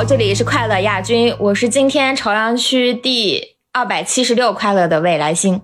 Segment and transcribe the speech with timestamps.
[0.00, 5.60] 好，这里是快乐亚军，我是今天朝阳区第二百七十六快乐的未来星。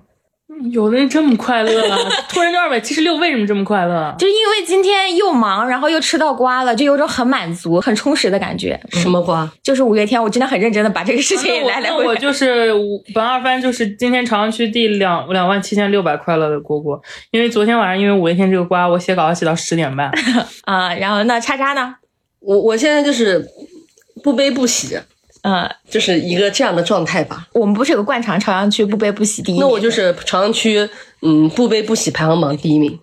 [0.70, 1.98] 有的人这么快乐啊！
[2.28, 4.14] 突然就二百七十六，为什么这么快乐？
[4.18, 8.78] 就因为今天又忙，然后又吃到瓜了，就有种很满足、很充实的感觉。
[8.90, 9.50] 什么瓜？
[9.62, 12.06] 就是五月天，我真的很认真的把这个事情 来来回回。
[12.08, 12.70] 我就是
[13.14, 17.00] 本二番，就是今天朝阳区第两两万七千六百快乐的蝈蝈。
[17.30, 20.10] 因为昨天晚上因为五月天这个瓜，我写稿要写到十点半
[20.64, 20.92] 啊。
[20.92, 21.94] 然后那叉叉呢？
[22.40, 23.44] 我我现在就是
[24.22, 24.98] 不悲不喜。
[25.48, 27.46] 嗯，就是一个这样的状态吧。
[27.52, 30.88] 我们不是有个惯常朝阳区不悲不喜第一，那我就是朝阳区
[31.22, 32.98] 嗯不悲不喜排行榜第一名。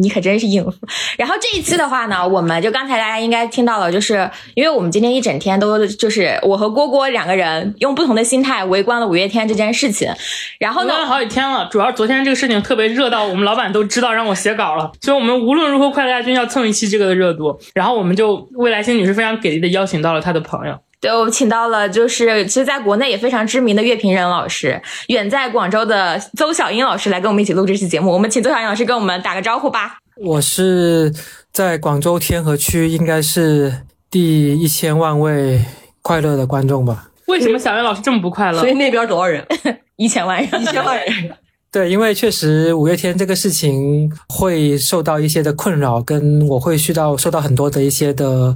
[0.00, 0.72] 你可真是应付。
[1.18, 10.10] 然后这一期的话呢，我们就刚才大家应该听到了，就是因为我们今天一整天都就是我和郭郭两个人用不同的心态围观了五月天这件事情。
[10.58, 17.60] 然后呢，了好几天了，主要昨天这个事情特别热到我们老板都知道让我写稿了，所以我们无论如何快乐亚军要蹭一期这个的热度。
[17.74, 20.78] 然后我们就未来星女士非常给力的邀请到了她的朋友。
[21.02, 28.12] 对，我请到了，就是其实在国内也非常知名的乐评人老师，远在广州的邹小英老师来跟我们一起录这期节目。
[28.12, 29.98] 我们请邹小英老师跟我们打个招呼吧。
[30.16, 31.12] 我是
[31.50, 35.64] 在广州天河区，应该是第一千万位
[36.02, 37.08] 快乐的观众吧？
[37.26, 38.60] 为什么小英老师这么不快乐？
[38.60, 39.44] 所以那边多少人？
[39.96, 41.36] 一千万人，一千万人。
[41.72, 48.54] 对，因为确实五月天这个事情会受到一些的困扰，跟我会需到受到很多的一些的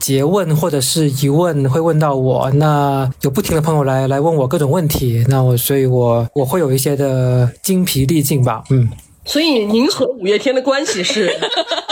[0.00, 2.50] 诘问或者是疑问，会问到我。
[2.52, 8.64] 那有不停的朋友来来问我各种问题，那我所以，我我会有一些的精疲力尽吧。
[8.70, 8.88] 嗯，
[9.26, 11.30] 所以您和五月天的关系是？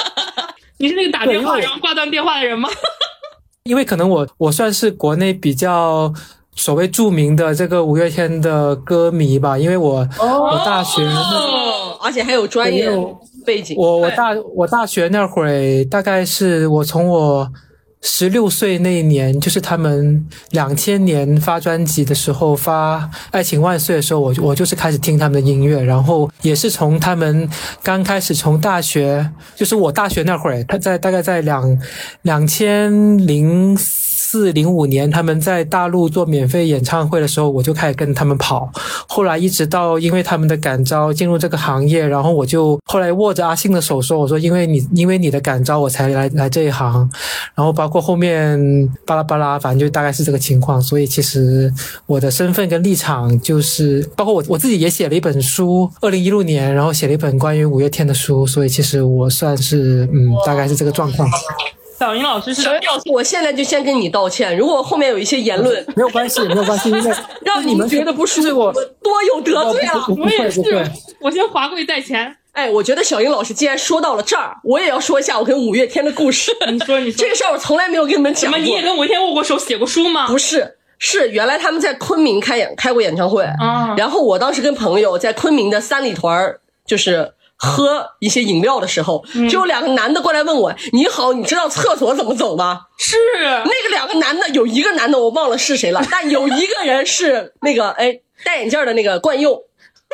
[0.81, 2.70] 你是那个打电话然后挂断电话的人吗？
[3.65, 6.15] 因为可能我我算是国内比较。
[6.55, 11.03] 所谓著名的这个五月天的歌迷吧，因为我我大学，
[12.03, 12.91] 而且还有专业
[13.44, 13.75] 背景。
[13.78, 17.50] 我我大我大学那会儿，大概是我从我
[18.03, 22.99] 十六岁那一年，就是他们两千年发专辑的时候，发
[23.31, 27.49] 《爱情万岁》的时候，我我就是开始听他们的音乐，然后也是从他们
[27.82, 31.78] 刚开始从大学，就是我大学那会儿，他在大概在两
[32.21, 33.75] 两千零。
[34.32, 38.66] 四零五年，他们在大陆做免费演唱会的时候，我就开始跟他们跑。
[39.06, 47.06] 后来一直到因为他们的感召进入这个行业，然后我就后来握着阿信的手说：“我说因为你因为你的感召，我才来来这一行。”
[47.54, 48.59] 然后包括后面
[49.04, 50.81] 巴拉巴拉，反正就大概是这个情况。
[50.81, 51.70] 所以其实
[52.06, 58.47] 我的身份跟立场就是，包括我我自己也写了一本书，二零一六年，然后写了一本关于五月天的书。
[58.47, 61.28] 所以其实我算是嗯，大概是这个状况。
[62.02, 62.68] 小英老师是，
[63.12, 64.56] 我现在就先跟你道歉。
[64.56, 67.14] 如果后面有一些言论，没有关系，没有关系，因为
[67.46, 70.04] 让你们觉得不舒服，我多有得罪了。
[70.08, 70.60] 我也是，
[71.20, 72.36] 我先华贵带钱。
[72.50, 76.50] 哎，我觉得小英老师既然说到了这儿，我也要说一下我跟五月天的故事。
[76.72, 78.58] 你说，你 说这个事儿我从来没有跟你们讲过。
[78.58, 80.26] 你也跟五月天握过手，写过书吗？
[80.26, 83.94] 不是，是原来他们在昆明开演开过演唱会啊。
[83.96, 87.34] 然后我当时跟朋友在昆明的三里屯儿就是。
[87.65, 99.65] 喝一些饮料的时候，就有两个男的过来问我：“你好，你知道厕所怎么走吗？”是那个两个男的，有一个男的我忘了是谁了， 但有一个人是那个哎戴眼镜的那个冠佑。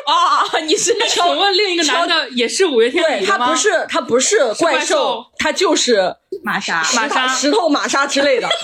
[0.06, 8.48] 啊，你是请问另一个男的也是五月天对他不是他不是怪兽，他就是玛莎、玛莎、石头、玛莎之类的。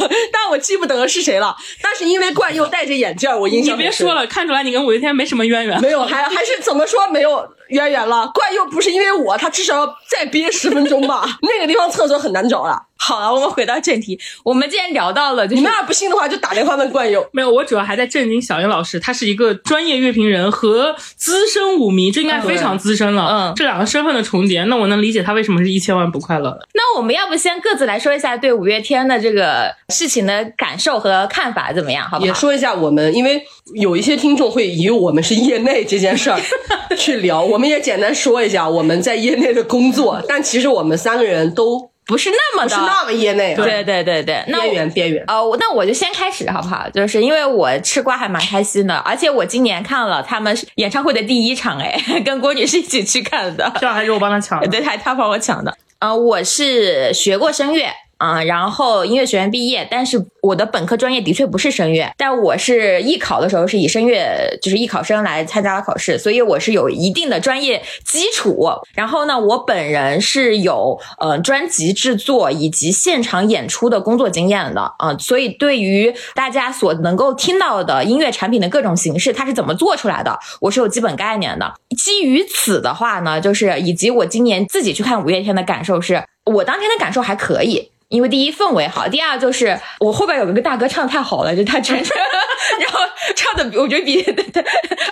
[0.00, 1.56] 但我但我记不得是谁了。
[1.82, 5.80] 但是因为冠佑戴着眼镜，我印象你别说了，看出来你跟五月天没什么渊源。
[5.80, 7.48] 没有，还还是怎么说没有？
[7.68, 11.24] 渊源了，冠佑不是因为我，他至少要再憋十分钟吧。
[11.42, 12.82] 那个地方厕所很难找了。
[12.96, 14.18] 好了，我们回到正题。
[14.44, 17.24] 我们既然聊到了，你们要不信的话，就打电话问冠佑。
[17.32, 23.26] 没有，我主要还在震惊小英老师，他是一个专业乐评人和资深舞迷，这应该非常资深了。
[23.28, 26.68] 嗯，这两个身份的重叠，那我能理解他为什么是一千万不快乐了。
[26.72, 32.04] 那我们要不先各自来说一下对五月天的这个事情的感受和看法怎么样？
[32.04, 32.26] 好不好？
[32.26, 33.42] 也说一下我们，因为
[33.74, 36.40] 有一些听众会以我们是业内这件事儿
[36.96, 41.90] 去聊，我们也简单说一下我们在业内的工作，但其实我们三个人都。
[42.06, 45.22] 不是那么的，是那么业内，对对对对，边缘边缘。
[45.28, 46.90] 哦，那我就先开始好不好？
[46.90, 51.96] 就是因为我吃瓜还蛮开心的，而且我今年看了他们演唱会的第一场，哎，
[52.26, 55.72] 跟郭女士一起去看的，票还是我帮她抢的，对，还她帮我抢的。
[56.00, 57.84] 呃，我是学过声乐。
[58.20, 68.68] 啊，然后音乐学院毕业，但是我的本科专业的确不是声乐，但我是艺考的时候是以声乐就是艺考生来参加了考试，所以我是有一定的专业基础。
[68.94, 81.72] 然后呢，我本人是有呃专辑制作以及现场演出的工作经验的啊、所以对于大家所能够听到的音乐产品的各种形式，它是怎么做出来的，我是有基本概念的。
[81.96, 87.90] 基于此的话呢，就是以及我今年自己去看五月天的感受是，我当天的感受还可以。
[88.10, 92.16] 因为第一氛围好，第二就是我后边有一个大哥唱的太好了，就他全程，
[92.78, 92.98] 然后
[93.34, 94.20] 唱的我觉得比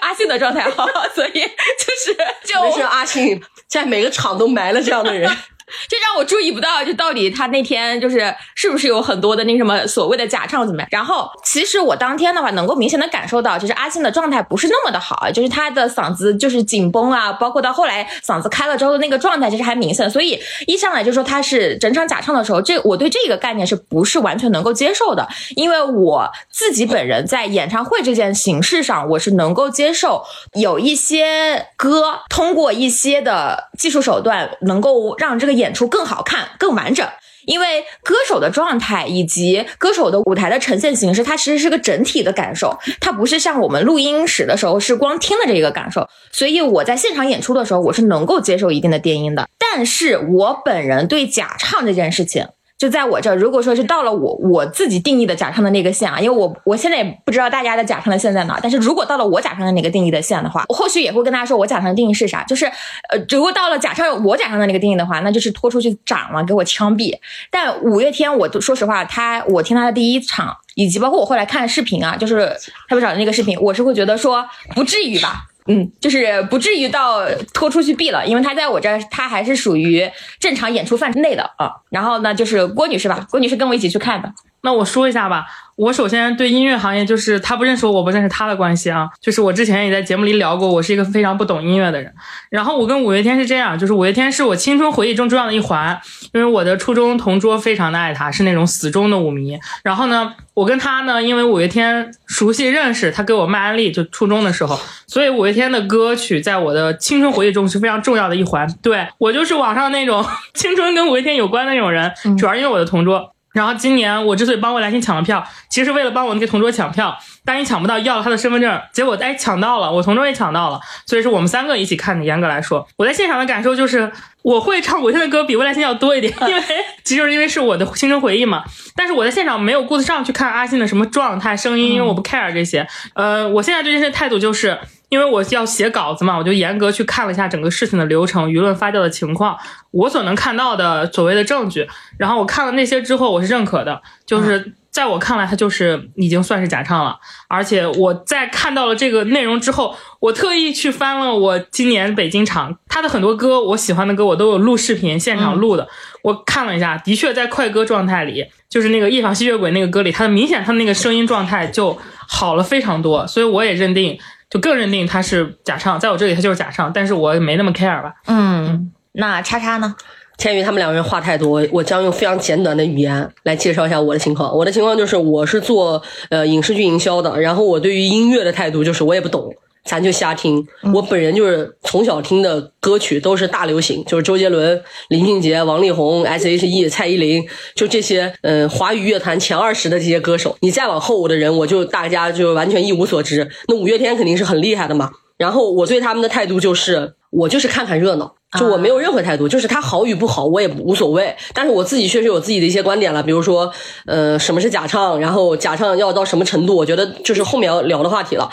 [0.00, 5.31] 阿信的状态好，所以就是就是，阿信在每个场都埋了这样的人。
[5.88, 10.88] 这让我注意不到，就到底他那天就是是不是有很多的那什么所谓的假唱怎么样？
[10.91, 20.09] 然后其实我当天的话，能够明显的感受到，就是阿信的状态不是那么的好，就是他的嗓子就是紧绷啊，包括到后来嗓子开了之后的那个状态，其实还明显。
[20.11, 25.29] 所以一上来就说他是整场假唱的时候，这我对这个概念是不是完全能够接受的？
[25.56, 30.23] 因为我自己本人在演唱会这件形式上，我是能够接受
[30.55, 37.07] 有一些歌通过一些的技术手段，能够让这个演出更好看、更完整。
[37.45, 46.07] 因为歌手的状态以及歌手的舞台的呈现形式，它其实是个整体的感受，它不是像我们录音室的时候是光听的这个感受。
[46.31, 49.49] 所以我在现场演出的时候，我是能够接受一定的电音的。
[49.59, 62.45] 但是我本人对假唱这件事情，就在我这，如果说是到了我我自己定义的假唱的那个线啊，因为我我现在也不知道大家的假唱的线在哪，但是如果到了我假唱的那个定义的线的话，我后续也会跟大家说我假唱的定义是啥。
[62.45, 62.67] 就是
[63.11, 67.13] 呃，如果到了假唱我假唱的那个定义的话，那就是拖出去斩了，给我枪毙。
[67.51, 72.47] 但五月天，我都说实话，他我听他的第一场，以及包括我后来看视频啊，就是
[72.89, 75.48] 特别找的那个视频，我是会觉得说不至于吧。
[75.69, 80.11] 嗯，就是不至于到拖出去毙了，因为他在我这儿，他还是属于
[80.41, 81.70] 正常演出范围内的啊。
[81.91, 84.32] 然后呢，就是郭女士吧，郭女士跟我一起去看的。
[84.63, 85.47] 那我说一下吧，
[85.77, 89.09] 我首先对音乐行业就是他不认识我，我不认识他的关系啊。
[89.21, 92.13] 就是我之前也在节目里聊过，我是一个非常不懂音乐的人。
[92.51, 95.99] 然后我跟五月天是这样，就是五月天是我青春回忆中重要的一环，
[96.33, 99.57] 因为我的初中同桌非常的爱他，是那种死忠的舞迷。
[99.85, 108.69] 然后呢，我跟他呢，因为五月天熟悉认识，他给我卖安利，就初中的时候，所以五月天的歌曲在我的青春回忆中是非常重要的一环。
[108.83, 113.33] 对我就是网上那种 青春跟五月天有关的那种人，主要因为我的同桌。
[113.59, 122.25] 然后今年我之所以帮未来星抢了票，其实是为了帮我那个同桌抢票，但一抢不到，要了他的身份证，结果哎抢到了，我同桌也抢到了，所以是我们三个一起看的。
[122.25, 124.13] 严格来说，我在现场的感受就是，
[124.43, 126.63] 我会唱五月天的歌比未来星要多一点， 因为
[127.03, 128.63] 其实是因为是我的青春回忆嘛。
[128.95, 132.87] 但是我在现场没有顾得上去看阿信的什么状态、声音，因为我不 care 这些。
[133.15, 134.79] 呃，我现在对这些态度就是。
[135.09, 139.57] 因为我要写稿子嘛，我就严格去看了一下整个事情的流程、舆论发酵的情况，
[139.91, 141.89] 我所能看到的所谓的证据。
[142.19, 147.19] 然后我看了那些之后，我是认可的，就是在我看来，它就是已经算是假唱了。
[147.49, 155.89] 而且我在看到了这个内容之后，我特意去翻了我今年北京场他的很多歌，我喜欢的歌我都有录视频，现场录的。
[156.23, 161.97] 我看了一下，的确在快歌状态里，就是那个《夜访吸血鬼》那个歌里，他的明显他那个声音状态就
[162.29, 164.19] 好了非常多，所以我也认定。
[164.50, 168.15] 就更认定他是假唱，在我这里他就是假唱，但是我没那么 care 吧。
[168.27, 169.95] 嗯，那叉叉呢？
[170.37, 174.56] 鉴于他们两个人话太多，我将用非常简短的语言来介绍一下我的情况。
[174.56, 176.00] 我的情况就是，我是做
[176.31, 179.53] 呃影视剧营销的，然后我对于音乐的态度就是我也不懂，
[179.88, 180.69] 咱就瞎听。
[180.93, 190.59] 我本人就是从小听的歌曲都是大流行，就是周杰伦、林俊杰、王力宏、S.H.E、蔡依林，就这些嗯、呃、华语乐坛前二十的这些歌手。
[190.61, 193.49] 你再往后的人，我就大家就完全一无所知。
[193.68, 195.11] 那五月天肯定是很厉害的嘛。
[195.38, 198.35] 然后我对他们的态度就是，我就是看看热闹。
[198.59, 203.71] 就我没有任何态度，就是他好与不好我也无所谓，但是我自己确实有自己的一些观点了，比如说，
[204.07, 208.50] 呃，什么是假唱，然后假唱要到什么程度，我觉得就是后面要聊的话题了。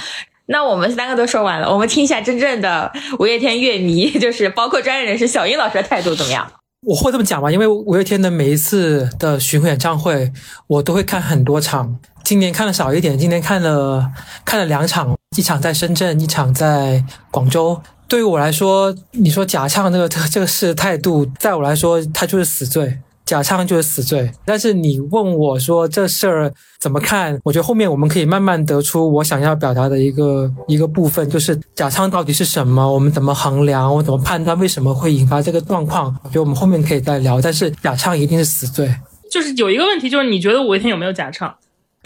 [0.47, 6.45] 那我们三个都说完了，我们听一下真正的五月天乐迷， 就是包括专业人士小英老师的态度怎么样？
[6.85, 10.31] 我会这么讲吧，因为五月天的每一次的巡回演唱会，
[10.67, 11.97] 我都会看很多场。
[12.23, 14.11] 今年看的少一点，今年看了
[14.43, 17.81] 看了两场，一场在深圳，一场在广州。
[18.07, 22.99] 对于我来说，你说假唱这个这个事态度，在我来说，它就是死罪。
[23.25, 27.39] 假唱就是死罪，但是你问我说这事儿怎么看？
[27.43, 32.91] 我觉得后面我们可以慢慢得出我想要表达的一个一个部分，就是假唱到底是什么？
[32.91, 33.93] 我们怎么衡量？
[33.93, 36.15] 我怎么判断为什么会引发这个状况？
[36.23, 37.41] 我觉得我们后面可以再聊。
[37.41, 38.93] 但是假唱一定是死罪。
[39.31, 41.53] 就是有一个问题，就是你觉得五月天有没有假唱？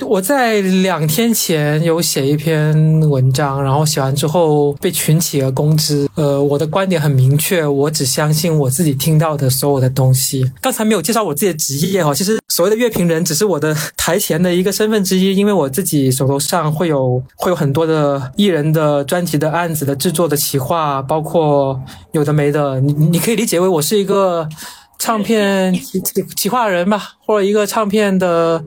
[0.01, 2.74] 我在两天前有写一篇
[3.10, 6.08] 文章，然后写完之后被群起而攻之。
[6.15, 10.51] 呃，我的观点很明确，我只相信我自己听到的所有的东西。
[10.62, 21.79] 刚才没有介绍我自己的职业哈，其实所谓的乐评人只是我的台前的一个身份之一，因为我自己手头上会有会有很多的艺人的专辑的案子的制作的企划，包括
[22.13, 24.48] 有的没的，你你可以理解为我是一个
[24.98, 26.01] 唱片企
[26.36, 28.63] 企划人吧，或者一个唱片的。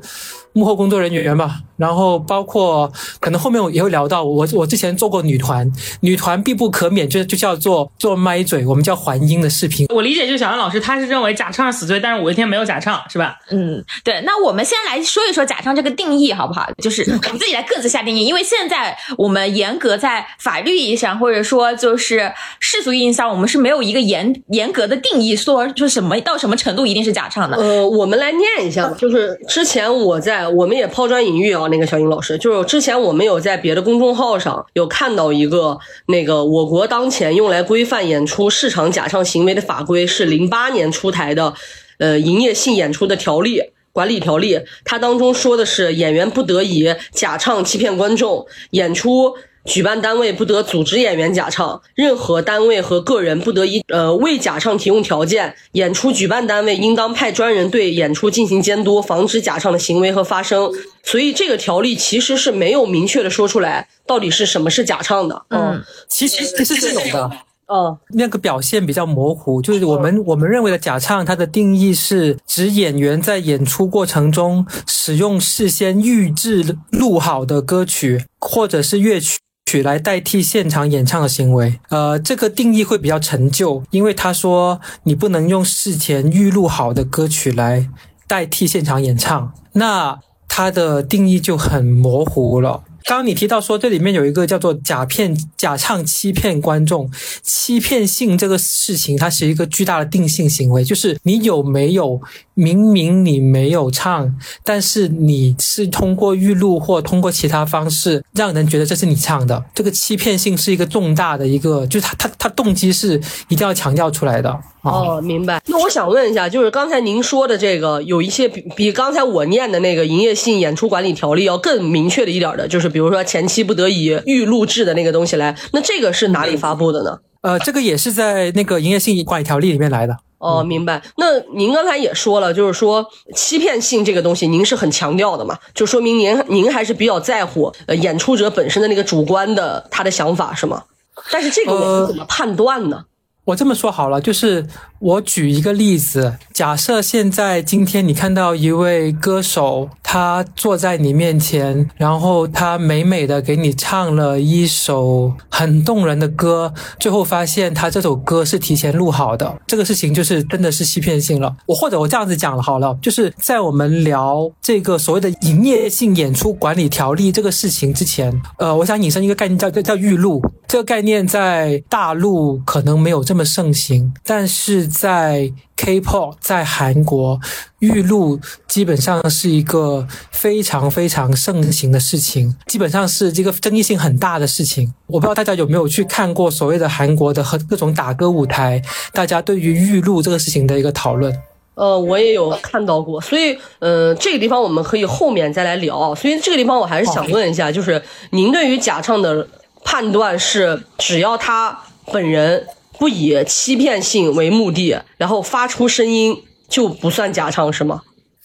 [0.54, 2.90] 幕后工作人员吧，然后包括
[3.20, 9.86] 可能后面我也会聊到我我之前做过女团，女团必不可免就就叫做做麦嘴，我们叫还音的视频。
[9.94, 13.36] 我理解就是小杨老师他是认为假唱是死罪，但是五月天没有假唱是吧？
[13.50, 14.20] 嗯，对。
[14.26, 16.68] 那我们先来说一说假唱这个定义好不好？
[16.82, 22.30] 就是我们自己来各自下定义，因为现在我们严格在法律意义上或者说就是
[22.60, 27.56] 世俗意义上，我们是没有一个严严格的定义说就是什么到什么程度一定是假唱的。
[27.56, 30.41] 呃，我们来念一下吧，就是之前我在。
[30.48, 41.54] 我们也抛砖引玉啊，那个小英老师，就是之前我们有在别的公众号上有看到一个那个我国当前用来规范演出市场假唱行为的法规是零八年出台的，
[41.98, 49.34] 呃，营业性演出的条例管理条例，它当中说的是演员不得以假唱欺骗观众，演出。
[49.64, 55.54] 举办单位不得组织演员假唱，任何单位和个人不得以呃为假唱提供条件。
[55.72, 60.70] 演出举办单位应当派专人对演出进行监督，防止假唱的行为和发生。
[61.04, 65.42] 所以这个条例其实是没有明确的说出来到底是什么是假唱的。
[65.50, 67.30] 嗯，其实其实是有的。
[67.66, 79.38] 哦，那个表现比较模糊，就是我们我们认为的假唱，它的定义是指演员在演出过程中使用事先预制录好的歌曲或者是乐曲。
[79.72, 87.88] 曲来代替现场演唱的行为，呃，这个定义会比较陈旧，因为他说你不能用事前预录好的歌曲来
[88.26, 92.84] 代替现场演唱，那它的定义就很模糊了。
[93.04, 97.10] 刚刚你提到说这里面有一个叫做假骗、假唱欺骗观众、
[97.42, 102.20] 欺骗性这个事情，它是一个巨大的定性行为，就是你有没有
[102.54, 114.58] 明明你没有唱，但是你是通过预录或通过其他方式让人觉得这是你唱的，这个欺骗性是一个重大的一个，就是他他他动机是一定要强调出来的。
[114.82, 115.62] 哦，明白。
[115.66, 125.56] 那我想问一下，就是刚才您说的这个，有一些比比刚才我念的那个营业性演出管理条例要更明确的一点的，就是比如说前期不得已预录制的那个东西来。
[125.72, 127.18] 那这个是哪里发布的呢？
[127.42, 130.16] 呃，这个也是在那个营业性管理条例里面来的。
[130.42, 131.00] 哦，明白。
[131.16, 135.56] 那您刚才也说了，就是说欺骗性这个东西，您是很强调的嘛？
[135.72, 140.82] 就说明您您还是比较在乎呃演出者本身的那个主观的他的想法是吗？
[141.30, 143.04] 但是这个我们怎么判断呢？
[143.44, 144.64] 我这么说好了，就是
[145.00, 161.56] 我举一个例子，假设现在今天你看到一位歌手，他坐在你面前，然后他美美的给你唱了一首很动人的歌，最后发现他这首歌是提前录好的，这个事情就是真的是欺骗性了。
[161.66, 170.40] 我或者我这样子讲了好了，就是在我们聊这个所谓的营业性演出管理条例这个事情之前，呃，我想引申一个概念叫叫叫预录，
[170.72, 177.38] 这个概念在大陆可能没有这么盛行，但是在 K-pop 在韩国
[177.80, 184.94] 预录基本上是一个非常非常盛行的事情，基本上是这个争议性很大的事情。
[185.08, 188.80] 我不知道大家有没有去看过所谓的韩国的和各种打歌舞台，
[189.12, 191.38] 大家对于预录这个事情的一个讨论。
[191.74, 196.14] 呃，我也有看到过，所以呃，这个地方我们可以后面再来聊。
[196.14, 199.46] 所以这个地方我还是想问一下，就是您对于假唱的
[199.84, 202.66] 判断是，只要他本人。
[202.98, 208.02] 不以欺骗性为目的，然后发出声音就不算假唱是吗？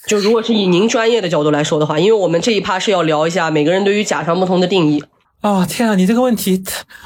[0.08, 5.04] 就如果是以您专业的角度来说的话，因为我们这一趴是要聊一下每个人对于假唱不同的定义。
[5.42, 6.64] 啊，天啊，你这个问题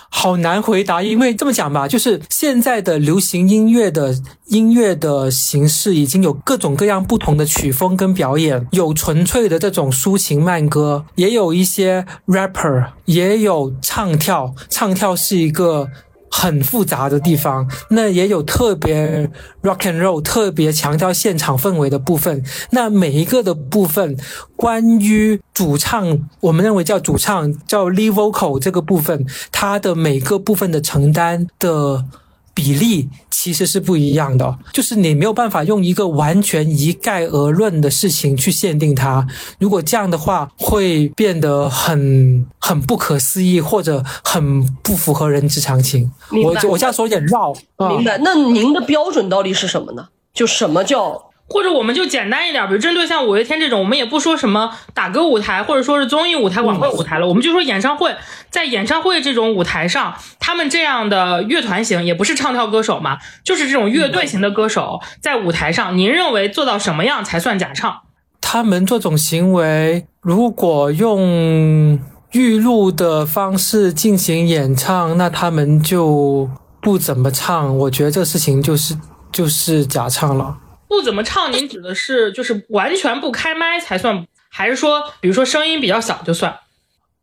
[0.10, 4.16] 好难回答，因为这么讲吧，就是现在的流行音乐的
[4.48, 15.90] 音乐的形式已经有各种各样不同的曲风跟表演，有纯粹的这种抒情慢歌，也有一些 rapper，也有唱跳，唱跳是一个。
[16.32, 19.30] 很复杂的地方，那也有特别
[19.62, 22.44] rock and roll，特别强调现场氛围的部分。
[22.72, 24.18] 那每一个的部分，
[24.56, 32.06] 关于主唱，我们认为叫主唱，叫 lead vocal 这个部分，它的每个部分的承担的。
[32.54, 39.26] 比例其实是不一样的，就是你没有办法用一个完全一概而论的事情去限定它。
[39.60, 46.12] 如果这样的话，会变得很很不可思议，或者很不符合人之常情。
[46.44, 47.54] 我我这样说有点绕。
[47.78, 48.20] 明白？
[48.24, 50.08] 那您的标准到底是什么呢？
[50.34, 58.16] 就什么叫或者我们就简单一点，比如针对像五月天这种，我们也不说什么打歌舞台，或者说是综艺舞台、晚会舞台了，我们就说演唱会，
[58.50, 68.02] 在演唱会这种舞台上，他们这样的乐团型也不是唱跳歌手嘛，就是这种乐队型的歌手在舞台上，您认为做到什么样才算假唱？
[68.40, 72.00] 他们这种行为，如果用
[72.32, 76.50] 预录的方式进行演唱，那他们就
[76.82, 77.78] 不怎么唱。
[77.78, 78.98] 我觉得这个事情就是
[79.32, 80.58] 就是假唱了。
[80.92, 86.54] 不怎么唱，您指的是就是完全不开麦才算，还是说比如说声音比较小就算？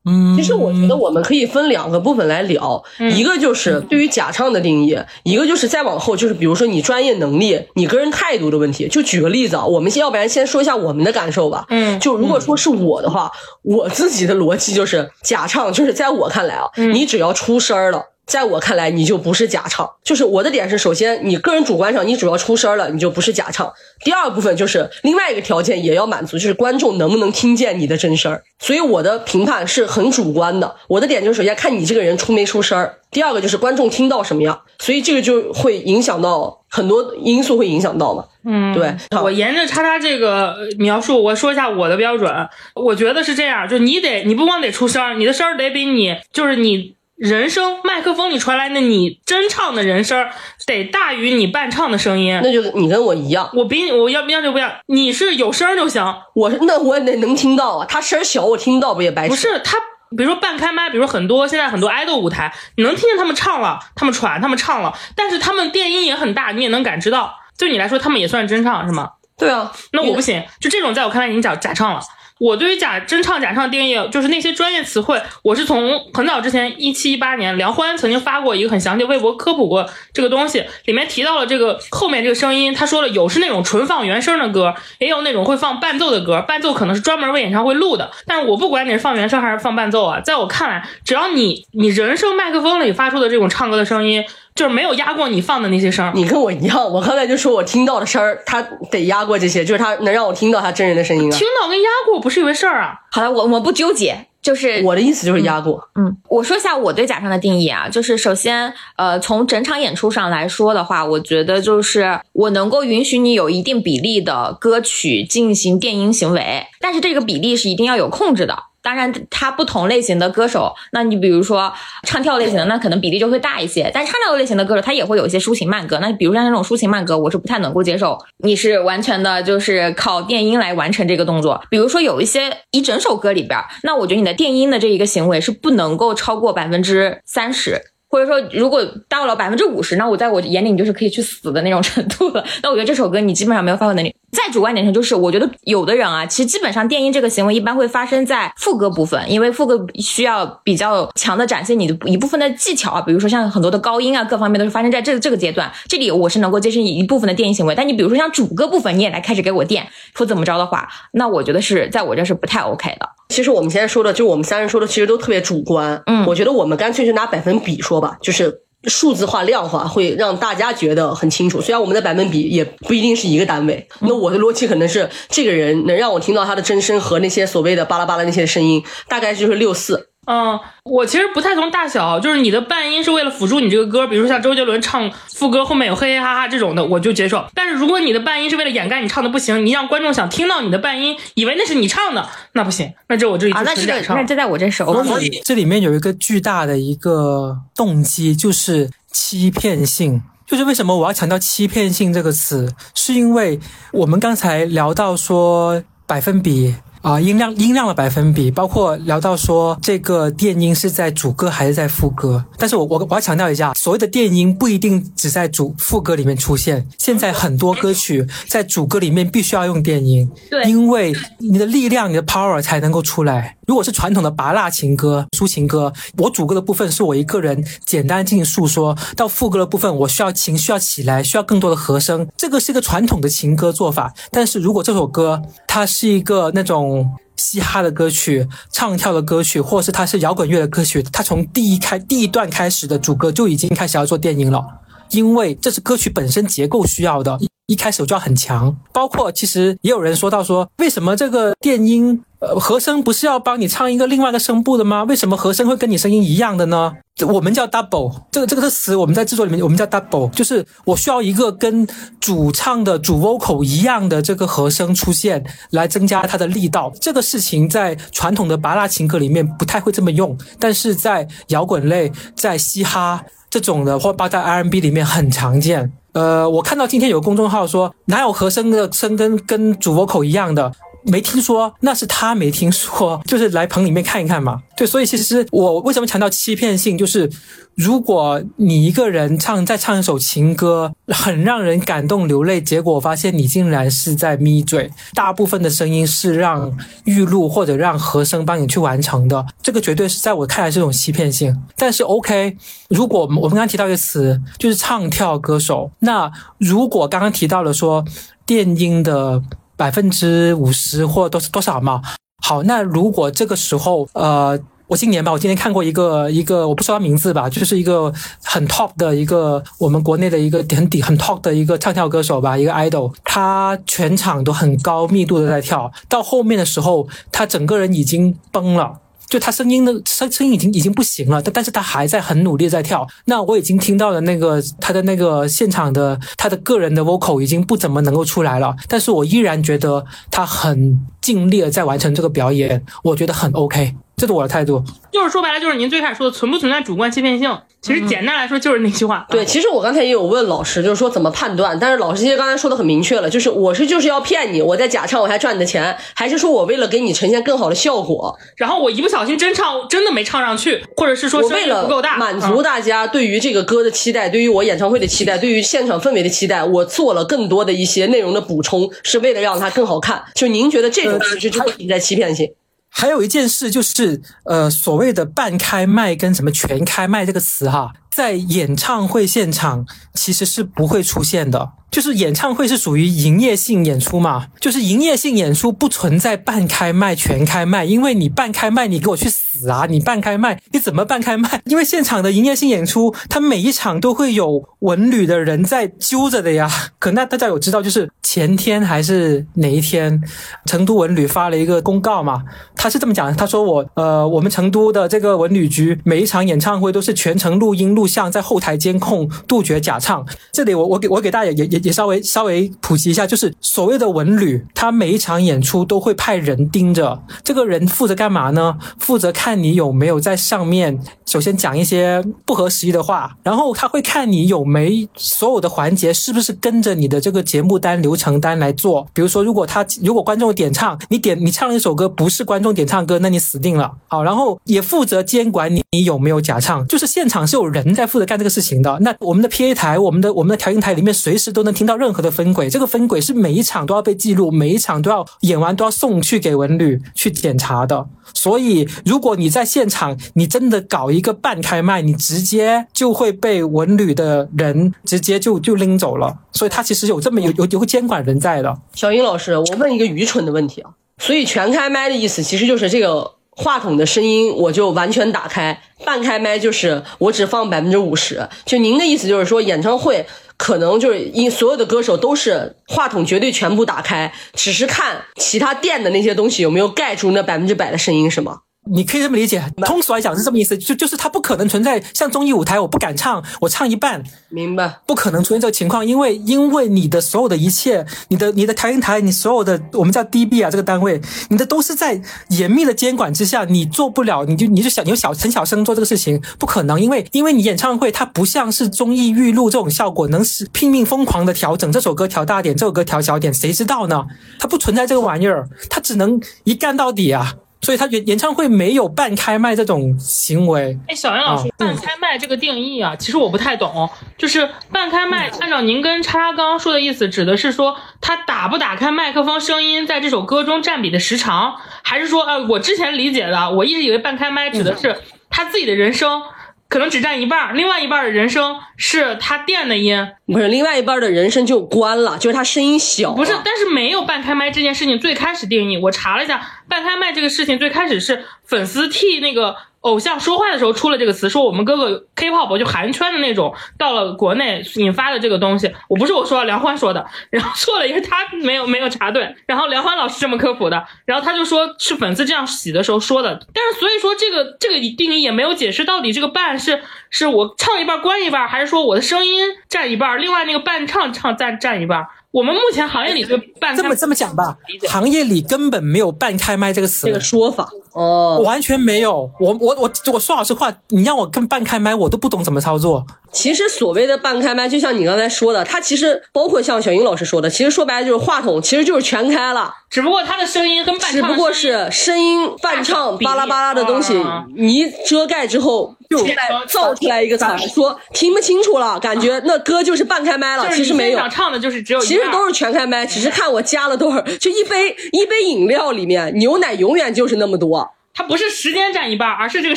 [0.07, 2.83] 嗯，其实我觉得我们可以分两个部分来聊，
[3.13, 8.89] 一个就是对于假唱的定义，一个就是再往后就是比如说你专业能力、你个人态度的问题。
[8.89, 11.67] 就举个例子啊，我们先要不然先说一下我们的感受吧。
[11.69, 13.31] 嗯，就如果说是我的话，
[13.63, 18.05] 我自己的逻辑就是假唱，就是在我看来啊，你只要出声儿了。
[18.29, 19.91] 在我看来，你就不是假唱。
[20.05, 23.73] 就是我的点是，首先你个人主观上，你主要出声了，你就不是假唱。
[24.05, 28.45] 第二部分就是另外一个条件也要满足，就是观众能不能听见你的真声儿。
[28.59, 30.77] 所以我的评判是很主观的。
[30.89, 34.61] 我的点就是，首先看你这个人出没出声儿，第二个就是观众听到什么样。
[34.79, 38.27] 所以这个就会影响到很多因素，会影响到嘛。
[38.45, 38.95] 嗯，对。
[39.23, 42.31] 我沿着叉叉这个描述，我说一下我的标准。
[42.75, 46.98] 我觉得是这样，就你得，你不光得出声，你的声儿得比你，就是你。
[47.19, 50.29] 人声麦克风里传来的你真唱的人声
[50.67, 56.05] 得大于你伴唱的声音，那就你跟我一样，我比你我要不要就不要，你是有声就行，
[56.37, 59.79] 我那我也得能听到啊，他声小我听到不也白不是他，
[60.17, 69.11] 比如说半开麦，比如说很多现在很多爱豆舞台，你能听见他们唱了，他们传，他们唱了，但是他们电音也很大，你也能感知到，对你来说他们也算真唱是吗？
[69.37, 72.01] 对啊，那我不行，就这种在我看来已经假假唱了。
[72.39, 94.25] 我对于假真唱假唱定义，就是那些专业词汇，我是从很早之前一七一八年，梁欢曾经发过一个很详细的微博科普过这个东西，里面提到了这个后面这个声音，他说了有是那种纯放原声的歌，也有那种会放伴奏的歌，伴奏可能是专门为演唱会录的，但是我不管你是放原声还是放伴奏啊，在我看来，只要你你人声麦克风里发出的这种唱歌的声音。
[94.59, 98.61] 就是没有压过你放的那些声儿，你跟我一样，我刚才就说我听到的声儿，他
[98.91, 101.39] 得压过这些，就是他能让我听到他真人的声音啊。
[101.39, 102.95] 听到跟压过不是一回事儿啊。
[103.13, 105.89] 好了，我我不纠结，就是我的意思就是压过。
[105.95, 118.59] 嗯，我说一下我对假唱的定义啊，就是首先，呃，从整场演出上来说的话，我觉得就是我能够允许你有一定比例的歌曲进行电音行为，但是这个比例是一定要有控制的。
[118.83, 121.73] 当然，他不同类型的歌手，那你比如说
[122.05, 123.91] 唱跳类型的，那可能比例就会大一些。
[123.93, 125.99] 但唱跳类型的歌手，他也会有一些抒情慢歌。
[126.01, 128.19] 那比如像这种抒情慢歌，我是不太能够接受。
[128.39, 131.61] 你是完全的就是靠电音来完成这个动作。
[131.69, 137.81] 比如说有一些一整首歌里边，那我觉得你的电音的这一个行为是不能够超过百分之三十。
[138.11, 142.43] 或者说，如果到了百分之五十，那我在我眼里你就是可以去死的那种程度了。
[142.65, 144.15] 那我觉得这首歌你基本上没有发挥能力。
[144.39, 155.69] 再主观点上，就是我觉得有的人啊，其实基本上电音这个行为一般会发生在副歌部分，因为副歌需要比较强的展现你的一部分的技巧啊，比如说像很多的高音啊，各方面都是发生在这这个阶段。
[155.89, 163.09] 这里我是能够接受一部分的电音行为，但你比如说像主歌部分，你也来开始给我电或怎么着的话，那我觉得是在我这是不太 OK 的。
[163.31, 166.01] 其实我们现在说的，就我们三人说的，其实都特别主观。
[166.07, 171.61] 嗯，我觉得我们干脆就拿百分比说吧，就是数字化、量化，会让大家觉得很清楚。
[171.61, 180.11] 虽然我们的百分比也不一定是一个单位，那我的逻辑可能是，这个人能让我听到他的真声和那些所谓的巴拉巴拉那些声音，大概就是六四。
[180.31, 187.47] 嗯，我其实不太从大小，就是你的半音是为了辅助你这个歌，比如说像周杰伦唱副歌后面有嘿嘿哈哈这种的，我就接受。
[187.55, 195.41] 但是如果你的半音是为了掩盖你唱的不行，你让观众想听到你的半音，以为那是你唱的，那不行，那这我这里就那这那这在我这是 OK。
[195.43, 200.23] 这里面有一个巨大的一个动机，就是欺骗性。
[200.47, 203.59] 就是为什么我要强调欺骗性这个词，是因为
[203.93, 206.75] 我们刚才聊到说百分比。
[207.03, 223.57] 啊，音量音量的百分比，包括聊到说这个电音是在主歌还是在副歌，但是我我我要强调一下，所谓的电音不一定只在主副歌里面出现，现在很多歌曲在主歌里面必须要用电音，对，因为你的力量、你的 power 才能够出来。
[223.67, 234.13] 如果是传统的拔辣情歌、抒情歌，我主歌的部分是我一个人简单进行诉说，到副歌的部分我需要情绪要起来，需要更多的和声，这个是一个传统的情歌做法。
[234.31, 236.88] 但是如果这首歌它是一个那种
[237.37, 244.65] 嘻哈的歌曲、唱跳的歌曲，或是它是摇滚乐的歌曲，它从第一开第一段开始的主歌就已经开始要做电音了，
[245.11, 247.39] 因为这是歌曲本身结构需要的。
[247.69, 248.75] 一开始就要很强。
[248.93, 255.05] 包括其实也有人说到说，为什么这个电音呃和声不是要帮你唱一个另外一个声部的吗？
[255.05, 256.95] 为什么和声会跟你声音一样的呢？
[257.27, 261.87] 我们叫 double，这个这个词我们在制作里面我们叫 double，就是我需要一个跟
[262.21, 266.93] 主唱的主 vocal 一样的这个和声出现，来增加它的力道。
[267.01, 275.93] 这个事情在传统的拔拉情歌里面不太会这么用，但是在摇滚类、在嘻哈这种的，或包括在 R&B 里面很常见。
[276.19, 280.73] 呃，我看到今天有公众号说哪有和声的声跟跟主播口一样的。
[281.09, 284.63] 没听说，那是他没听说，就是来棚里面看一看嘛。
[284.77, 287.29] 对，所以其实我为什么强调欺骗性，就是
[287.75, 296.71] 如果你一个人唱再唱一首情歌，很让人感动流泪，结果发现你竟然是在眯嘴，大部分的声音是让
[297.05, 301.57] 预录或者让和声帮你去完成的，这个绝对是在我看来是一种欺骗性。
[301.77, 302.57] 但是 OK，
[302.91, 308.05] 如果我们刚刚提到一个词，就是唱跳歌手，那如果刚刚提到了说
[308.45, 309.43] 电音的。
[309.79, 312.03] 百分之五十或多多少嘛？
[312.45, 318.13] 好，那如果这个时候，呃，我今年吧，我今年看过一个一个，我不说他名字吧，就是一个
[318.43, 328.99] 很 top 的一个我们国内的一个很底很 top 的一个唱跳歌手吧，一个 idol，他全场都很高密度的在跳，到后面的时候，他整个人已经崩了。
[329.29, 333.07] 就他声音的声声音已经已经不行了，但但是他还在很努力在跳。
[333.27, 343.95] 那我已经听到了那个他的那个现场的他的个人的 vocal 已经不怎么能够出来了，但是我依然觉得他很尽力的在完成这个表演，我觉得很 OK。
[344.19, 347.57] 这是我的态度，就是说白了，就是您最开始说的存不存在主观欺骗性？
[347.81, 349.25] 其实简单来说就是那句话。
[349.31, 370.25] 对，其实我刚才也有问老师，就是说怎么判断，但是老师其实刚才说的很明确了，就是我是就是要骗你，我在假唱我还赚你的钱，还是说我为了给你呈现更好的效果，然后我一不小心真唱真的没唱上去，或者是说我为了不够大，满足大家对于这个歌的期待，对于我演唱会的期待，对于现场氛围的期待，我做了更多的一些内容的补充，是为了让它更好看。
[370.35, 372.51] 就您觉得这种其实就存在欺骗性？
[372.99, 381.73] 还有一件事就是，呃，所谓的半开麦跟什么全开麦这个词哈，在演唱会现场其实是不会出现的。
[381.91, 389.87] 就是演唱会是属于营业性演出嘛，就是营业性演出不存在半开麦全开麦，因为你半开麦你给我去死啊！
[389.89, 391.63] 你半开麦你怎么半开麦？
[391.65, 396.71] 因为现场的营业性演出，它每一场都会有文旅的人在揪着的呀。
[396.99, 400.23] 可那大家有知道，就是前天还是哪一天，
[400.67, 402.45] 成都文旅发了一个公告嘛？
[402.77, 410.25] 他是这么讲，他说我呃，我们成都的这个文旅局每一场演唱会都是全程录音录像，在后台监控，杜绝假唱。
[410.53, 411.89] 这里我我给我给大家也也。
[411.89, 418.77] 也稍微稍微普及一下，就是所谓的文旅，他每一场演出都会派人盯着，这个人负责干嘛呢？
[418.99, 429.07] 负责看你有没有在上面，首先讲一些不合时宜的话，然后他会看你有没所有的环节是不是跟着你的这个节目单流程单来做。
[429.15, 433.91] 比如说，如果他如果观众点唱，你点你唱了一首歌不是观众点唱歌，那你死定了。
[434.09, 438.99] 好，然后也负责监管你你有没有假唱，就是现场是有人人在负责干这个事情的。
[439.01, 441.75] 那我们的 PA 台，我们的我们的调音台里面随时都能。
[441.79, 448.05] 听到任何的分轨，这个分轨是每一场都要被记录，每一场都要演完都要送去给文旅去检查的。
[448.35, 456.37] 所以，如果你在现场，你真的搞一个半开麦，你直接就会被文旅的人直接就就拎走了。
[456.51, 458.77] 所以，他其实有这么有有有个监管人在的。
[458.95, 468.49] 小英老师，我问一个愚蠢的问题啊，所以全开麦的意思其实就是这个话筒的声音我就完全打开，半开麦就是我只放百分之五十。
[468.65, 470.25] 就您的意思就是说演唱会。
[470.61, 478.63] 可能就是一所有的歌手都是话筒绝对全部打开，只是看其他店的那些东西有没有盖住那百分之百的声音，是吗？
[478.91, 485.01] 你可以这么理解，通俗来讲是这么意思，就就是它不可能存在像综艺舞台，我不敢唱，我唱一半，明白？
[485.07, 491.21] 不可能出现这个情况，因为因为你的所有的一切，你的你的调音台，你所有的我们叫 DB 啊这个单位，
[491.51, 504.25] 你的都是在严密的监管之下，你做不了，你就你就想你就小很小声做这个事情，不可能，因为因为你演唱会它不像是综艺预录这种效果，能是拼命疯狂的调整这首歌调大点，这首歌调小点，谁知道呢？
[504.59, 507.55] 它不存在这个玩意儿，它只能一干到底啊。
[507.81, 510.99] 所以他演演唱会没有半开麦这种行为。
[511.07, 514.09] 哎，小杨老师，半开麦这个定义啊，其实我不太懂。
[514.37, 525.17] 就是半开麦，按照您跟叉叉刚刚说的意思，指的是说他打不打开麦克风，声音在这首歌中占比的时长，还是说，呃，我之前理解的，我一直以为半开麦指的是
[525.49, 526.43] 他自己的人声。
[526.89, 533.35] 可能只占一半，另外一半的人声是他垫的音，不是另外一半的人声就关了，就是他声音小。
[533.35, 562.27] 不是，但是没有半开麦这件事情最开始定义，我查了一下，半开麦这个事情最开始是粉丝替那个偶像说话的时候出了这个词，说我们哥哥 K-pop 就韩圈的那种到了国内引发的这个东西，我不是我说，梁欢说的，然后错了也是他没有没有查对，然后梁欢老师这么科普的，然后他就说是粉丝这样洗的时候说的，但是所以说这个这个定义也没有解释到底这个伴是是我唱一半关一半，还是说我的声音占一半，另外那个伴唱唱占占一半。
[562.51, 564.77] 我们目前行业里这个半这么这么讲吧，
[565.09, 569.51] 行业里根本没有半开麦这个词，这个说法哦，完全没有。
[569.61, 573.27] 我我我我说老实话，你让我跟半开麦，我都不懂怎么操作。
[573.51, 586.47] 其实所谓的半开麦，就像你刚才说的，它其实包括像小英老师说的，其实说白了就是话筒其实就是全开了，只不过它的声音跟半唱只不过是声音伴唱巴拉巴拉的东西，啊你一遮盖之后就
[586.87, 591.51] 造出来一个词儿，说听不清楚了，感觉那歌就是半开麦了，其实没有你现场。
[591.51, 594.41] 唱的就是只有其实都是全开麦，只是看我加了多少。
[594.43, 598.11] 就一杯一杯饮料里面，牛奶永远就是那么多。
[598.39, 599.97] 它不是时间占一半，而是这个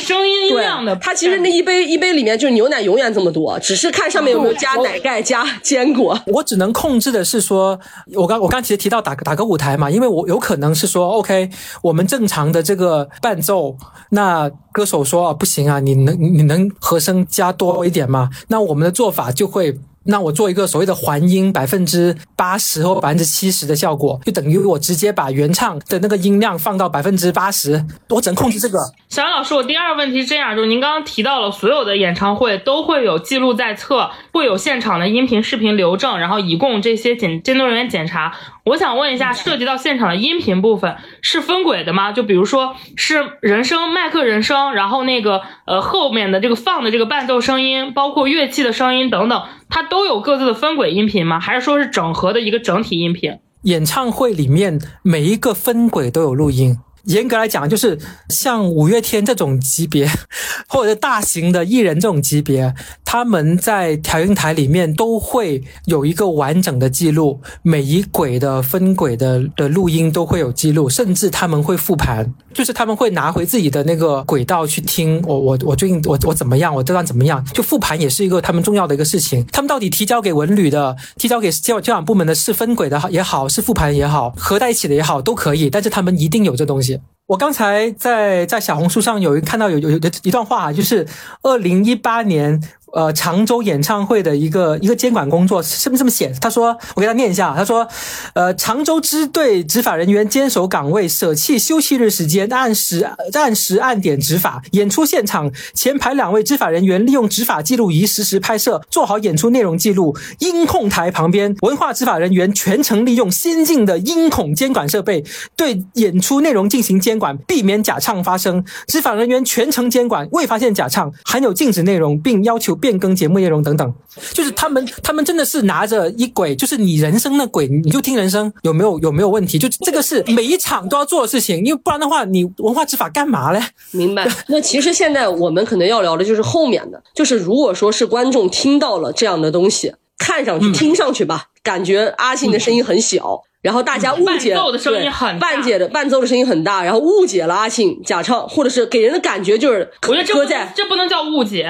[0.00, 6.20] 声音音量的，它其实那一杯一杯里面就是牛奶永远这么多，只是看上面有没有加奶盖、加 坚果。
[6.26, 7.78] 我只能控制的是说，
[8.14, 11.50] 我刚我刚其实提到打打歌舞台嘛，因为我有可能是说，OK，
[11.82, 13.76] 我们正常的这个伴奏，
[14.10, 18.28] 那歌手说、啊、不行啊，你能你能和声加多一点吗？
[18.48, 19.78] 那我们的做法就会。
[20.04, 28.78] 那我做一个所谓的还音百分之八十或百分之七十的效果，就等于我直接把原唱的那个音量放到百分之八十，我只能控制这个。
[29.08, 38.34] 小杨老师，我第二个问题是这样，就是您刚刚提到了所有的演唱会都会有记录在册，会有现场的音频、视频留证，然后以供这些检监督人员检查。
[38.64, 42.12] 我想问一下，涉及到现场的音频部分是分轨的吗？
[42.12, 51.40] 就比如说是人声、麦克人声，然后那个呃后面的这个放的这个伴奏声音，包括乐器的声音等等，它都有各自的分轨音频吗？
[51.40, 53.38] 还是说是整合的一个整体音频？
[53.62, 56.78] 演唱会里面每一个分轨都有录音。
[57.04, 60.08] 严格来讲，就是像五月天这种级别，
[60.68, 79.44] 或者大型的艺人这种级别，他们在调音台里面都会有一个完整的记录，每一轨的分轨的的录音都会有记录，甚至他们会复盘，就是他们会拿回自己的那个轨道去听，我我我最近我我怎么样，我这段怎么样，就复盘也是一个他们重要的一个事情。
[79.52, 86.91] 他们到底提交给文旅的，提交给交交响部门的是分轨的也好，是复盘也好，合在一起的也好，都可以，但是他们一定有这东西。
[87.32, 91.08] 我刚才在在小红书上有看到有有有一段话，就是
[91.40, 92.60] 二零一八年
[92.92, 96.32] 呃常州演唱会的一个一个监管工作是不是这么写？
[96.40, 97.86] 他说，我给他念一下，他说，
[98.34, 104.62] 呃，常州支队执法人员坚守岗位，舍弃休息日时间，按时按时按点执法。
[104.72, 110.16] 演出现场前排两位执法人员利用执法记录仪实时拍摄，做好演出内容记录。
[110.38, 115.24] 音控台旁边，文化执法人员全程利用先进的音孔监管设备，
[115.56, 118.64] 对演出内容进行监管，避免假唱发生。
[118.86, 123.94] 执法人员全程监管，未发现假唱、含有禁止内容，并要求变更节目内容等等。
[124.34, 129.58] 就是他们，他们真的是拿着一轨，就是你人生的轨，你就听人生有没有有没有问题？
[129.58, 133.60] 就这个是每一场都要做的事情，因为不然的话，你文化执法干嘛嘞？
[133.92, 134.28] 明白。
[134.48, 143.42] 那其实现在我们可能要聊的就是后面的，就是如果说是观众听到了这样的东西，看上去、嗯听上去吧，感觉阿信的声音很小。
[143.62, 151.64] 然后大家误解，伴奏的声音很大对伴解的伴奏的声音很大，然后误解了阿信假唱，或者是给人的感觉就是我觉得这不搁在这不能叫误解，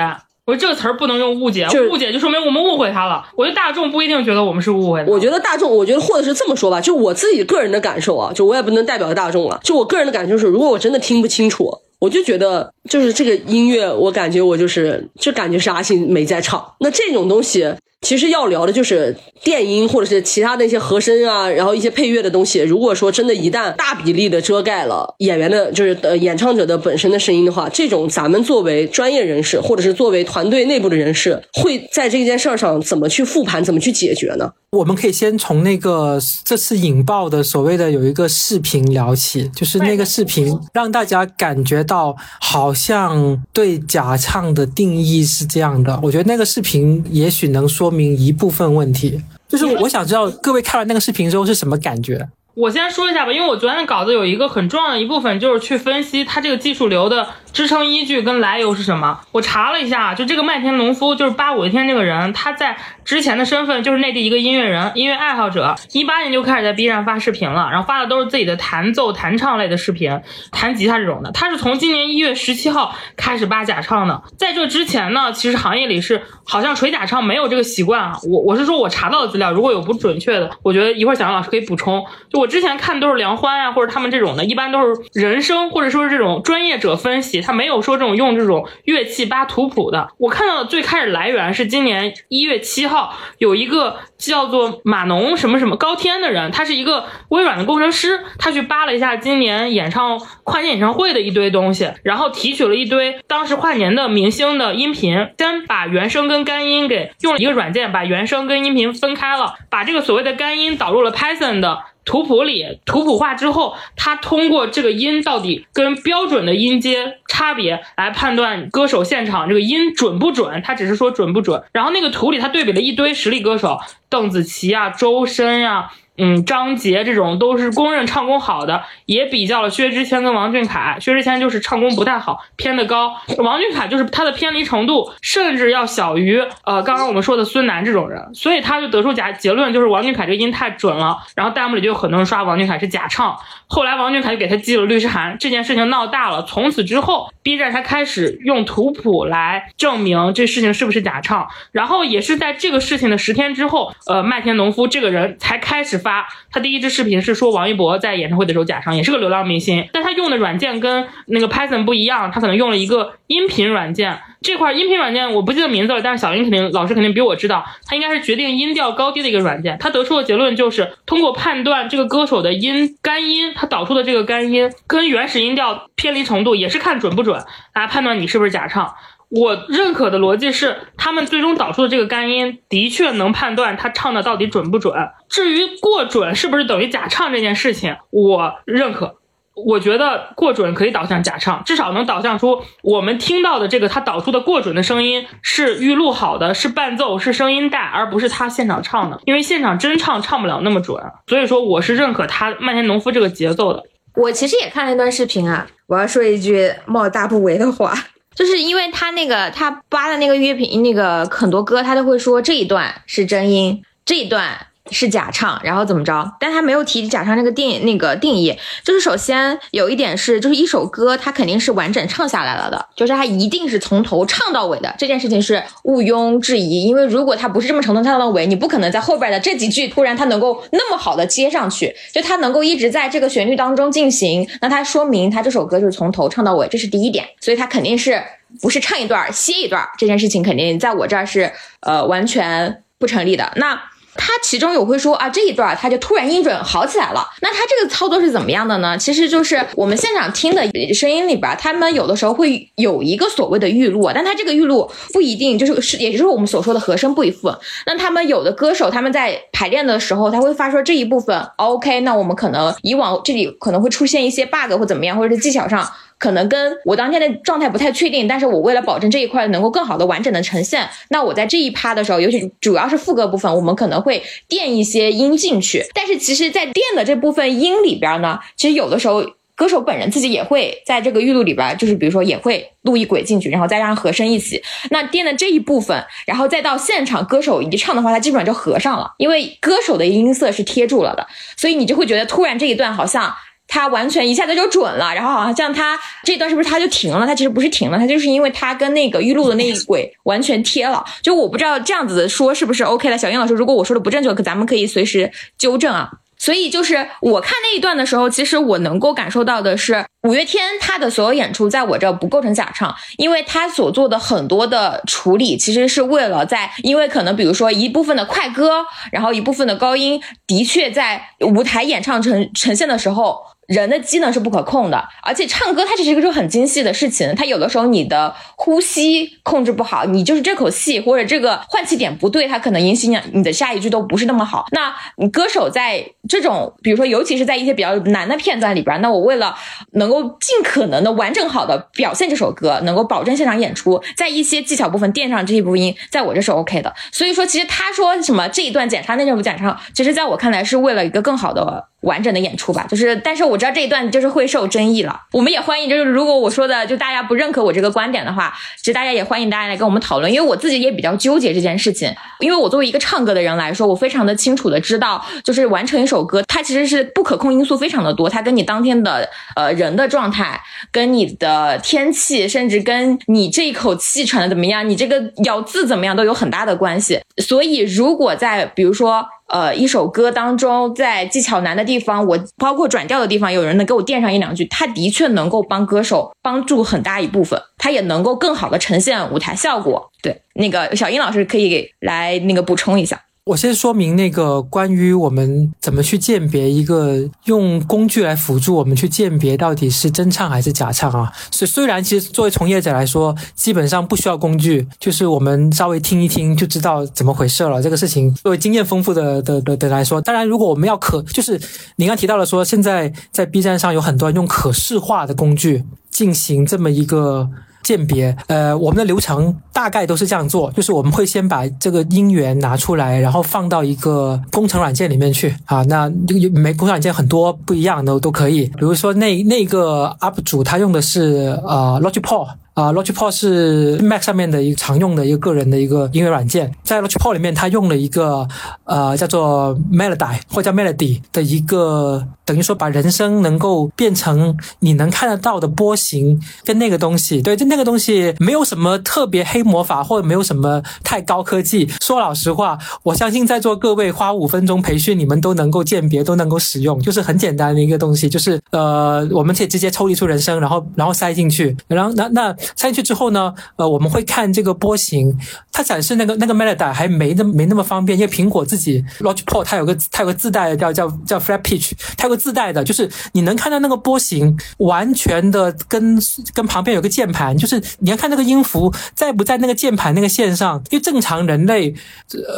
[0.44, 3.24] 我说这个词儿不能用误解，就误解就说明我们误会他了。
[3.36, 5.12] 我觉得大众不一定觉得我们是误会的。
[5.12, 9.60] 我觉得大众，我觉得或者是这么说吧，就我自己个人的感受啊，就我也不能代表大众了。
[9.62, 16.74] 就我个人的感受是，如果我真的听不清楚，我就觉得就是这个音乐，我感觉我就是就感觉是阿信没在唱。
[16.80, 17.74] 那这种东西。
[18.02, 22.60] 其实要聊的就是电音或者是其他的一些和声啊，然后一些配乐的东西。
[22.60, 34.52] 如果说真的，一旦大比例的遮盖了演员的，就是呃演唱者的本身的声音的话，这种咱们作为专业人士或者是作为团队内部的人士，会在这件事儿上怎么去复盘，怎么去解决呢？
[34.74, 46.00] 我们可以先从那个这次引爆的所谓的有一个视频聊起，就是那个视频让大家感觉到好像对假唱的定义是这样的。
[46.02, 49.22] 我觉得那个视频也许能说明一部分问题。
[49.46, 52.26] 就是我想知道各位看完那个视频之后是什么感觉？
[52.54, 59.20] 我先说一下吧，因为我昨天的稿子有一个很重要的一部分就是去分析它这个技术流的支撑依据跟来由是什么。
[59.32, 71.30] 我查了一下，就这个麦田农夫，就是八五月天这个人，他在之前的身份就是内地一个音乐人、音乐爱好者，一八年就开始在 B 站发视频了，然后发的都是自己的弹奏、弹唱类的视频，弹吉他这种的。
[71.32, 78.18] 他是从今年一月十七号开始扒假唱的，在这之前呢，其实行业里是好像锤假唱没有这个习惯啊。
[78.24, 82.04] 我我是说我查到的资料，如果有不准确的，我觉得一会儿小杨老师可以补充。
[82.30, 90.08] 就我之前看都是梁欢啊，或者他们这种的，一般都是人声或者说是这种专业者分析，他没有说这种用这种乐器扒图谱的。
[90.18, 111.80] 我看到的最开始来源是今年一月七号，有一个叫做码农什么什么高天的人，他是一个微软的工程师，他去扒了一下今年演唱跨年演唱会的一堆东西，然后提取了一堆当时跨年的明星的音频，先把原声跟干音给用了一个软件把原声跟音频分开了，把这个所谓的干音导入了 Python 的。
[112.04, 121.62] 图谱里图谱化之后，他通过这个音到底跟标准的音阶差别来判断歌手现场这个音准不准，他只是说准不准。
[121.72, 125.92] 然后那个图里他对比了一堆实力歌手，邓紫棋啊、周深呀。
[126.18, 130.98] 嗯，张杰这种都是公认唱功好的，也比较了薛之谦跟王俊凯。
[131.00, 141.18] 薛之谦就是唱功不太好，偏的高；王俊凯就是他的偏离程度甚至要小于呃刚刚我们说的孙楠这种人，所以他就得出假结论，就是王俊凯这个音太准了。
[141.34, 143.36] 然后弹幕里就有很多人刷王俊凯是假唱。
[143.66, 146.42] 后来王俊凯就给他寄了律师函，这件事情闹大了。
[146.42, 151.48] 从此之后，B 站才开始用图谱来证明这事情是不是假唱。
[151.72, 164.20] 然后也是在这个事情的十天之后，呃，麦田农夫这个人才开始发他第一支视频，是说王一博在演唱会的时候假唱，也是个流量明星，但他用的软件跟那个 Python 不一样，他可能用了一个音频软件。
[164.42, 169.78] 这块音频软件我不记得名字了，但是小英肯定老师肯定比我知道，他应该是决定音调高低的一个软件。
[169.78, 177.40] 他得出的结论就是通过判断这个歌手的音干音，他导出的这个干音跟原始音调偏离程度也是看准不准
[177.72, 178.92] 来判断你是不是假唱。
[179.34, 184.94] 我认可的逻辑是，他们最终导出的这个干音的确能判断他唱的到底准不准。
[185.28, 189.16] 至于过准是不是等于假唱这件事情，我认可。
[189.54, 199.20] 我觉得过准可以导向假唱，至少能导向出我们听到的这个他导出的过准的声音是预录好的，是伴奏，是声音带，而不是他现场唱的。
[199.26, 203.82] 因为现场真唱唱不了那么准，所以说我是认可他漫天农夫这个节奏的。
[204.16, 207.92] 我其实也看了一段视频啊，我要说一句冒大不韪的话，
[208.34, 214.66] 就是因为他那个他扒的那个乐评，那个很多歌他都会说这一段是真音，这一段。
[214.90, 216.36] 是假唱，然后怎么着？
[216.40, 218.56] 但他没有提假唱这个定那个定义。
[218.84, 224.92] 就是首先有一点是，就是一首歌它肯定是完整唱下来了的，就是它一定是从头唱到尾的。
[224.98, 237.24] 这件事情是毋庸置疑，因为如果它不是这么从头唱到尾，你不可能在后边的这几句突然它能够那么好的接上去，就它能够一直在这个旋律当中进行，那它说明它这首歌就是从头唱到尾，这是第一点。
[237.40, 238.20] 所以它肯定是
[238.60, 243.52] 不是唱一段歇一段，这件事情肯定在我这儿是呃完全不成立的。
[243.54, 243.80] 那。
[244.14, 247.26] 他其中有会说啊，这一段他就突然音准好起来了。
[247.40, 248.96] 那他这个操作是怎么样的呢？
[248.96, 257.54] 其实就是我们现场听的声音里边，他们有的时候会有一个所谓的预录，但他这个预录不一定就是是，也就是我们所说的和声不一副。
[257.86, 265.90] 那他们有的歌手他们在排练的时候，他会发说这一部分 OK，那我们可能以往这里可能会出现一些 bug 或怎么样，或者是技巧上。
[266.22, 275.84] 可能跟我当天的状态不太确定，但是我为了保证这一块能够更好的完整的呈现，那我在这一趴的时候，尤其主要是副歌部分，我们可能会垫一些音进去。
[275.92, 279.24] 但是其实，在垫的这部分音里边呢，其实有的时候
[279.56, 284.62] 歌手本人自己也会在这个预录里边，就是比如说也会录一轨进去，然后再让和声一起。
[284.90, 293.34] 那垫的这一部分，然后再到现场歌手一唱的话，它基本上就合上了，因为歌手的音色是贴住了的，所以你就会觉得突然这一段好像。
[293.72, 297.26] 他完全一下子就准了，然后好像他这段是不是他就停了？
[297.26, 301.02] 他其实不是停了，他就是因为他跟那个预录的那一轨完全贴了。
[301.22, 303.16] 就我不知道这样子说是不是 OK 的。
[303.16, 306.10] 小英老师，如果我说的不正确，可咱们可以随时纠正啊。
[306.36, 323.51] 所以就是我看那一段的时候，其实我能够感受到的是，五月天他的所有演出在我这不构成假唱，因为他所做的很多的处理，其实是为了在，因为可能比如说一部分的快歌，然后一部分的高音，的确在舞台演唱呈呈现的时候。
[323.72, 327.34] 人的机能是不可控的，而且唱歌它只是一个很精细的事情。
[327.34, 334.66] 它有的时候你的呼吸控制不好，你就是这口气或者这个换气点不对，它可能影响你的下一句都不是那么好。
[334.72, 339.56] 那你歌手在这种，比如说尤其是在一些比较难的片段里边，那我为了
[339.92, 346.94] 能够尽可能的完整好的表现这首歌，能够保证现场演出，在一些技巧部分垫上这一部音，在我这是 OK 的。
[347.10, 351.91] 所以说，其实他说什么这一段检查那段不检查，其实在我看来是为了一个更好的。
[352.02, 355.22] 完整的演出吧，就是，但是我知道这一段就是会受争议了。
[355.32, 362.12] 我们也欢迎，就是如果我说的就大家不认可我这个观点的话，其实大家也欢迎大家来跟我们讨论，因为我自己也比较纠结这件事情。
[362.40, 370.60] 因为我作为一个唱歌的人来说，我非常的清楚的知道，就是完成一首歌，它其实是不可控因素非常的多，它跟你当天的呃人的状态，
[370.90, 377.20] 跟你的天气，甚至跟你这一口气喘的怎么样，你这个咬字怎么样都有很大的关系。
[377.36, 379.24] 所以如果在比如说。
[379.52, 390.10] 呃一首歌当中，在技巧难的地方，我包括转调的地方，有人能给我垫上一两句，他的确能够帮歌手帮助很大一部分，他也能够更好的呈现舞台效果。
[390.22, 393.20] 对，那个小英老师可以给来那个补充一下。
[393.44, 401.32] 我先说明那个关于我们怎么去鉴别一个用工具来辅助我们去鉴别到底是真唱还是假唱啊。
[401.50, 407.82] 所以虽然其实作为从业者来说，基本上不需要工具，就是我们稍微听一听就知道怎么回事了。
[407.82, 411.60] 这个事情作为经验丰富的的的的来说，当然如果我们要可，就是
[411.96, 415.82] 你刚提到了说现在在 B 站上有很多人用可视化的工具
[416.12, 417.50] 进行这么一个。
[417.82, 425.82] 鉴别，呃，我们的流程大概都是这样做，就是我们会先把这个音源拿出来，然后放到一个工程软件里面去啊。
[425.84, 432.48] 那有每工程软件很多不一样的都可以，比如说那那个 UP 主他用的是呃 Logic Pro。
[432.74, 438.48] 啊，Logic Pro 是 Mac 上面的一个常用的一个个人的一个音乐软件，在 Logic Pro 里面，它用了一个
[438.84, 451.86] 呃叫做 Melody 或者叫 Melody 的一个，等于说把人声能够变成你能看得到的波形跟那个东西，对，就那个东西没有什么特别黑魔法或者没有什么太高科技。
[452.00, 462.56] 说老实话，我相信在座各位花五分钟培训，你们都能够鉴别，都能够使用，就是很简单的一个东西，就是呃，我们可以直接抽离出人声，然后然后塞进去，然后那那。
[462.76, 465.36] 塞进去之后呢，呃，我们会看这个波形，
[465.72, 476.18] 它展示那个那个 melody 还没那么没那么方便，因为苹果自己 Logic Pro 它有个它有个自带的叫叫叫 Flat Pitch，它有个自带的，就是你能看到那个波形完全的跟
[476.54, 481.94] 跟旁边有个键盘，就是你要看那个音符在不在那个键盘那个线上，因为正常人类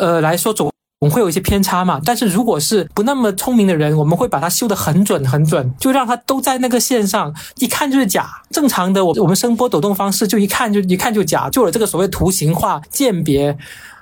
[0.01, 0.74] 呃来说总。
[1.05, 8.27] 总会有一些偏差嘛，但是如果是不那么聪明的人，我们会把它修得很准很准，就让它都在那个线上，一看就是假。
[8.51, 13.55] 正常的我我们声波抖动方式，就一看就一看就假，就有这个所谓图形化鉴别，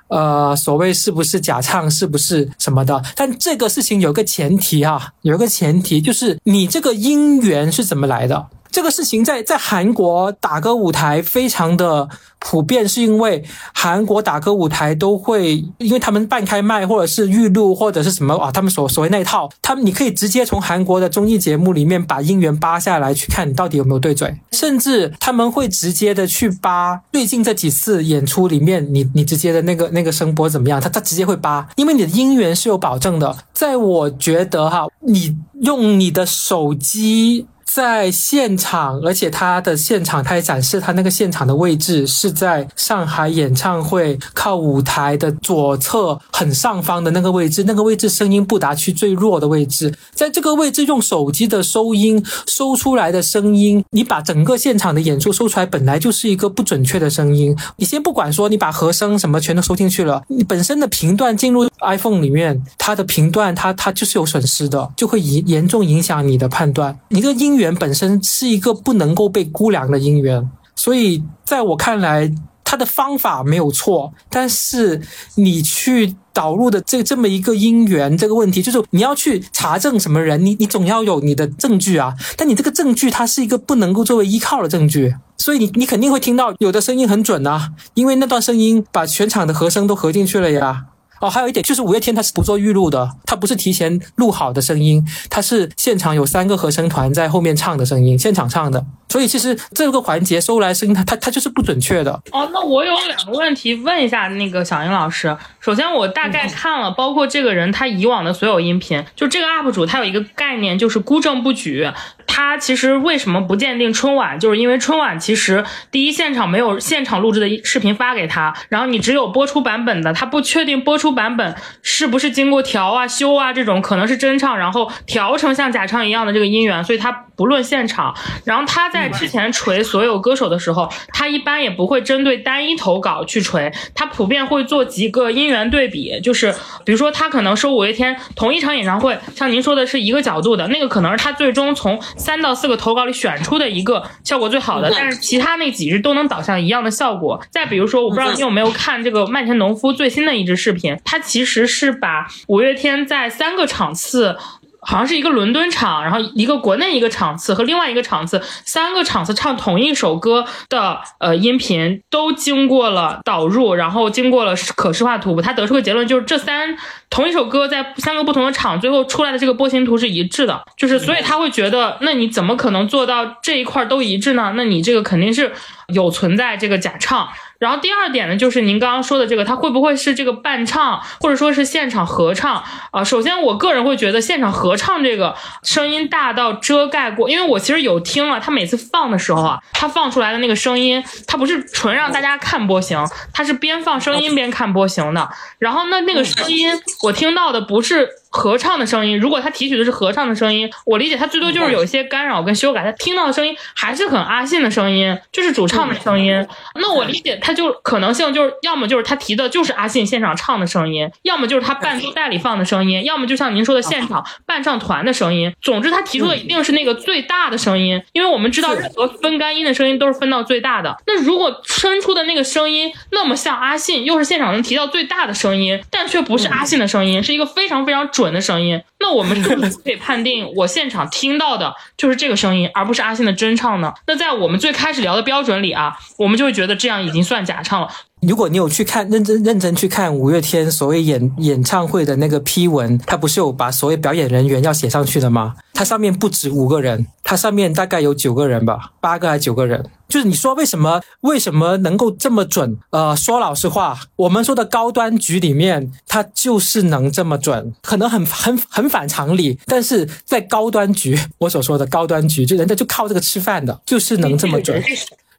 [0.07, 3.03] 呃，所谓是不是假唱，是不是什么的。
[3.17, 8.47] 但这个事情有个前提啊，有个前提就是你这个音源是怎么来的。
[8.73, 12.09] 这个事情在在韩国打歌舞台非常的
[12.39, 13.45] 普遍，是因为
[13.75, 33.37] 韩国打歌舞台都会，因为他们半开麦或者是预录或者是什么啊，他们所所谓那一套，他们你可以直接从韩国的综艺节目里面把音源扒下来去看你到底有没有对嘴，甚至他们会直接的去扒最近这几次演出里面你你直接的那个那个声波怎么样，他他直接会扒，因为你的音源是有保证的。
[33.53, 37.47] 在我觉得哈，你用你的手机。
[37.75, 57.57] 在现场，而且他的现场，他也展示他那个现场的位置是在上海演唱会靠舞台的左侧很上方的那个位置，那个位置声音不达区最弱的位置，在这个位置用手机的收音收出来的声音，你把整个现场的演出收出来，本来就是一个不准确的声音。
[57.77, 67.75] 你先不管说你把和声什么全都收进去了，你本身的频段进入 iPhone 里面，它的频段它它就是有损失的，就会严严重影响你的判断，你的音源。
[67.75, 72.31] 本身是一个不能够被估量的音源，所以在我看来，
[72.63, 75.01] 它的方法没有错，但是
[75.37, 90.87] 你去导入的这这么一个音源这个问题，就是你要去查证什么人，你你总要有你的证据啊，但你这个证据它是一个不能够作为依靠的证据，所以你你肯定会听到有的声音很准啊，因为那段声音把全场的和声都合进去了呀。
[91.23, 98.85] 哦，还有一点就是五月天他是不做预录的，他不是提前录好的声音，他是现场有三个合声团在后面唱的声音，现场唱的。
[99.13, 102.11] 所以其实这个环节收来声音，它它它就是不准确的。
[102.33, 105.37] 哦，那我有两个问题问一下那个小英老师。
[105.61, 111.87] 首先，我大概看了包括这个人他以往的所有音频，就这个 UP 主他有一个概念就是孤证不举。
[112.27, 114.41] 他其实为什么不鉴定春晚？
[114.41, 128.15] 就是因为春晚其实第一现场没有现场录制的视频发给他，然后你只有播出版本的，他不确定播出版本是不是经过调啊、修啊这种可能是真唱，然后调成像假唱一样的这个音源，所以他不论现场。
[128.45, 142.01] 然后他在之前锤所有歌手的时候，他一般也不会针对单一投稿去锤，他普遍会做几个音源对比，就是比如说他可能说五月天同一场演唱会，像您说的是一个角度的那个，可能是他最终从。
[142.17, 147.41] 三到四个投稿里选出的一个效果最好的，但是其他那几支都能导向一样的效果。
[147.51, 154.37] 再比如说，我不知道你有没有看这个麦田农夫最新的一支视频，他其实是把五月天在三个场次。
[154.85, 166.77] 好像是一个伦敦场，然后一个国内一个场次和另外一个场次，三个场次唱同一首歌的呃音频都经过了导入，然后经过了可视化图谱，他得出个结论就是这三
[167.09, 174.53] 同一首歌在三个不同的场最后出来的这个波形图是一致的，就是所以他会觉得那你怎么可能做到这一块都一致呢？
[174.57, 175.53] 那你这个肯定是。
[175.93, 177.29] 有存在这个假唱。
[177.59, 183.05] 然后第二点呢，就是您刚刚说的这个，它会不会是这个伴唱，或者说是现场合唱啊？
[183.05, 192.99] 首先，我个人会觉得现场合唱这个声音大到遮盖过，因为我其实有听了，他每次放的时候啊，他放出来的那个声音，他不是纯让大家看波形，
[193.33, 195.29] 他是边放声音边看波形的。
[195.61, 196.69] 然后那那个声音，
[197.05, 198.09] 我听到的不是。
[198.33, 206.47] 合唱的声音，如果他提取的是合唱的声音，我理解他最多就是有一些干扰跟修改，他听到的声音还是很阿信的声音，就是主唱的声音。
[206.77, 215.55] 那我理解他就可能性就是要么就是他提的就是阿信现场唱的声音，要么就是他伴奏带里放的声音，要么就像您说的现场伴唱团的声音。
[215.61, 220.97] 总之他提出的一定是那个最大的声音，因为我们知道任何分干音的声音都是分到最大的。
[221.07, 228.22] 那如果伸出的那个声音那么像阿信，又是现场能提到最大的声音，但却不是阿信的声音，是一个非常非常准。
[228.23, 233.93] 准的声音，那我们是不是可以判定 我现场听到的就是这个声音，而不是阿信的真唱呢？
[234.07, 237.89] 那在我们最开始聊的标准里啊，我们就会觉得这样已经算假唱了。
[238.23, 245.57] 如果你有去看认真认真去看五月天所谓演演唱会的那个批文，他不是有把所谓表演人员要写上去的吗？
[245.75, 249.85] 它上面不止五个人，它上面大概有九个人吧，八个还九个人。
[250.09, 252.79] 就是你说为什么为什么能够这么准？
[252.91, 264.81] 呃，说老实话，我们说的高端局里面，它就是能这么准，可能很很很反常理，但是在高端局，我所说的高端局，就人家就靠这个吃饭的，就是能这么准。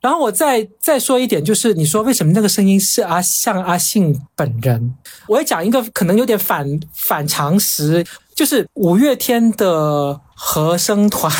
[0.03, 4.93] 然后我再再说一点，就是你说为什么那个声音是阿像阿信本人？
[5.29, 11.31] 我要讲一个可能有点反反常识，就是五月天的和声团，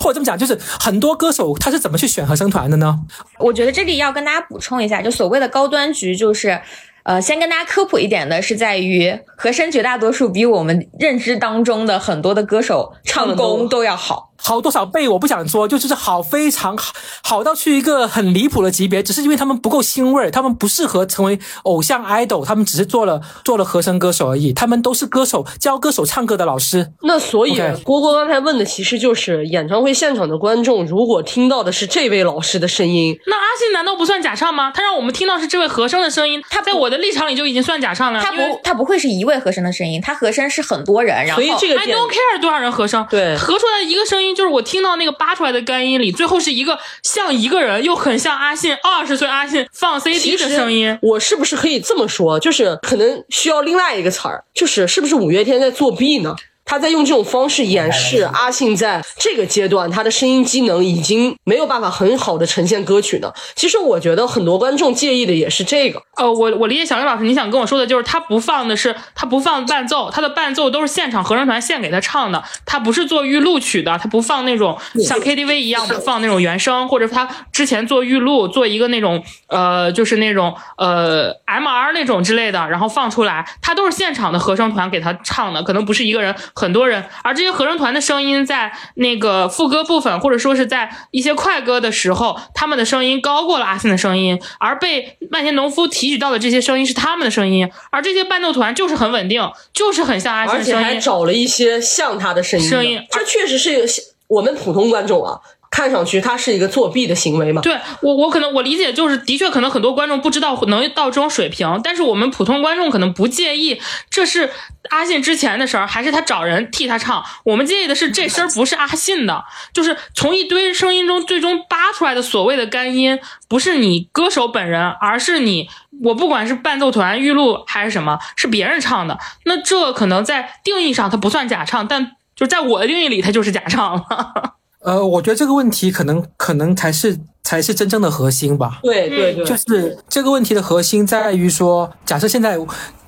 [0.00, 2.98] 或者这么讲，就是很多歌手他是怎么去选和声团的呢？
[3.38, 6.60] 我觉得这里要跟大家补充一下，就所谓的高端局，就是
[7.04, 14.27] 呃，先跟大家科普一点的是在于和声绝大多数比我们认知当中的很多的歌手唱功都要好。
[14.40, 26.92] 好多少倍我不想说，就是好非常好，好到去一个很离谱的级别，只是因为他们不够腥味儿，他们不适合成为偶像 idol，他们只是做了做了和声歌手而已，他们都是歌手教歌手唱歌的老师。
[27.02, 34.70] 那所以郭郭刚才问的其实就是演唱会现场的观众，如果听到的是这位老师的声音，那阿信难道不算假唱吗？
[34.74, 38.20] 他让我们听到是这位和声的声音，他在我的立场里就已经算假唱了。
[38.22, 45.18] 他不，他不会是一位和声的声音，他和声是很多人，然后所以这个 I don't care 多少人和声，对，合出来一个声音就是我听到那个。
[45.18, 50.96] 扒出来的干音里，最后是一个像一个人，又很像阿信二十岁阿信放 CD 的声音。
[51.02, 52.38] 我是不是可以这么说？
[52.38, 56.36] 就是可能需要另外一个词儿，就是是不是五月天在作弊呢？
[56.68, 63.32] 他在用这种方式掩饰阿信在这个阶段他的声音机能已经没有办法很好的呈现歌曲呢。
[63.56, 66.02] 其实我觉得很多观众介意的也是这个。
[66.16, 86.34] 呃，我我理解小林老师你想跟我说的就是他不放的是他不放伴奏，他的伴奏都是现场合唱团现给他唱的，他不是做预录曲的，他不放那种像 KTV 一样不放那种原声，或者他之前做预录做一个那种呃就是那种呃 MR 那种之类的，然后放出来，他都是现场的合唱团给他唱的，可能不是一个人。
[86.58, 103.86] 很多人，而这些合唱团的声音在那个副歌部分，或者说是在一些快歌的时候，他们的声音高过了阿信的声音，而被麦田农夫提取到的这些声音是他们的声音，而这些伴奏团就是很稳定，就是很像阿信的声音，而且还找了一些像他的声音，声音，这确实是
[104.26, 105.38] 我们普通观众啊。
[105.70, 107.62] 看上去他是一个作弊的行为嘛？
[107.62, 114.50] 对我，我可能我理解就是，的确可能很多观众不知道能到这种水平，但是我们普通观众可能不介意，这是
[114.90, 117.22] 阿信之前的事儿，还是他找人替他唱？
[117.44, 125.68] 我们介意的是这声不是阿信的，就是从一堆声音中最终扒出来的所谓的干音，不是你歌手本人，而是你
[126.02, 134.54] 我不管是伴奏团预录还是什么，是别人唱的，那这可能在定义上它不算假唱，但就在我的定义里，它就是假唱了。
[134.88, 138.80] 呃，我觉得这个问题可能可能才是才是真正的核心吧。
[138.82, 142.58] 对对对，就是这个问题的核心在于说，假设现在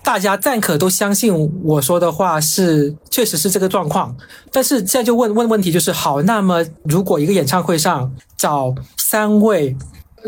[0.02, 1.32] 大家暂可都相信
[1.64, 4.14] 我说的话是确实是这个状况，
[4.52, 9.74] 但是现在就问问问题就是好，那么如果一个演唱会上找三位。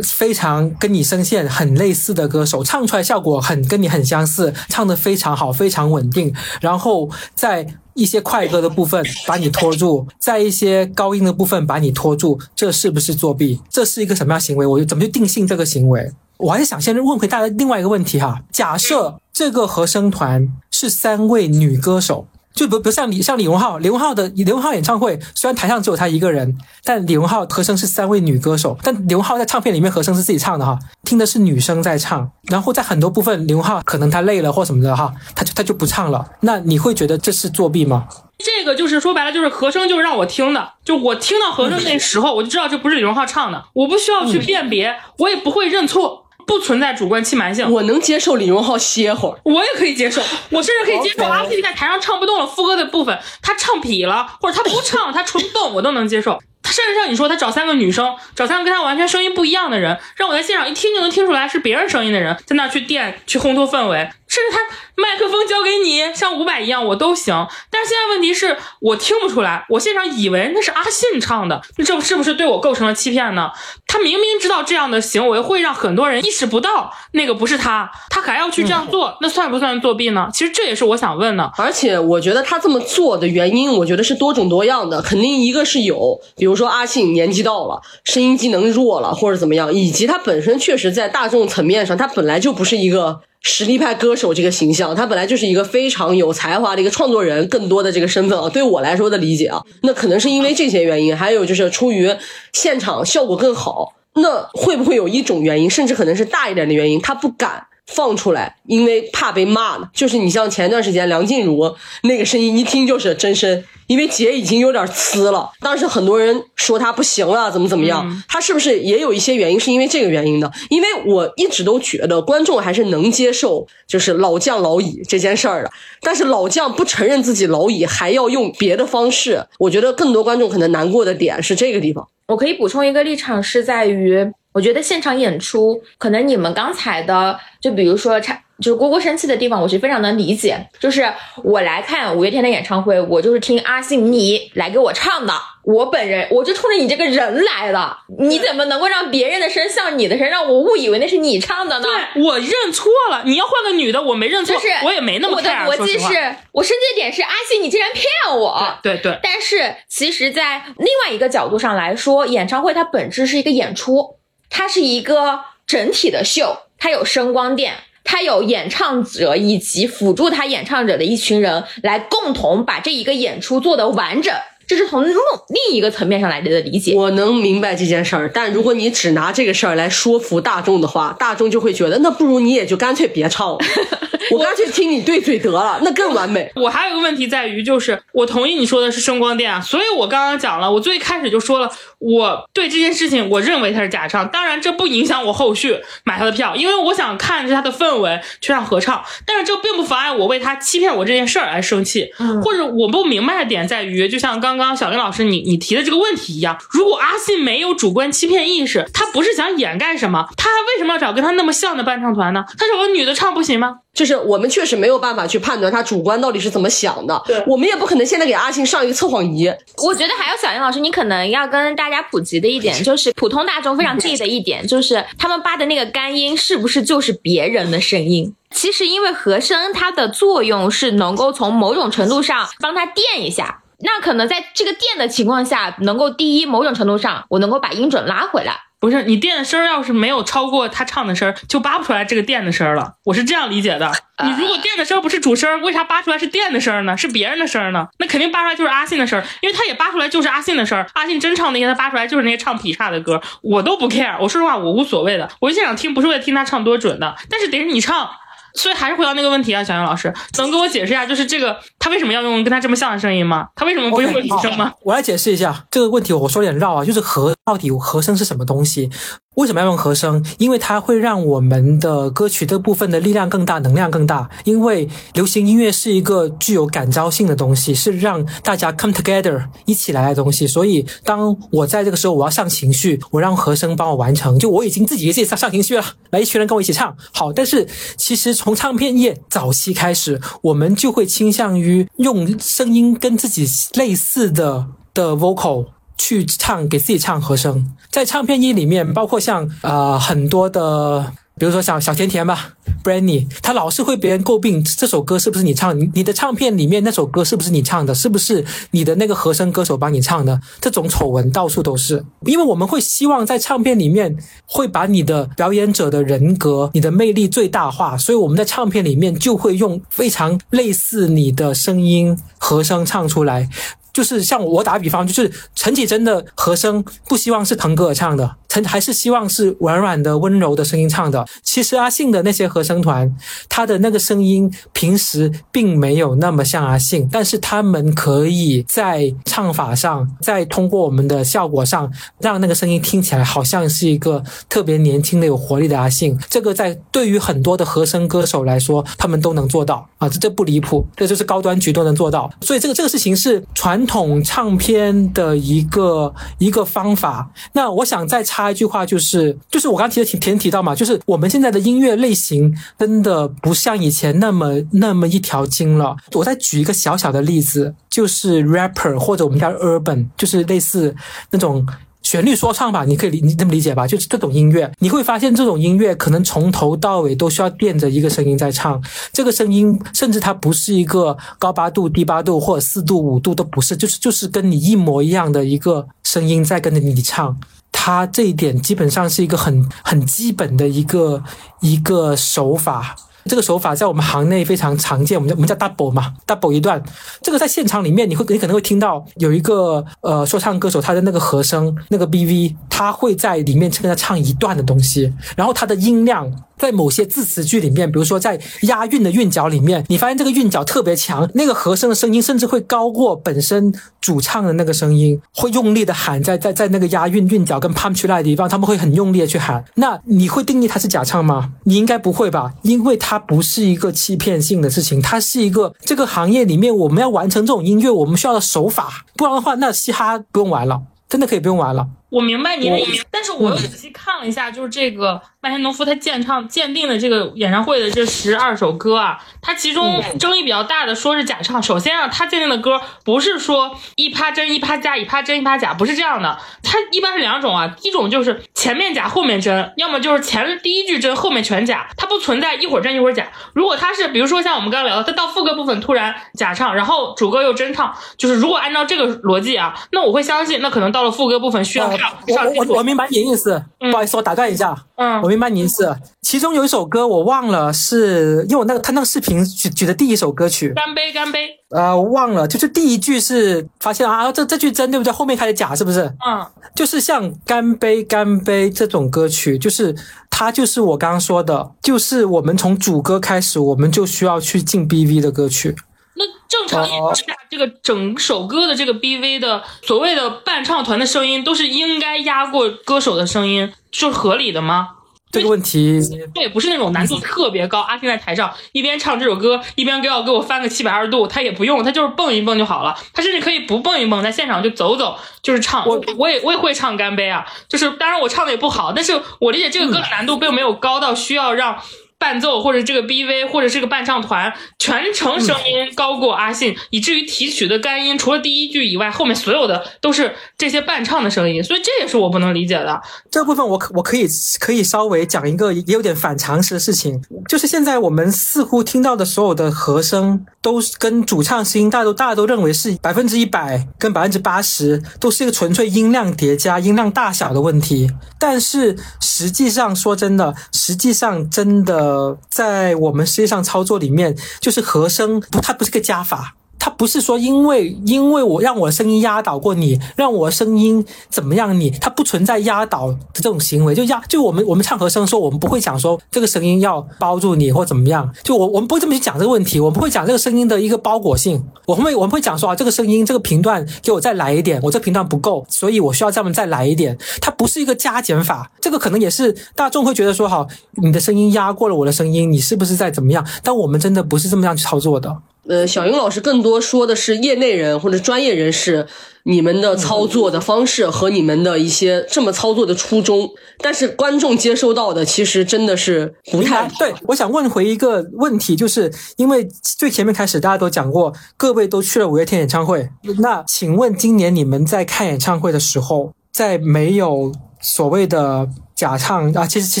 [0.02, 6.34] 非常跟你声线很类似的歌手，唱出来效果很跟你很相似，唱的非常好，非常稳定。
[6.60, 13.60] 然后在一些快歌的部分把你拖住，在一些高音的部分把你拖住，这是不是作弊？
[13.68, 14.64] 这是一个什么样行为？
[14.64, 16.10] 我怎么去定性这个行为？
[16.38, 38.06] 我还是想先问回大家另外一个问题哈：假设这个和声团是三位女歌手，就不不像李像李荣浩，李荣浩的李荣浩演唱会虽然台上只有他一个人，但李荣浩和声是三位女歌手，但李荣浩在唱片里面和声是自己唱的哈，听的是女生在唱，然后在很多部分李荣浩可能他累了或什么的哈，他就他就不唱了，那你会觉得这是作弊吗？
[38.38, 47.70] 这个就是说白了，就是和声就是让我听的，就我听到和声那时候，我就知道这不是李荣浩唱的，我不需要去辨别，我也不会认错，不存在主观欺瞒性。
[47.70, 56.38] 我能接受李荣浩歇会儿，我也可以接受， 我甚至可以接受阿信在台上唱不动了副歌的部分，他唱痞了，或者他不唱， 他纯动，我都能接受。
[56.64, 64.60] 他甚至像你说，他找三个女生，找三个跟他完全声音不一样的人，让我在现场一听就能听出来是别人声音的人，在那去垫去烘托氛围，甚至他
[64.94, 67.46] 麦克风交给你像伍佰一样，我都行。
[67.70, 73.50] 但是现在问题是我听不出来，我现场以为那是阿信唱的，那这是不是对我构成了欺骗呢？
[73.86, 80.30] 他明明知道这样的行为会让很多人意识不到那个不是他，他还要去这样做，那算不算作弊呢？
[80.32, 81.52] 其实这也是我想问的。
[81.58, 102.14] 而且我觉得他这么做的原因，我觉得是多种多样的，肯定一个是有，比如说阿信年纪到了，声音机能弱了，或者怎么样，以及他本身确实在大众层面上，他本来就不是一个实力派歌手这个形象，他本来就是一个非常有才华的一个创作人，更多的这个身份啊，对我来说的理解啊，那可能是因为这些原因，还有就是出于
[102.52, 107.66] 现场效果更好，那会不会有一种原因，甚至可能是大一点的原因，他不敢。
[107.94, 109.88] 放出来，因为怕被骂呢。
[109.92, 115.50] 就是你像前段时间梁静茹那个声音，一听就是真声，因为姐已经有点呲了。
[115.60, 119.60] 当时很多人说她不行了，怎么怎么样，她是不是也有一些原因？
[119.60, 120.50] 是因为这个原因的？
[120.70, 125.70] 因为我一直都觉得观众还是能接受，就是老将老矣这件事儿的。
[126.00, 132.08] 但是老将不承认自己老矣，还要用别的方式，我觉得更多观众可能难过的点是这个地方。
[132.28, 134.32] 我可以补充一个立场，是在于。
[134.52, 140.68] 我觉得现场演出，可能你们刚才的，就比如说唱，就是蝈蝈生气的地方，我是非常能理解。
[140.78, 145.32] 就是我来看五月天的演唱会，我就是听阿信你来给我唱的，
[145.64, 151.86] 我本人我就冲着你这个人来的，你怎么能够让别人的声像你的声，让我误以为那是你唱的呢？
[151.88, 158.78] 对我认错了，你要换个女的，我没认错，就是我也没那么我的逻辑是，我生气的点是阿信，你竟然骗我。
[158.82, 159.18] 对对。
[159.22, 164.18] 但是其实，在另外一个角度上来说，演唱会它本质是一个演出。
[164.54, 167.72] 它是一个整体的秀，它有声光电，
[168.04, 174.32] 它有演唱者以及辅助他演唱者的一群人来共同把这一个演出做得完整。
[174.64, 176.94] 这是从另另一个层面上来的理解。
[176.94, 183.58] 我能明白这件事儿，但如果你只拿这个事儿来说服大众的话，大众就会觉得那不如你也就干脆别唱了，
[184.30, 186.50] 我干脆听你对嘴得了，那更完美。
[186.54, 191.70] 我还有一个问题在于，就是我同意你说的是声光电啊，所以我刚刚讲了，我最开始就说了，
[192.02, 202.10] 我对这件事情我认为他是假唱，当然这不影响我后续买他的票，因为我想看着他的氛围去让合唱，但是这并不妨碍我为他欺骗我这件事儿而生气，
[202.42, 204.62] 或者我不明白的点在于，就像刚刚。
[204.62, 212.44] 刚小林老师，你你提的这个问题一样，如果阿信没有主观欺骗意识，他不是想掩盖什么，他为什么要找跟他那么像的伴唱团呢？
[212.56, 213.78] 他找个女的唱不行吗？
[213.94, 219.46] 就是我们确实没有办法去判断他主观到底是怎么想的，对，我们也不可能现在给阿信上一个测谎仪。
[219.76, 228.34] 我觉得还有小林老师，你可能要跟大家普及的一点，就是普通大众非常介意的一点，就是他们扒的那个干音是不是就是别人的声音？
[228.50, 233.61] 其实因为和声它的作用是能够从某种程度上帮他垫一下。
[233.82, 238.60] 那可能在这个电的情况下，能够第一某种程度上，我能够把音准拉回来。
[238.78, 242.94] 不是你电的声儿要是没有超过他唱的声儿，就扒不出来这个电的声儿了。
[243.04, 243.92] 我是这样理解的。
[244.24, 246.96] 你如果电的声儿不是主声，为啥扒出来是电的声儿呢？
[246.96, 247.86] 是别人的声儿呢？
[248.00, 250.84] 那肯定扒出来就是阿信的声儿，因为他也扒出来就是阿信的声儿。
[250.94, 254.16] 阿信真唱那些，他扒出来就是那些唱劈叉的歌，我都不 care。
[254.20, 255.28] 我说实话，我无所谓的。
[255.40, 258.10] 我现场听不是为了听他唱多准的，但是得是你唱。
[258.54, 263.48] 所以还是回到那个问题啊，小杨老师，能给我解释一下，就是这个他为什么要用跟他这么像的声音吗？
[263.54, 264.72] 他为什么不用女声吗？
[264.82, 268.90] 我来解释一下这个问题，我说点绕啊，就是和到底和声是什么东西？
[269.34, 270.22] 为什么要用和声？
[270.38, 274.28] 因为它会让我们的歌曲这部分的力量更大，能量更大。
[274.44, 280.46] 因为流行音乐是一个具有感召性的东西，是让大家 come together 一起来的东西。
[280.46, 287.32] 所以，当我在这个时候我要上情绪，我让和声帮我完成，就我已经自己给自己上上情绪了，来一群人跟我一起唱好。
[287.32, 287.66] 但是，
[287.96, 295.68] 其实从唱片业早期开始，我们就会倾向于用声音跟自己类似的的 vocal。
[295.96, 302.50] 去唱给自己唱和声，在唱片一里面，包括像呃很多的比如说像小甜甜吧
[302.84, 310.40] ，Brandy，他老是会别人诟病这首歌是不是你唱，你的唱片里面那首歌是不是你唱的，是不是你的那个和声歌手帮你唱的？
[310.60, 314.16] 这种丑闻到处都是，因为我们会希望在唱片里面
[314.46, 323.48] 会把你的表演者的人格、你的魅力最大化，所以我们在唱片里面就会用非常类似你的声音和声唱出来。
[323.92, 331.26] 就是像我打比方，就是陈绮贞的和声不希望是腾格尔唱的，陈还是希望是软软的、温柔的声音唱的。
[331.42, 333.14] 其实阿信的那些和声团，
[333.50, 346.18] 他的那个声音平时并没有那么像阿信，但是他们可以在唱法上，在通过我们的效果上，让那个声音听起来好像是一个特别年轻的、有活力的阿信。
[346.30, 352.32] 这个在对于很多的和声歌手来说，他们都能做到啊，这这不离谱，这就是高端局都能做到。
[352.40, 353.81] 所以这个这个事情是传。
[353.86, 365.96] 统唱片的一个一个方法，那我想再插一句话，就是就是我刚提提前提到嘛，就是我们现在的音乐类型真的不像以前那么那么一条筋了。
[366.12, 370.94] 我再举一个小小的例子，就是 rapper 或者我们叫 urban，就是类似
[371.30, 371.66] 那种。
[372.12, 378.78] 旋律说唱吧，你可以理你这么理解吧，就是这种音乐，你会发现这种音乐可能从头到尾都需要垫着一个声音在唱，
[379.14, 387.34] 这个声音甚至它不是一个高八度、低八度或者四度、五度都不是，就是就是跟你一模一样的一个声音在跟着你唱，
[387.72, 391.24] 它这一点基本上是一个很很基本的一个
[391.62, 392.94] 一个手法。
[393.24, 396.82] 这个手法在我们行内非常常见，我们叫我们叫 double 嘛，double 一段。
[397.20, 406.30] 这个在现场里面，你会你可能会听到有一个呃说唱歌手，他的那个和声那个 BV，他会在里面跟他唱一段的东西，然后他的音量。
[406.58, 419.64] 在某些字词句里面，比如说在押韵的韵脚里面，你发现这个韵脚特别强，那个和声的声音甚至会高过本身主唱的那个声音，会用力的喊，在在在那个押韵韵脚跟 punch line 的地方，他们会很用力的去喊。
[419.74, 421.52] 那你会定义它是假唱吗？
[421.64, 431.86] 你应该不会吧，因为它不是一个欺骗性的事情，它是一个这个行业里面我们要完成这种音乐，我们需要的手法，不然的话，那嘻哈不用玩了，真的可以不用玩了。
[432.12, 441.62] 我明白你的意思，但是我又仔细看了一下，就是这个麦田农夫他鉴唱鉴定的这个演唱会的这十二首歌啊，他其中争议比较大的说是假唱。
[441.62, 446.38] 首先啊，他鉴定的歌不是说一趴真一趴假，一趴真一趴假，不是这样的。
[446.62, 453.26] 他一般是两种啊，一种就是前面假后面真，要么就是前第一句真后面全假，它不存在一会儿真一会儿假。
[453.54, 461.90] 如果他是比如说像我们刚刚聊的，他到副歌部分突然假唱，然后主歌又真唱，就是如果按照这个逻辑啊，那我会相信，那可能到了副歌部分需要。
[462.28, 464.76] 我我我明白你的意思，不好意思，我打断一下。
[464.96, 465.94] 嗯，我明白你意思。
[466.22, 470.72] 其中有一首歌我忘了，是因为我那个他那个视频举举的第一首歌曲。
[470.74, 471.50] 干杯，干杯。
[471.70, 475.12] 呃，忘了，就是第一句是发现啊，这这句真对不对？
[475.12, 476.02] 后面开始假是不是？
[476.26, 479.94] 嗯，就是像干杯，干杯这种歌曲，就是
[480.30, 485.74] 它就是我刚刚说的，就是我们从主歌开始，我们就需要去进 BV 的歌曲。
[486.14, 494.90] 那正常情况下，这个整首歌的这个 BV 的所谓的伴唱团的声音，都是应该压过歌手的声音，是合理的吗？
[495.30, 495.98] 这个问题，
[496.34, 497.80] 对，不是那种难度特别高。
[497.80, 502.94] 阿信在台上一边唱这首歌，一边给我给我翻个七百二十度，他也不用，他就是蹦一蹦就好了。
[503.14, 505.88] 他甚至可以不蹦一蹦，在现场就走走，就是唱。
[505.88, 511.82] 我我也我也会唱干杯啊，就是当然我唱的也不好，但是我理解这个歌的难度并没有高到需要让。
[512.22, 523.02] 伴奏或者这个 BV 或者这个伴唱团全程声音高过阿信，以至于提取的干音除了第一句以外，后面所有的都是这些伴唱的声音，所以这也是我不能理解的。
[523.28, 524.28] 这部分我可我可以
[524.60, 538.08] 可以稍微讲一个也有点反常识的事情，就是现在我们似乎听到的所有的和声都跟主唱声音，大家都大家都认为是百分之一百跟百分之八十都是一个纯粹音量叠加、音量大小的问题，
[538.38, 542.11] 但是实际上说真的，实际上真的。
[542.12, 546.54] 呃，在我们实际上操作里面，就是和声不，它不是个加法。
[546.84, 553.94] 它不是说因为因为我让我声音压倒过你，让我声音怎么样你，它不存在压倒的这种行为。
[553.94, 558.28] 就压就我们我们唱和声说，我们不会讲说这个声音要包住你或怎么样。
[558.42, 561.64] 就我我们不会这么去讲这个问题，我们会讲这个声音的一个包裹性。
[561.86, 567.16] 我们会我们会讲说啊，这个声音这个频段给我再来一点，我这频段不够，所以我需要这么再来一点。
[567.40, 570.66] 它不是一个加减法，这个可能也是大众会觉得说好，
[571.00, 573.46] 你的声音压过了我的声音，你是不是在怎么样？
[573.62, 575.38] 但我们真的不是这么样去操作的。
[575.68, 579.06] 呃，小英老师更多说的是业内人或者专业人士，
[579.44, 583.48] 你们的操作的方式和你们的一些这么操作的初衷，
[583.78, 587.14] 但是观众接收到的其实真的是不太对。
[587.28, 593.08] 我想问回一个问题，就是因为最前面开始大家都讲过，各位都去了五月天演唱会，
[593.38, 598.68] 那请问今年你们在看演唱会的时候，在没有所谓的。
[599.02, 600.00] 假唱啊，其实其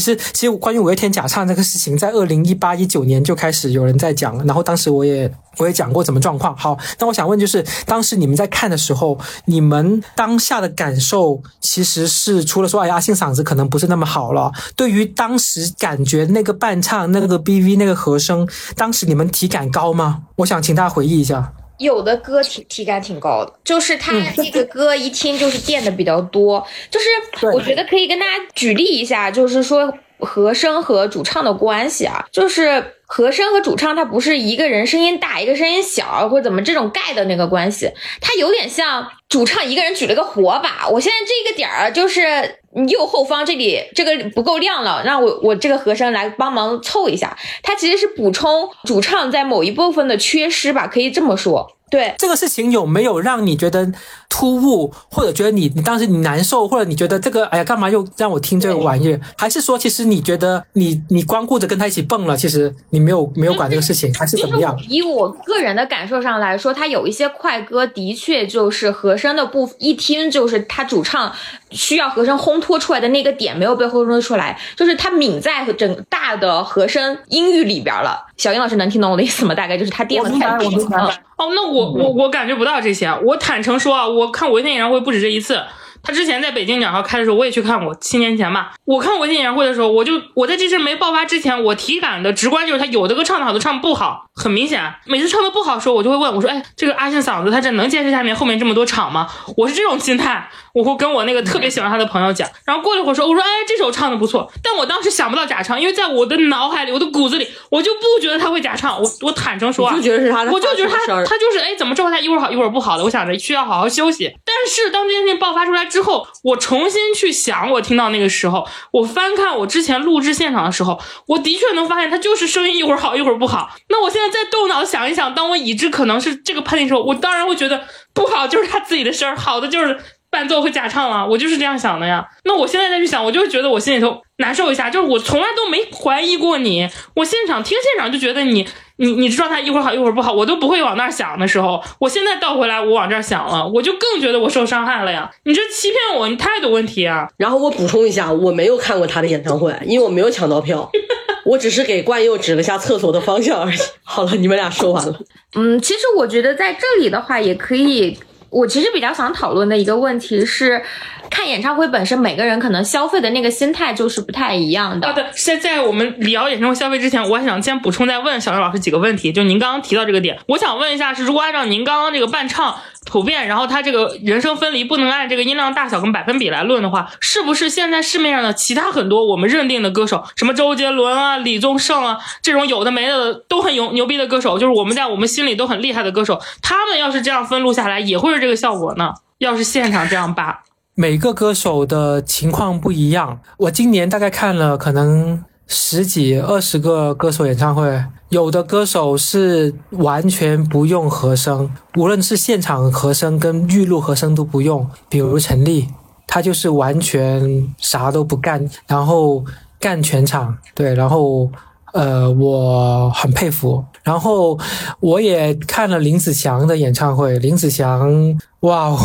[0.00, 5.28] 实其实关于五月天假唱这个事情，在二零一八一九年就开始有人在讲了，然后当时我也
[5.58, 6.56] 我也讲过怎么状况。
[6.56, 20.22] 好，那我想问就是，当时你们在看的时候，你们当下的感受其实是除了说哎阿信嗓子可能不是那么好了，对于当时感觉那个伴唱那个 BV 那个和声，当时你们体感高吗？
[20.36, 21.52] 我想请大家回忆一下。
[21.78, 51.78] 有的歌体体感挺高的，就是他这个歌一听就是垫的比较多，就是我觉得可以跟大家举例一下，就是说和声和主唱的关系啊，就是和声和主唱它不是一个人声音大一个声音小或者怎么这种盖的那个关系，它有点像主唱一个人举了个火把，我现在这个点儿就是右后方这里这个不够亮了，让我我这个和声来帮忙凑一下，它其实是补充主唱在某一部分的缺失吧，可以这么说。
[51.92, 53.86] 对这个事情有没有让你觉得
[54.30, 59.20] 突兀，或者觉得你你当时你难受，或者你觉得这个哎呀干嘛又让我听这个玩意儿？
[59.36, 64.74] 还是说其实你觉得你你光顾着跟他一起蹦了，其实你没有没有管这个事情，还是怎么样？
[64.88, 71.30] 以我个人的感受上来说，他有一些快歌的确就是和声的部分，一听就是他主唱
[71.70, 78.28] 需要和声烘托出来的那个点没有被烘托出来，就是他抿在整大的和声音域里边了。
[78.36, 79.54] 小英老师能听懂我的意思吗？
[79.54, 81.08] 大概就是他垫的太平了。
[81.36, 83.08] 哦，那我我我感觉不到这些。
[83.24, 85.62] 我坦诚说啊，我看五月天演唱会不止这一次。
[86.04, 88.72] 他之前在北京两号开的时候，我也去看过，七年前吧。
[88.84, 94.82] 我看五月天演唱会的时候，我就我在这事没爆发之前，我体感的直观就是他有的歌唱的好，的唱不好，很明显。
[95.06, 100.50] 每次唱的不好的时候，我就会问我说：“哎，这个阿信嗓子他这能坚持下面后面这么多场吗？”我是这种心态。
[100.74, 109.00] 我会跟我那个特别喜欢他的朋友讲，然后过了一会儿说，我说，哎，这首唱的不错，但我当时想不到假唱，因为在我的脑海里，我的骨子里，我就不觉得他会假唱。
[109.00, 113.04] 我我坦诚说，啊就觉得是他，我就觉得他他就是，哎，怎么这会他一会儿好一会儿不好的？
[113.04, 114.32] 我想着需要好好休息。
[114.44, 123.70] 但是当这件事情爆发出来之后，我重新去想，我听到那个时候，我翻看我之前录制现场的时候，我的确能发现他就是声音一会儿好一会儿不好。
[123.88, 127.82] 那我现在再动脑想一想，当我已知可能是这个判定时候，我当然会觉得
[128.14, 129.98] 不好就是他自己的声儿，好的就是。
[130.32, 132.26] 伴奏和假唱啊，我就是这样想的呀。
[132.44, 134.88] 那我现在再去想，我就觉得我心里头难受一下。
[134.88, 138.66] 就是我从来都没怀疑过你，我现场听现场就觉得你，
[138.96, 145.30] 你你状态一会儿好一会儿不好，我都不会往那儿想的时候，我现在倒回来我往这儿想了，我就更觉得我受伤害了呀。
[145.44, 147.28] 你这欺骗我，你态度问题啊。
[147.36, 150.90] 然后我补充一下，我没有看过他的演唱会，因为我没有抢到票，
[151.44, 153.76] 我只是给冠佑指了下厕所的方向而已。
[154.02, 155.14] 好了，你们俩说完了。
[155.56, 158.16] 嗯，其实我觉得在这里的话也可以。
[158.52, 160.82] 我其实比较想讨论的一个问题是，
[161.30, 165.08] 看演唱会本身，每个人可能消费的那个心态就是不太一样的。
[165.08, 169.32] 啊，对，现在我们聊演唱会消费之前，我还想先补充再问小刘老师几个问题。
[169.32, 188.42] 就您刚刚提到这个点，我想问一下，是如果按照您刚刚这个伴唱普遍，然后他这个人声分离不能按这个音量大小跟百分比来论的话，是不是现在市面上的其他很多我们认定的歌手，什么周杰伦啊、李宗盛啊这种有的没的都很牛牛逼的歌手，就是我们在我们心里都很厉害的歌手，他们要是这样分录下来，也会是。
[188.42, 189.14] 这个效果呢？
[189.38, 190.64] 要是现场这样扒，
[190.96, 193.38] 每个歌手的情况不一样。
[193.56, 204.88] 我今年大概看了可能十几、二十个歌手演唱会，有的歌手是完全不用和声，无论是现场和声跟预录和声都不用。
[205.10, 205.88] 比如陈粒，
[206.26, 209.44] 他就是完全啥都不干，然后
[209.78, 210.56] 干全场。
[210.74, 211.50] 对，然后。
[211.92, 213.84] 呃，我很佩服。
[214.02, 214.58] 然后
[214.98, 218.98] 我也看了林子祥的演唱会，林子祥，哇哦，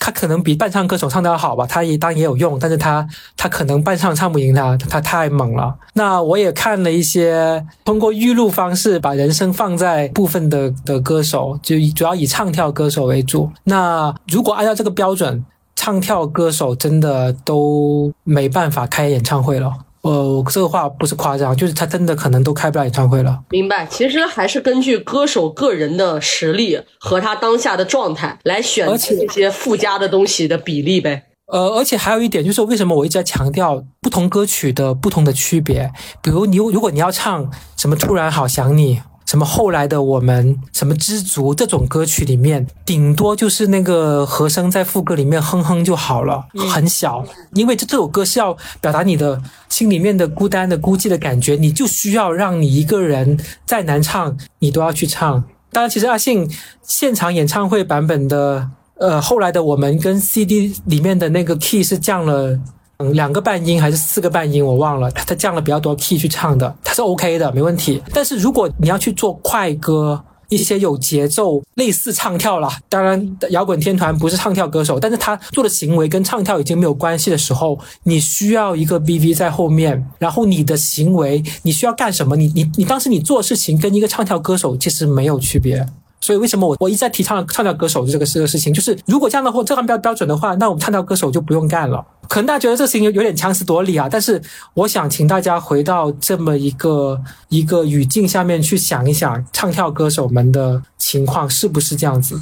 [0.00, 1.66] 他可能比伴唱歌手唱的好吧？
[1.66, 5.74] 他也当然也有用，但是他他可能伴唱唱不赢他，他太猛了。
[5.94, 13.50] 那我也看了一些通过预录方式把人声放在部分的的歌手，就主要以唱跳歌手为主。
[13.64, 15.44] 那如果按照这个标准，
[15.74, 19.72] 唱跳歌手真的都没办法开演唱会了。
[20.08, 23.40] 呃，这个话不是夸张，就是他真的可能都开不了演唱会了。
[23.50, 31.24] 明白，其实还是根据歌手个人的实力和他当下的状态来选择这些附加的东西的比例呗。
[31.52, 35.90] 呃，而且还有一点就是，为什么我一直在强调不同歌曲的不同的区别？
[36.22, 38.96] 比如你如果你要唱什么《突然好想你》。
[39.28, 47.22] 什么后来的我们，什么知足这种歌曲里面，顶多就是那个和声在副歌里面哼哼就好了，很小。
[47.52, 55.44] 因为这这首歌是要表达你的心里面的孤单的孤寂的感觉，你就需要让你一个人再难唱，你都要去唱。
[55.70, 56.50] 当然，其实阿信
[56.82, 62.58] 现场演唱会版本的，呃，后来的我们跟 CD 里面的那个 key 是降了。
[62.98, 65.08] 嗯，两个半音还是四个半音，我忘了。
[65.12, 68.02] 他降了比较多 key 去唱的，他是 OK 的，没问题。
[68.12, 72.76] 但是如果你要去做快歌，一些有节奏、类似唱跳啦。
[72.88, 82.34] 当然，摇滚天团不是唱跳歌手，但是他做的行为跟唱跳已经没有关系的时候，你需要一个 BV 在后面，然后你的行为你需要干什么？
[82.34, 85.86] 你你你当时你做事情跟一个唱跳歌手其实没有区别。
[86.20, 92.04] 所以为什么我我一再提倡唱跳歌手这个这个事情，就是如果这样的话这样标标准的话，那我们唱跳歌手就不用干了。
[92.28, 94.40] 可能大家觉得这事情有有点强词夺理啊，但是
[94.74, 102.38] 我想请大家回到这么一个一个语境下面去想一想，唱跳歌手们的情况是不是这样子？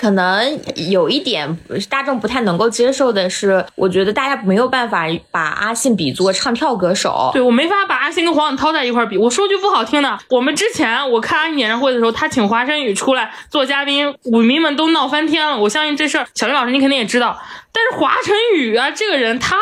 [0.00, 0.58] 可能
[0.90, 1.58] 有一点
[1.90, 7.28] 大众不太能够接受的是，我觉得大家没有办法把阿信比作唱跳歌手。
[7.34, 9.18] 对我没法把阿信跟黄子韬在一块比。
[9.18, 15.58] 我说句不好听的，我们之前我看阿信演唱会的时候，他请华晨宇出来做嘉宾，舞迷们都闹翻天了。
[15.58, 17.38] 我相信这事儿，小林老师你肯定也知道。
[17.70, 19.58] 但是华晨宇啊，这个人他。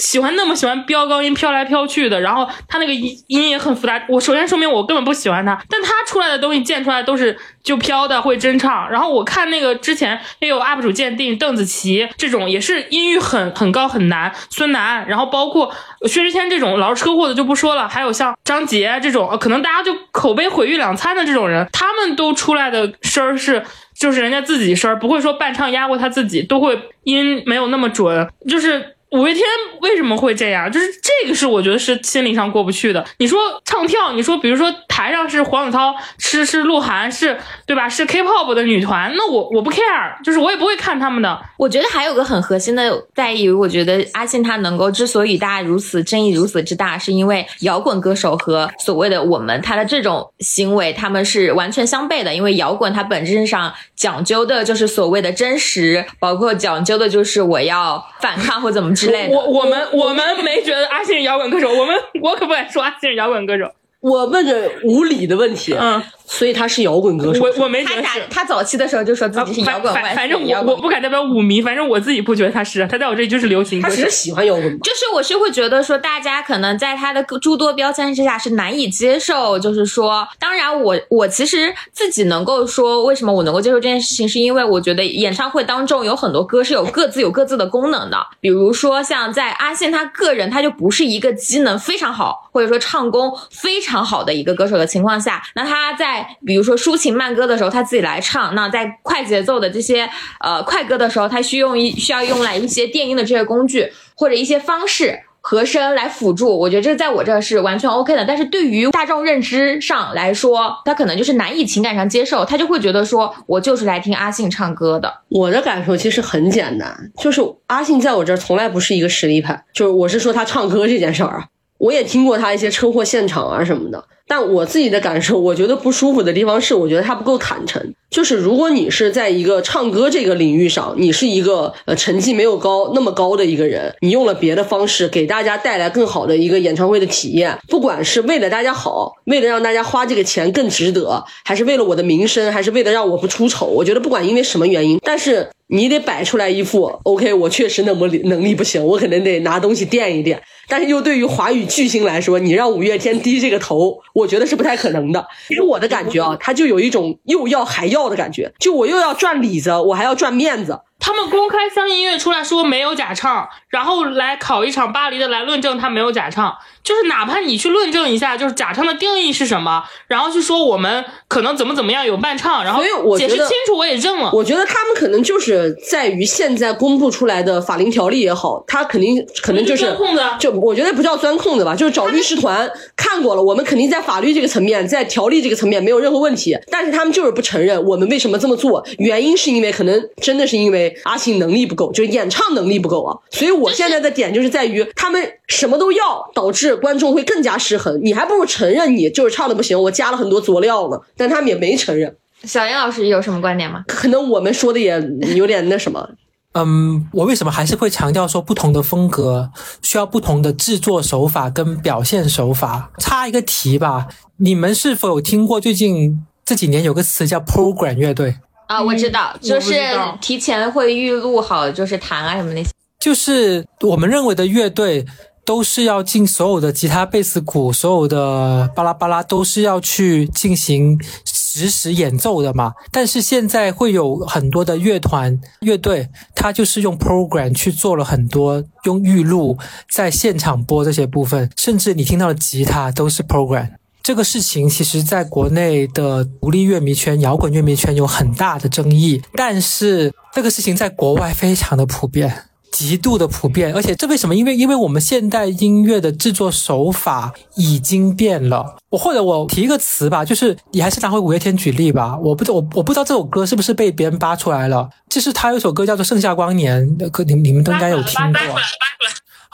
[0.00, 4.02] 喜欢那么喜欢飙高音飘来飘去的，然后他那个音音也很复杂。
[4.08, 8.90] 我首先说明我根本不喜欢他，但他出来的东西建出来都是就飘的会真唱。
[8.90, 15.72] 然后我看那个之前也有 UP 主鉴定邓紫棋这种也是音域很很高很难，孙楠，然后包括
[16.06, 23.62] 薛之谦这种老是车祸的就不说了，还有像张杰这种可能大家就口碑毁誉两餐的这种人，他们都出来的声儿是
[23.96, 28.93] 就是人家自己声儿，不会说伴唱压过他自己，都会音没有那么准，就是。
[29.14, 29.44] 五月天
[29.80, 30.70] 为什么会这样？
[30.70, 33.04] 就是这个是我觉得是心理上过不去的。
[33.18, 37.88] 你说唱跳，你说比如说台上是黄子韬，是是鹿晗，是对吧？
[37.88, 41.40] 是 K-pop 的女团，那我我不 care，就是我也不会看他们的。
[41.56, 52.34] 我觉得还有个很核心的在于，我觉得阿信他能够之所以大家如此争议如此之大，是因为摇滚歌手和所谓的我们他的这种行为，他们是完全相悖的。
[52.34, 58.92] 因为摇滚它本质上讲究的就是所谓的真实，包括讲究的就是我要反抗或怎么。
[59.30, 63.70] 我我们我们没觉得阿信是摇滚歌手，我们我可不敢说阿信是摇滚歌手。
[64.00, 66.02] 我问个无理的问题，嗯。
[66.26, 68.22] 所以他是摇滚歌手，我我没觉得是。
[68.30, 72.86] 他早期的时候就说自己是摇滚反反正我我不敢代表舞迷，反正我自己不觉得他是。
[72.88, 73.94] 他在我这里就是流行歌手。
[73.94, 74.80] 他只是喜欢摇滚。
[74.80, 79.58] 就是我是会觉得说，大家可能在他的诸多标签之下是难以接受。
[79.58, 88.16] 就是说，当然我我其实自己能够说，为什么我能够接受这件事情，是因为我觉得演唱会当中有很多歌是有各自有各自的功能的。
[88.40, 100.08] 比如说像在阿信他个人，他就不是一个机能非常好，或者说唱功非常好的一个歌手的情况下，那他在在比如说抒情慢歌的时候，他自己来唱；那在快节奏的这些
[100.40, 106.56] 呃快歌的时候，他需用一需要用来一些电音的这些工具或者一些方式和声来辅助。
[106.56, 108.24] 我觉得这在我这是完全 OK 的。
[108.24, 115.12] 但是对于大众认知上来说，他可能就是难以情感上接受，他就会觉得说我就是来听阿信唱歌的。
[115.28, 121.44] 我的感受其实很简单，就是阿信在我这儿从来不是一个实力派，就是我是说他唱歌这件事儿啊，
[121.78, 124.04] 我也听过他一些车祸现场啊什么的。
[124.26, 127.94] 但我自己的感受，我觉得不舒服的地方是，我觉得他不够坦诚。
[128.10, 150.40] 就是如果你是在一个唱歌这个领域上，你是一个呃成绩没有高那么高的一个人，你用了别的方式给大家带来更好的一个演唱会的体验，不管是为了大家好，为了让大家花这个钱更值得，还是为了我的名声，还是为了让我不出丑，我觉得不管因为什么原因，但是你得摆出来一副 OK，我确实那么能力不行，我可能得拿东西垫一垫。
[150.66, 155.26] 但是又对于华语巨星来说，你让五月天低这个头，我觉得是不太可能的。
[155.50, 160.80] 给我的感觉啊，他就有一种又要还要的感觉，就我又要赚里子，我还要赚面子。
[161.04, 166.56] 他们公开相信音乐出来说没有假唱，然后来考一场巴黎的来论证他没有假唱。
[166.82, 172.82] 就是哪怕你去论证一下，就是假唱的定义是什么，然后去说我们可能怎么怎么样有伴唱，然后
[173.18, 174.30] 解释清楚，我也认了。
[174.32, 193.16] 我觉得他们可能就是在于现在公布出来的法令条例也好，他肯定可能就是钻空子，就我觉得不叫钻空子吧，就是找律师团看过了，我们肯定在法律这个层面，在条例这个层面没有任何问题，但是他们就是不承认我们为什么这么做，原因是因为可能真的是因为阿信能力不够，就是演唱能力不够啊。
[193.30, 196.74] 所以我现在的点就是在于他们什么都要，导致。
[196.76, 202.14] 观众会更加失衡，你还不如承认你就是唱的不行，我加了很多佐料呢，但他们也没承认。
[202.42, 203.84] 小严老师有什么观点吗？
[203.86, 205.02] 可能我们说的也
[205.34, 206.10] 有点那什么。
[206.52, 209.50] 嗯，我为什么还是会强调说不同的风格
[209.82, 212.90] 需要不同的制作手法跟表现手法？
[212.98, 218.36] 插一个题吧，你们是否有听过最近这几年有个词叫 program 乐队
[218.66, 218.82] 啊？
[218.82, 219.72] 我知道，就是
[220.20, 222.70] 提前会预录好，就是弹啊什么那些。
[222.98, 225.06] 就是我们认为的乐队。
[225.46, 232.72] 都是要进所有的吉他、贝斯、鼓，所有的巴拉巴拉都是要去进行实时演奏的嘛。
[232.90, 239.58] 但是现在会有很多的乐团、乐队，他就是用 program 去做了很多，用预录
[239.90, 243.72] 在现场播这些部分，甚至你听到的吉他都是 program。
[244.04, 252.44] 这个事情其实在国内的独立乐迷圈、摇滚乐迷圈有很大的争议，但是这个事情在国外非常的普遍。
[252.70, 254.34] 极度的普遍，而且这为什么？
[254.34, 258.76] 因为因为我们现代音乐的制作手法已经变了。
[258.90, 262.18] 我或者我提一个词吧，就是你还是拿回五月天举例吧。
[262.18, 264.90] 我不知我我不知道这首歌是不是被别人扒出来了。
[265.08, 268.58] 就是他有首歌叫做《盛夏光年》，歌你你们都应该有听过。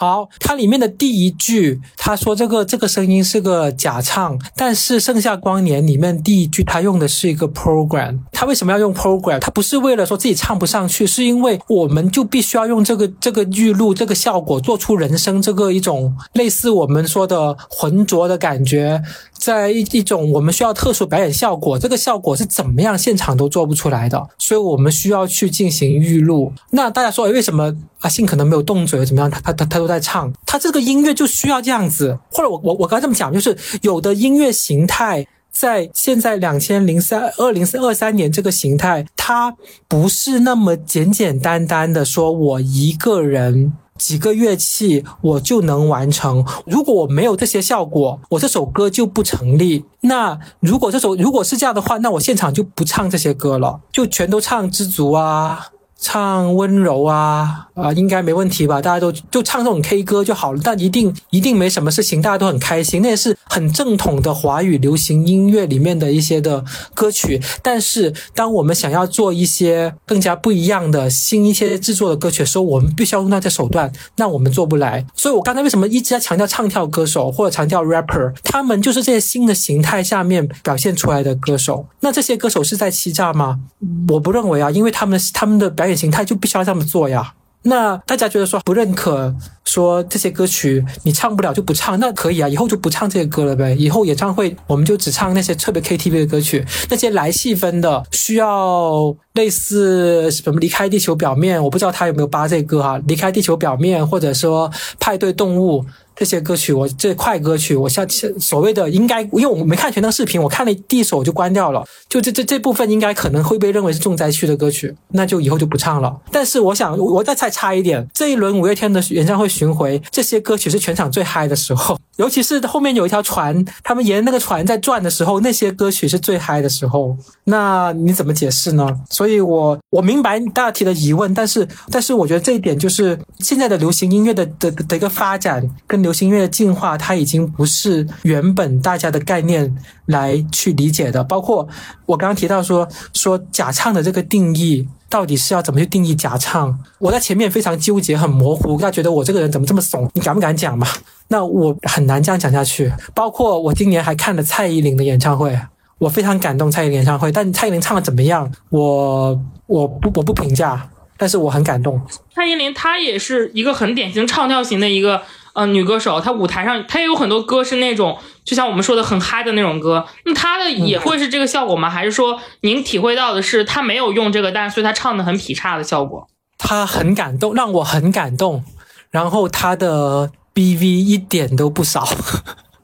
[0.00, 9.38] 好，它里面的第一句，他说这个这个声音是个假唱，但是《盛夏光年》里面第一句他用的是一个 program，他为什么要用 program？
[9.40, 19.02] 他不是为了说自己唱不上去，是因为我们就必须要用这个这个预录这个效果做出人声这个一种类似我们说的浑浊的感觉，
[19.40, 26.52] 在一一种我们需要特殊表演效果，这个效果是怎么样现场都做不出来的，所以我们需要去进行预录。
[26.72, 29.30] 那大家说，为什么阿信可能没有动嘴怎么样？
[29.30, 39.56] 他他他他都在唱，他这个音乐就需要这样子，或者我我我刚才这么讲，就是有的音乐形态在现在两千零三二零二三年这个形态，它
[39.88, 46.42] 不是那么简简单单的说我一个人几个乐器我就能完成。
[46.64, 49.84] 如果我没有这些效果，我这首歌就不成立。
[50.00, 55.68] 那如果这首如果是这样的话，那我现场就不唱这些歌了，就全都唱知足啊。
[56.02, 58.80] 唱温柔啊啊，应该没问题吧？
[58.80, 63.02] 大家都就唱这种 K 歌就好了，但一定一定没什么事情，大家都很开心。
[63.02, 66.64] 那也是很正统的华语流行音乐里面的一些的
[66.94, 67.40] 歌曲。
[67.62, 75.06] 但是，当我们想要做一些更加不一样的新一些制作的歌曲的时候，我们必须要用那些手段，那我们做不来。
[75.14, 78.34] 所以我刚才为什么一直在强调唱跳歌手或者强调 rapper？
[78.42, 81.86] 他们就是这些新的形态下面表现出来的歌手。
[82.00, 83.60] 那这些歌手是在欺诈吗？
[84.08, 86.00] 我不认为啊，因为他们他们的表演。
[86.00, 87.34] 形态就必须要这么做呀。
[87.62, 89.34] 那大家觉得说不认可，
[89.64, 93.74] 说这些歌曲你唱不了就不唱，那可以啊，以后就不唱这些歌了呗。
[93.74, 102.98] 以后演唱会我们就只唱那些特别 KTV 的歌曲，那些来细分的，需要类似什么离开地球表面，我不知道他有没有扒这歌哈。
[103.06, 105.84] 离开地球表面，或者说派对动物。
[106.20, 108.06] 这些歌曲，我这快歌曲，我像
[108.38, 111.82] 所谓的应该，因为我没看全那个视频，我看了第一首我就关掉了。
[112.10, 116.14] 就这这这部分应该可能会被认为是重灾区的歌曲，那就以后就不唱了。
[116.30, 127.16] 但是我想，我再再差一点，这一轮五月天的演唱会巡回，这些歌曲是全场最嗨的时候，尤其是后面有一条船，他们沿那个船在转的时候，那些歌曲是最嗨的时候。
[127.50, 128.88] 那你怎么解释呢？
[129.10, 136.12] 所以我我明白大家提的疑问，但是但是我觉得这一点就是现在的流行音乐的的的一个发展跟流。
[136.12, 139.74] 行音乐的进化，它已经不是原本大家的概念
[140.04, 141.24] 来去理解的。
[141.24, 141.66] 包括
[142.04, 146.78] 我刚刚提到说说假唱的这个定义，到底是要怎么去定义假唱？
[146.98, 148.76] 我在前面非常纠结，很模糊。
[148.76, 150.10] 大家觉得我这个人怎么这么怂？
[150.12, 150.86] 你敢不敢讲嘛？
[151.28, 152.92] 那我很难这样讲下去。
[153.14, 155.58] 包括我今年还看了蔡依林的演唱会，
[156.00, 158.50] 我非常感动蔡依林演唱会，但蔡依林唱的怎么样？
[158.70, 162.00] 我我不我不评价，但是我很感动。
[162.34, 165.22] 蔡依林她也是一个很典型唱跳型的一个。
[165.52, 170.06] 呃，女歌手她舞台上她也有很多歌是那种，就像我们说的很嗨的那种歌。
[170.24, 171.90] 那她的也会是这个效果吗？
[171.90, 176.24] 还是说您体会到的是她没有用这个，但是所以她唱的很劈叉的效果？
[176.56, 178.62] 她很感动，让我很感动。
[179.10, 182.08] 然后她的 BV 一点都不少，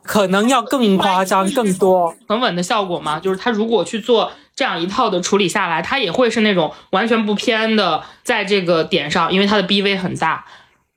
[0.07, 2.15] 可能要更夸张更多。
[2.29, 3.19] 很稳的效果嘛？
[3.19, 10.47] 就是他如果去做这样一套的处理下来，他也会是那种完全不偏的，在这个点上，因为他的 BV 很大，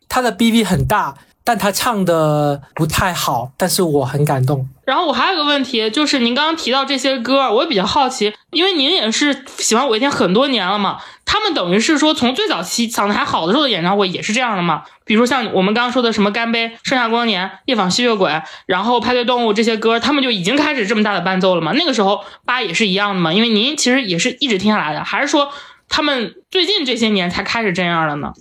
[0.07, 1.15] 他的 BV 很大。
[1.49, 4.69] 但他唱的不太好，但是我很感动。
[4.85, 14.83] 然后我还有个问题，就是您刚刚提到这些歌，我也比较好奇，因为您也是喜欢五月天很多年了嘛，他们等于是说从最早期嗓子还好的时候的演唱会也是这样的嘛？
[15.05, 18.29] 比如像我们刚刚说的什么《干杯》《盛夏光年》《夜访吸血鬼》，
[18.67, 21.71] 然后《派对动物》这些歌，他们就已经开始这么大的伴奏了嘛？
[21.71, 23.33] 那个时候八也是一样的嘛？
[23.33, 25.49] 因为您其实也是一直听下来的，还是说
[25.87, 28.33] 他们最近这些年才开始这样的呢？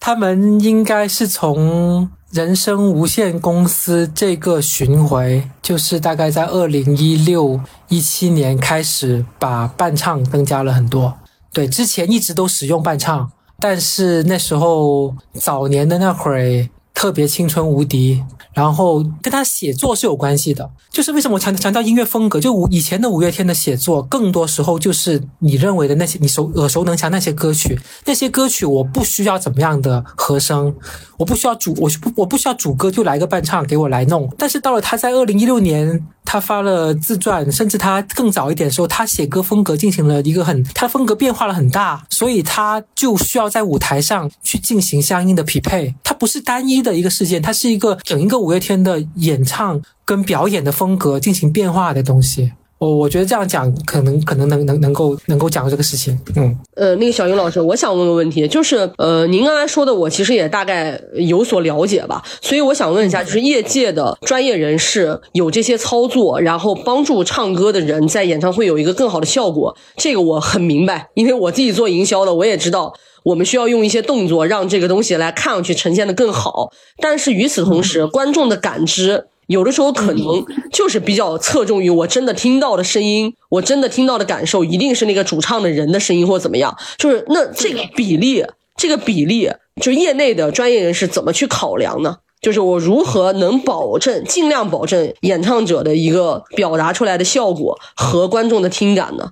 [0.00, 2.10] 他们应该是从。
[2.30, 7.58] 人生无限公司这个巡回，就是大概在二零一六
[7.88, 11.16] 一七年开始把伴唱增加了很多。
[11.54, 16.68] 对，之前一直都使用伴唱，但是那时候早年的那会儿
[16.98, 18.20] 特别青春无敌。
[18.54, 22.40] 然后跟他写作是有关系的，就是为什么我强强调音乐风格？
[22.40, 30.74] 就五以前的五月天的写作，更多时候就是你认为的那些你熟耳熟能详那些歌曲，那些歌曲我不需要怎么样的和声，
[31.18, 34.28] 我不需要主我不我不需要主歌就来个伴唱给我来弄。
[34.36, 46.87] 但是到了他在二零一六年，他发了自传，甚至他更早一点的时候，他写歌风格进行了一个很，他风格变化了很大，所以他就需要在舞台上去进行相应的匹配，他不是单一的。
[46.88, 52.52] 的一个事件，它是一个整一个五月天的演唱跟表演的风格进行变化的东西。
[52.78, 76.70] 我我觉得这样讲可能可能能能能够能够讲到这个事情，嗯，呃，那个小云老师，我想问个问题，就是呃，您刚才说的，我其实也大概有所了解吧，所以我想问一下，就是业界的专业人士有这些操作，然后帮助唱歌的人在演唱会有一个更好的效果，这个我很明白，因为我自己做营销的，我也知道我们需要用一些动作让这个东西来看上去呈现的更好，
[77.00, 79.26] 但是与此同时，观众的感知。
[79.48, 88.44] 有的时候可能就是比较侧重于我真的听到的声音，我真的听到的感受一定是那个主唱的人的声音或怎么样，就是那这个比例，
[88.76, 89.50] 这个比例，
[89.80, 92.18] 就业内的专业人士怎么去考量呢？
[92.40, 99.30] 就是我如何能保证尽量保证演唱者的一个表达出来的效果和观众的听感呢？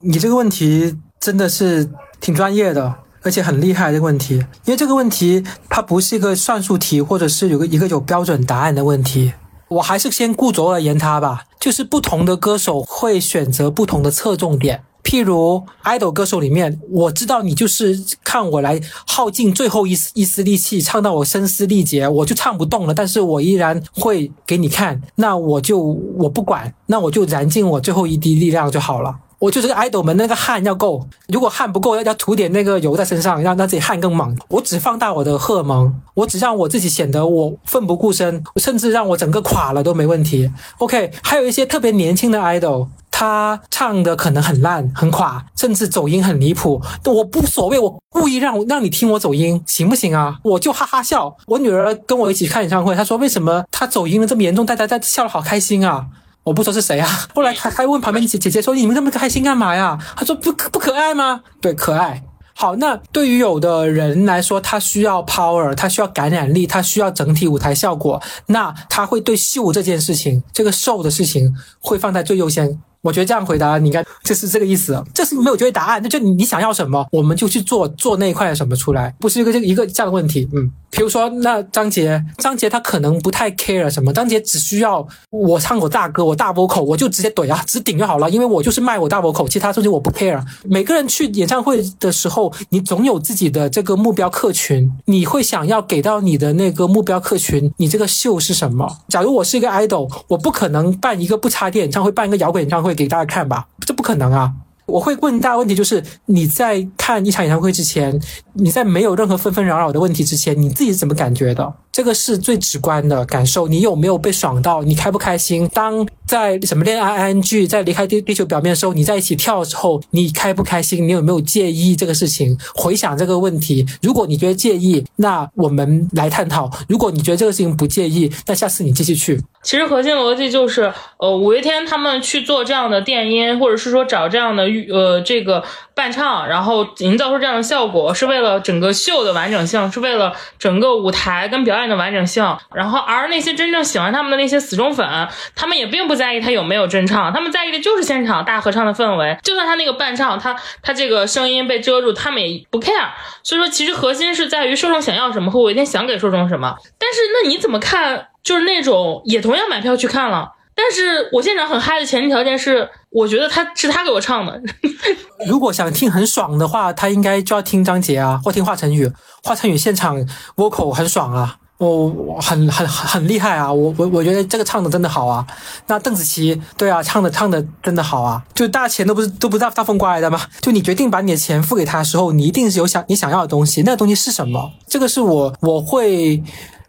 [0.00, 1.88] 你这个问题真的是
[2.20, 9.32] 挺专业的，而且很厉害这个问题，因为这个问题它不是一个算术题，或者是有个一个有标准答案的问题。
[9.74, 14.82] 我还是先顾左而言他吧，就是不同的歌手会选择不同的侧重点。
[15.02, 25.78] 譬如 idol 歌手里面，我知道你就是看我来耗尽最后一丝一丝力气，唱到我声嘶力竭，我就唱不动了，但是我依然会给你看，那我就
[26.16, 29.14] 我不管，那我就燃尽我最后一滴力量就好了。
[29.44, 34.34] 我就是个 idol 们那个汗要够，如果汗不够，要要涂点那个油在身上，让让自己汗更猛。
[34.48, 40.50] 我只放大我的荷尔蒙，我只让我自己显得我奋不顾身，甚至让我整个垮了都没问题。
[40.78, 50.38] OK，还有一些特别年轻的 idol，他唱的可能很烂很垮，甚至走音很离谱，我不所谓，我故意让让你听我走音，行不行啊？
[50.42, 51.36] 我就哈哈笑。
[51.48, 56.06] 我女儿跟我一起看演唱会，她说为什么他走音了这么严重，大家在笑得好开心啊。
[56.44, 62.22] 我不说是谁啊， 后来他还问旁边姐姐姐说：“你们那么开心干嘛呀？”他说：“不可不可爱吗？”对，可爱。
[62.56, 72.80] 好，那对于有的人来说，他需要 power，他需要感染力，他需要整体舞台效果，那他会对秀这件事情，这个瘦的事情会放在最优先。
[73.04, 80.72] 我觉得这样回答你应该就是这个意思，这是没有绝对答案，那就你你想要什么，我们就去做做那一块的什么出来，不是一个这一个这样的问题，嗯。
[80.96, 90.40] 比如说，那张杰，张杰他可能不太 care 什么，张杰只需要我唱我大歌，我大波口，我就直接怼啊，直顶就好了，因为我就是卖我大波口，其他东西我不 care。
[90.62, 98.98] 每个人去演唱会的时候，你总有自己的这个目标客群，你会想要给到你的那个目标客群，你这个秀是什么？
[99.08, 103.66] 假如我是一个 idol，我不可能办一个不插电演唱会，办一个摇滚演唱会给大家看吧？
[103.80, 104.52] 这不可能啊！
[104.86, 108.20] 我会问大家问题，就是你在看一场演唱会之前，
[108.54, 111.72] 你在没有任何纷纷扰扰的问题之前，你自己是怎么感觉的？
[111.90, 113.68] 这个是最直观的感受。
[113.68, 114.82] 你有没有被爽到？
[114.82, 115.68] 你开不开心？
[115.72, 121.06] 当在什么恋爱 ing 在离开地地球表面的时候，你在一起跳的时候，你开不开心？
[121.06, 122.58] 你有没有介意这个事情？
[122.74, 129.40] 回想这个问题，如果你觉得介意，那我们来探讨；如果你觉得这个事情不介意，那下次你继续去。
[129.62, 135.64] 其实核心逻辑就是，呃，五月天他们去做这样的电音，或者是说找这样的呃这个
[135.94, 142.44] 伴唱，然后营造出这样的效果，是为了整个秀的完整性，是为了整个舞台跟表演的完整性。
[142.74, 145.06] 然后，而那些真正喜欢他们的那些死忠粉，
[145.54, 149.36] 他们也并不在意他有没有真唱，他们在意的就是现场大合唱的氛围。
[149.42, 153.08] 就算他那个伴唱，他他这个声音被遮住，他们也不 care。
[153.42, 156.74] 所以说，其实核心是在于受众想要什么和我一天想给受众什么。
[156.98, 158.28] 但是，那你怎么看？
[158.42, 164.60] 就是那种也同样买票去看了，但是我现场很嗨的前提条件是，我觉得他是他给我唱的。
[165.46, 169.08] 如果想听很爽的话，他应该就要听张杰啊，或听华晨宇。
[169.44, 170.16] 华晨宇现场
[170.56, 175.46] vocal 很爽啊，我很很很厉害啊，我我我觉得这个唱的真的好啊。
[175.86, 178.42] 那邓紫棋，对啊，唱的唱的真的好啊。
[178.52, 180.40] 就大钱都不是都不是大大风刮来的吗？
[180.60, 184.72] 就你决定把你的钱付给他的时候，你一定是有想你想要的东西，那个东西是什么？
[184.88, 186.42] 这个是我我会。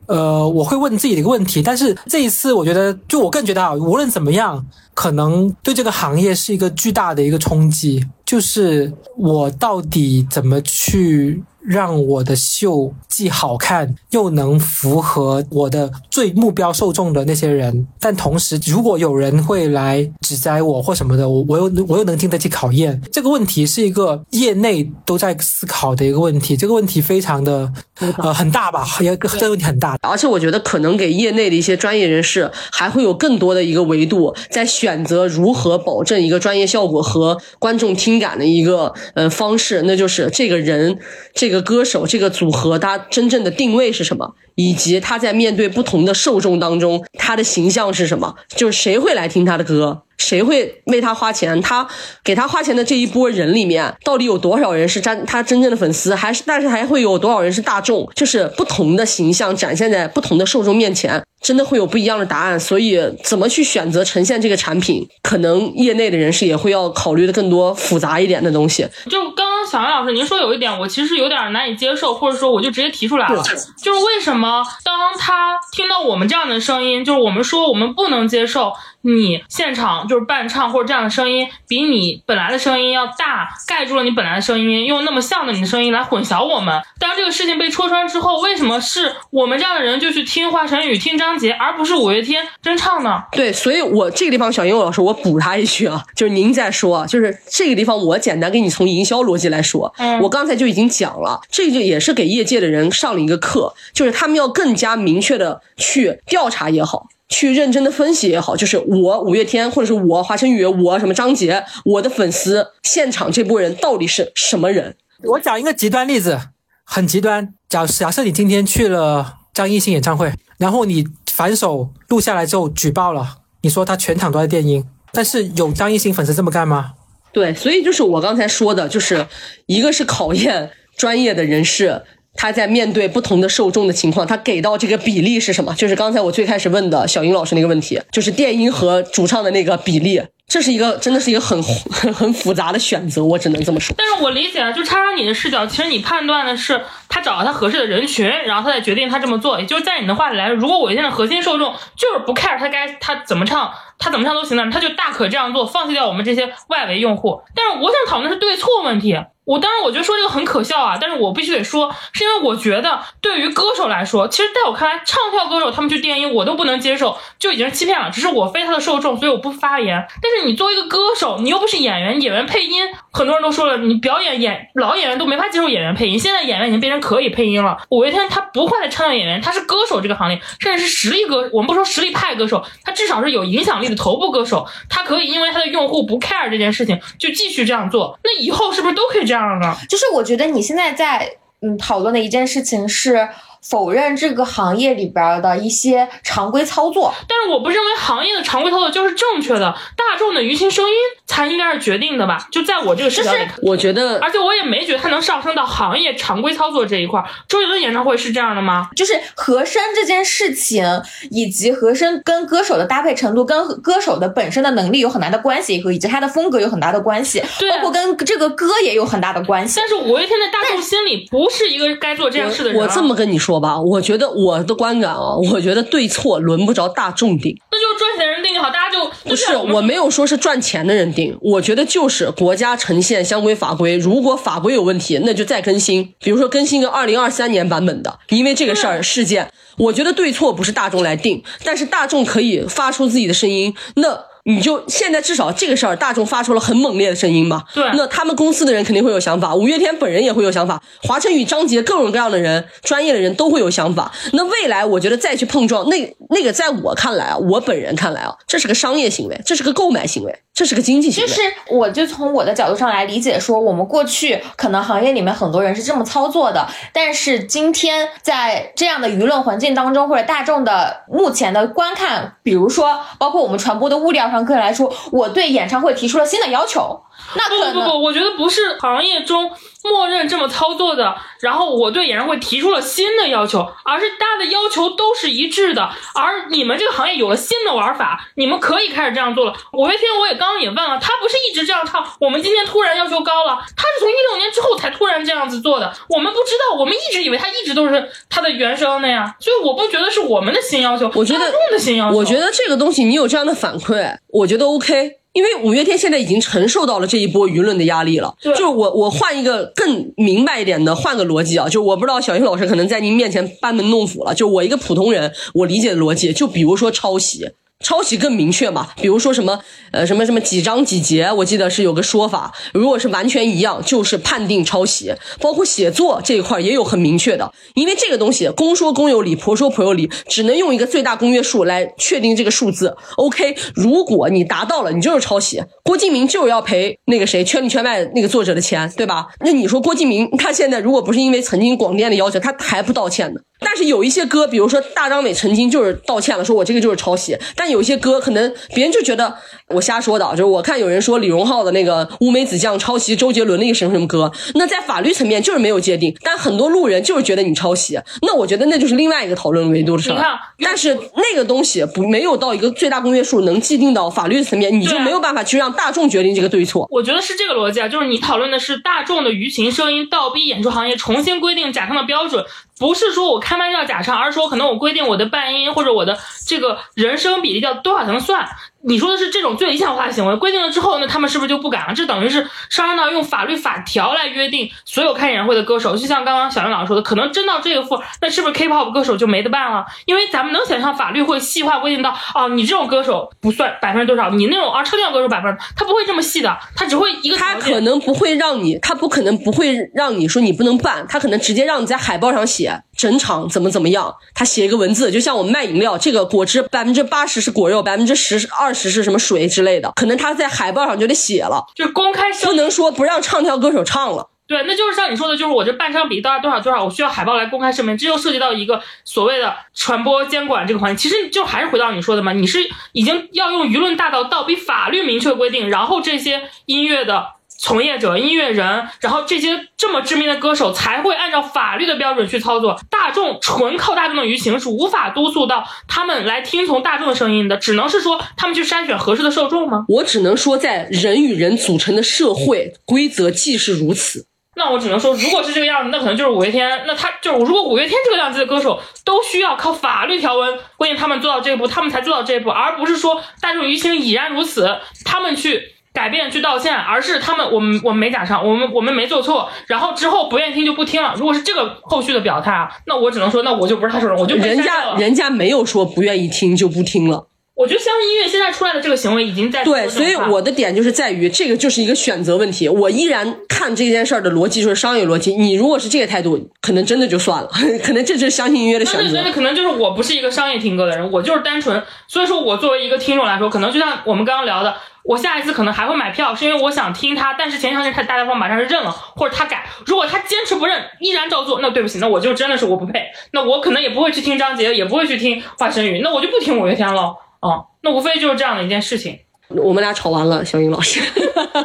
[0.07, 11.43] 呃，我会问自己的一个问题，但是这一次我觉得，就我更觉得啊，无论怎么样，可能对这个行业是一个巨大的一个冲击，就是我到底怎么去。
[11.65, 23.01] 让我的秀既好看又能符合我的最目标受众的那些人，但同时，如果有人会来指摘我或什么的，我我又我又能经得起考验。
[23.11, 27.71] 这个问题是一个业内都在思考的一个问题，这个问题非常的
[28.17, 28.85] 呃很大吧？
[29.01, 40.99] 也这个问题很大，而且我觉得可能给业内的一些专业人士还会有更多的一个维度，在选择如何保证一个专业效果和观众听感的一个呃方式，那就是这个人
[41.33, 41.54] 这个。
[41.61, 50.03] 歌手这个组合他真正的定位是什么，以及他在面对不同的受众当中他的形象是什么，就是谁会来听他的歌。
[50.17, 51.59] 谁会为他花钱？
[51.61, 51.87] 他
[52.23, 56.15] 给他花钱的这一波人里面，到底有多少人是真他真正的粉丝？
[56.15, 58.09] 还是但是还会有多少人是大众？
[58.15, 62.59] 就是不同的形象展现在不同的受众面前，真的会有不一样的答案。
[62.59, 68.87] 所以，怎么去选择呈现这个产品，可能业内的人士也会要考虑的更多复杂一点的东西。
[69.09, 73.43] 就刚刚小杨老师您说有一点，我其实有点难以接受，或者说我就直接提出来了，
[73.81, 78.71] 就是为什么当他听到我们这样的声音，就是我们说我们不能接受。
[79.05, 86.81] 你现场就是伴唱或者这样的声音，比你本来的声音要大，盖住了你本来的声音，用那么像的你的声音来混淆我们。
[86.99, 93.23] 当这个事情被戳穿之后，为什么是我们这样的人就去听华晨宇、听张杰，而不是五月天真唱呢？
[93.31, 107.07] 对，所以我这个地方，小英老师，我补他一句啊，就是您在说，就是这个地方，我简单给你从营销逻辑来说，嗯我刚才就已经讲了，这就也是给业界的人上了一个课，就是他们要更加明确的去调查也好。
[107.27, 114.95] 去认真的分析也好，就是我五月天，或者是我华晨宇，我什么张杰，我的粉丝现场这波人到底是什么人？
[115.23, 116.39] 我讲一个极端例子，
[116.83, 117.53] 很极端。
[117.67, 126.93] 假假设你今天去了张艺兴演唱会，然后你反手录下来之后举报了，你说他全场都在电音，但是有张艺兴粉丝这么干吗？
[127.33, 129.27] 对，所以就是我刚才说的，就是
[129.65, 132.03] 一个是考验专业的人士。
[132.35, 135.73] 他在面对不同的受众的情况，他给到这个比例是什么？
[135.75, 143.95] 就是刚才我最开始问的小英老师那个问题，就是电音和主唱的那个比例，这是一个真的是一个很很 很复杂的选择，我只能这么说。
[143.97, 149.59] 但是我理解啊，就插上你的视角，其实你判断的是他找到他合适的人群，然后他再决定他这么做。
[149.59, 157.41] 也就是在你的话里来说，如果我现在核心受众就是不 care 他该他怎么唱，他怎么唱都行的，他就大可这样做，放弃掉我们这些外围用户。
[157.55, 159.17] 但是我想讨论的是对错问题。
[159.45, 168.09] 我当然，我觉得说这个很可笑啊，但是我必须得说，是因为我觉得对于歌手来说，其实在我看来，唱跳歌手他们去电音我都不能接受，就已经是欺骗了。
[168.09, 170.03] 只是我非他的受众，所以我不发言。
[170.19, 177.77] 但是你作为一个歌手，你又不是演员，演员配音，很多人都说了，你表演演老演员都没法接受演员配音，现在演员已经变成可以配音了。
[177.89, 188.19] 五月天他不会再唱演员，他是歌手这个行列，甚至是实力歌，我们不说实力派歌手，他至少是有影响力的头部歌手，他可以因为他的用户不 care 这件事情，就继续这样做。
[188.23, 189.75] 那以后是不是都可以这样呢？
[189.89, 191.29] 就是我觉得你现在在
[191.61, 193.27] 嗯讨论的一件事情是
[193.69, 197.13] 否认这个行业里边的一些常规操作。
[197.27, 202.47] 但是我不认为行业的常规操作就是正确的，大众的舆情声音才应该是决定的吧？
[202.51, 207.23] 就在我这个视角里，我觉得，而且我也没觉得它能上升到行业常规操作这一块。
[207.47, 208.89] 周杰伦演唱会是这样的吗？
[208.95, 210.85] 就是和声这件事情，
[211.31, 219.79] 以及和声跟歌手的搭配程度，跟歌手的本身的能力有很大的关系，和以及他的风格有很大的关系，对包括跟这个歌也有很大的关系。
[219.79, 227.55] 但是五月天在大众心里不是一个该做这样事的人、啊我这么跟你说吧，我觉得我的观感啊，我觉得对错轮不着大众定。
[227.71, 244.25] 那就是赚钱的人定就好，大家就不是，我没有说是赚钱的人定，我觉得就是国家呈现相关法规，如果法规有问题，那就再更新，比如说更新个二零二三年版本的，因为这个事儿事件，我觉得对错不是大众来定，但是大众可以发出自己的声音，那。
[244.47, 247.63] 你就现在至少这个事儿，大众发出了很猛烈的声音嘛？
[247.73, 247.83] 对。
[247.95, 254.11] 那他们公司的人肯定会有想法，五月天本人也会有想法，华晨宇、张杰各种各样的人，专业的人都会有想法。
[254.33, 261.27] 那未来我觉得再去碰撞，那那个在我看来啊，我本人看来啊，这是个商业行为，这是个购买行为，这是个经济行为。
[261.27, 277.01] 就是我就从我的角度上来理解说，我们过去可能行业里面很多人是这么操作的，但是今天在这样的舆论环境当中，或者大众的目前的观看，比如说包括我们传播的物料上客来说，我对演唱会提出了新的要求，
[277.35, 279.51] 那可能不不不，我觉得不是行业中
[279.83, 281.15] 默认这么操作的。
[281.39, 285.89] 然后我对演唱会提出了新的要求，而是大家的要求都是一致的。
[286.13, 289.53] 而你们这个行业有了新的玩法，你们可以开始这样做了。
[289.73, 295.91] 五月天我也刚刚也问了，他不是一直这样唱，我们今天突然要求高了，他是从一六年之后才突然这样子做的。
[296.09, 302.17] 我们不知道，我们一直以为他一直都是他的原声那样，所以我不觉得是我们的新要求，我觉得众的新要求。
[302.17, 305.19] 我觉得这个东西你有这样的反馈，我觉得 OK。
[305.33, 317.49] 因为五月天现在已经承受到了这一波舆论的压力了，就是我我换一个更明白一点的，换个逻辑啊，就我不知道小英老师可能在您面前班门弄斧了，就我一个普通人，我理解的逻辑，就比如说抄袭，
[317.83, 319.59] 抄袭更明确嘛，比如说什么
[319.91, 325.13] 呃什么什么几章几节，我记得是有个说法，如果是完全一样，就是判定抄袭。
[325.39, 332.95] 包括写作这一块也有很明确的，因为这个东西公说公有理，婆说婆有理，只能用一个最大公约数来确定这个数字。
[333.17, 335.61] OK，如果你达到了，你就是抄袭。
[335.83, 339.27] 郭敬明就是要赔那个谁《圈里圈外》那个作者的钱，对吧？
[339.41, 343.41] 那你说郭敬明他现在如果不是因为曾经广电的要求，他还不道歉呢？
[343.59, 347.37] 但是有一些歌，比如说大张伟曾经就是道歉了，说我这个就是抄袭。
[347.55, 349.35] 但有些歌可能别人就觉得
[349.69, 360.39] 我瞎说的，就是我看有人说李荣浩的那个乌梅子酱抄袭周杰伦的一个什么什么歌，那在法律层面就是没有界定，但很多路人就是觉得你抄袭，那我觉得那就是另外一个讨论维度的事儿。
[360.59, 366.87] 但是那个东西不没有到一个最大公约数能既定到法律层面，你就没有办法去让大众决定这个对错。
[366.91, 372.43] 我觉得是这个逻辑啊，就是你讨论的是大众的舆情声音倒逼演出行业重新规定假唱的标准。
[372.77, 378.47] 不是说我开麦要假唱，而是说可能我规定我的半音或者我的这个人声比例要多少才能算。
[378.87, 381.93] 你说的是这种最理想化的行为，规定了之后，那他们是不是就不敢了？
[381.93, 385.97] 这等于是上升到用法律法条来约定所有开演唱会的歌手。
[385.97, 389.85] 就像刚刚小云老师说的，可能真到这个份，那是不是 K-pop 歌手就没得办了？
[390.05, 408.71] 因为咱们能想象法律会细化规定到，哦，你这种歌手不算百分之多少，你那种啊车调歌手百分，他不会这么细的，他只会一个他可能不会让你，他不可能不会让你说你不能办，他可能直接让你在海报上写整场怎么怎么样，他写一个文字，就像我们卖饮料，这个果汁百分之八十是果肉，百分之十二。
[408.75, 414.29] 十是什么水之类的，可能他在海报上就得写了，就是公开，不能说不让唱跳歌手唱了。
[414.47, 421.09] 对，那就是像你说的，就是我这半张比到多少多少，我需要海报来公开声明，这又涉及到一个所谓的传播监管这个环节。
[421.09, 422.59] 其实就还是回到你说的嘛，你是
[422.91, 427.27] 已经要用舆论大道倒逼法律明确规定，然后这些音乐的。
[427.65, 432.79] 从业者、音乐人，然后这些这么知名的歌手才会按照法律的标准去操作。
[432.91, 439.83] 大众纯靠大众的舆情是无法督促到他们来听从大众的声音的，只能是说他们去筛选合适的受众吗？
[439.87, 444.27] 我只能说，在人与人组成的社会，规则既是如此。
[444.55, 446.83] 那我只能说，如果是这个样子，那可能就是五月天。
[446.85, 454.69] 那他就是，如果五月天这个量级的歌手都需要靠法律条文规定他们做到这一步，他们才做到这一步，而不是说大众舆情已然如此，
[455.03, 455.71] 他们去。
[455.95, 461.13] 改变去道歉，而是他们我们我们没假唱，我们我们没做错，然后之后不愿意听就不听了。
[461.15, 467.29] 如果是这个后续的表态啊，那我只能说，那我就不是他说人，我就人家人家没有说不愿意听就不听了。
[467.55, 472.67] 我觉得相信音乐现在出来的这个行为已经在对，所以我的点就是在于这个就是一个选择问题。
[472.67, 475.33] 我依然看这件事儿的逻辑就是商业逻辑。
[475.35, 477.49] 你如果是这个态度，可能真的就算了，
[477.81, 479.21] 可能这就是相信音乐的选择。
[479.21, 481.81] 那可能就是我不是一个商业听歌的人，我就是单纯。
[482.09, 484.75] 所以说我作为一个听众来说，可能就像我们刚刚聊的。
[485.07, 489.63] 我下一次可能还会买票，是因为我想听他，但是前一场太大家方马上是认了，或者他改。
[489.85, 493.03] 如果他坚持不认，依然照做，那对不起，那我就真的是我不配。
[493.31, 497.15] 那我可能也不会去听张杰，也不会去听华晨宇，那我就不听五月天了。
[497.39, 499.19] 哦，那无非就是这样的一件事情。
[499.49, 500.99] 我们俩吵完了，小云老师，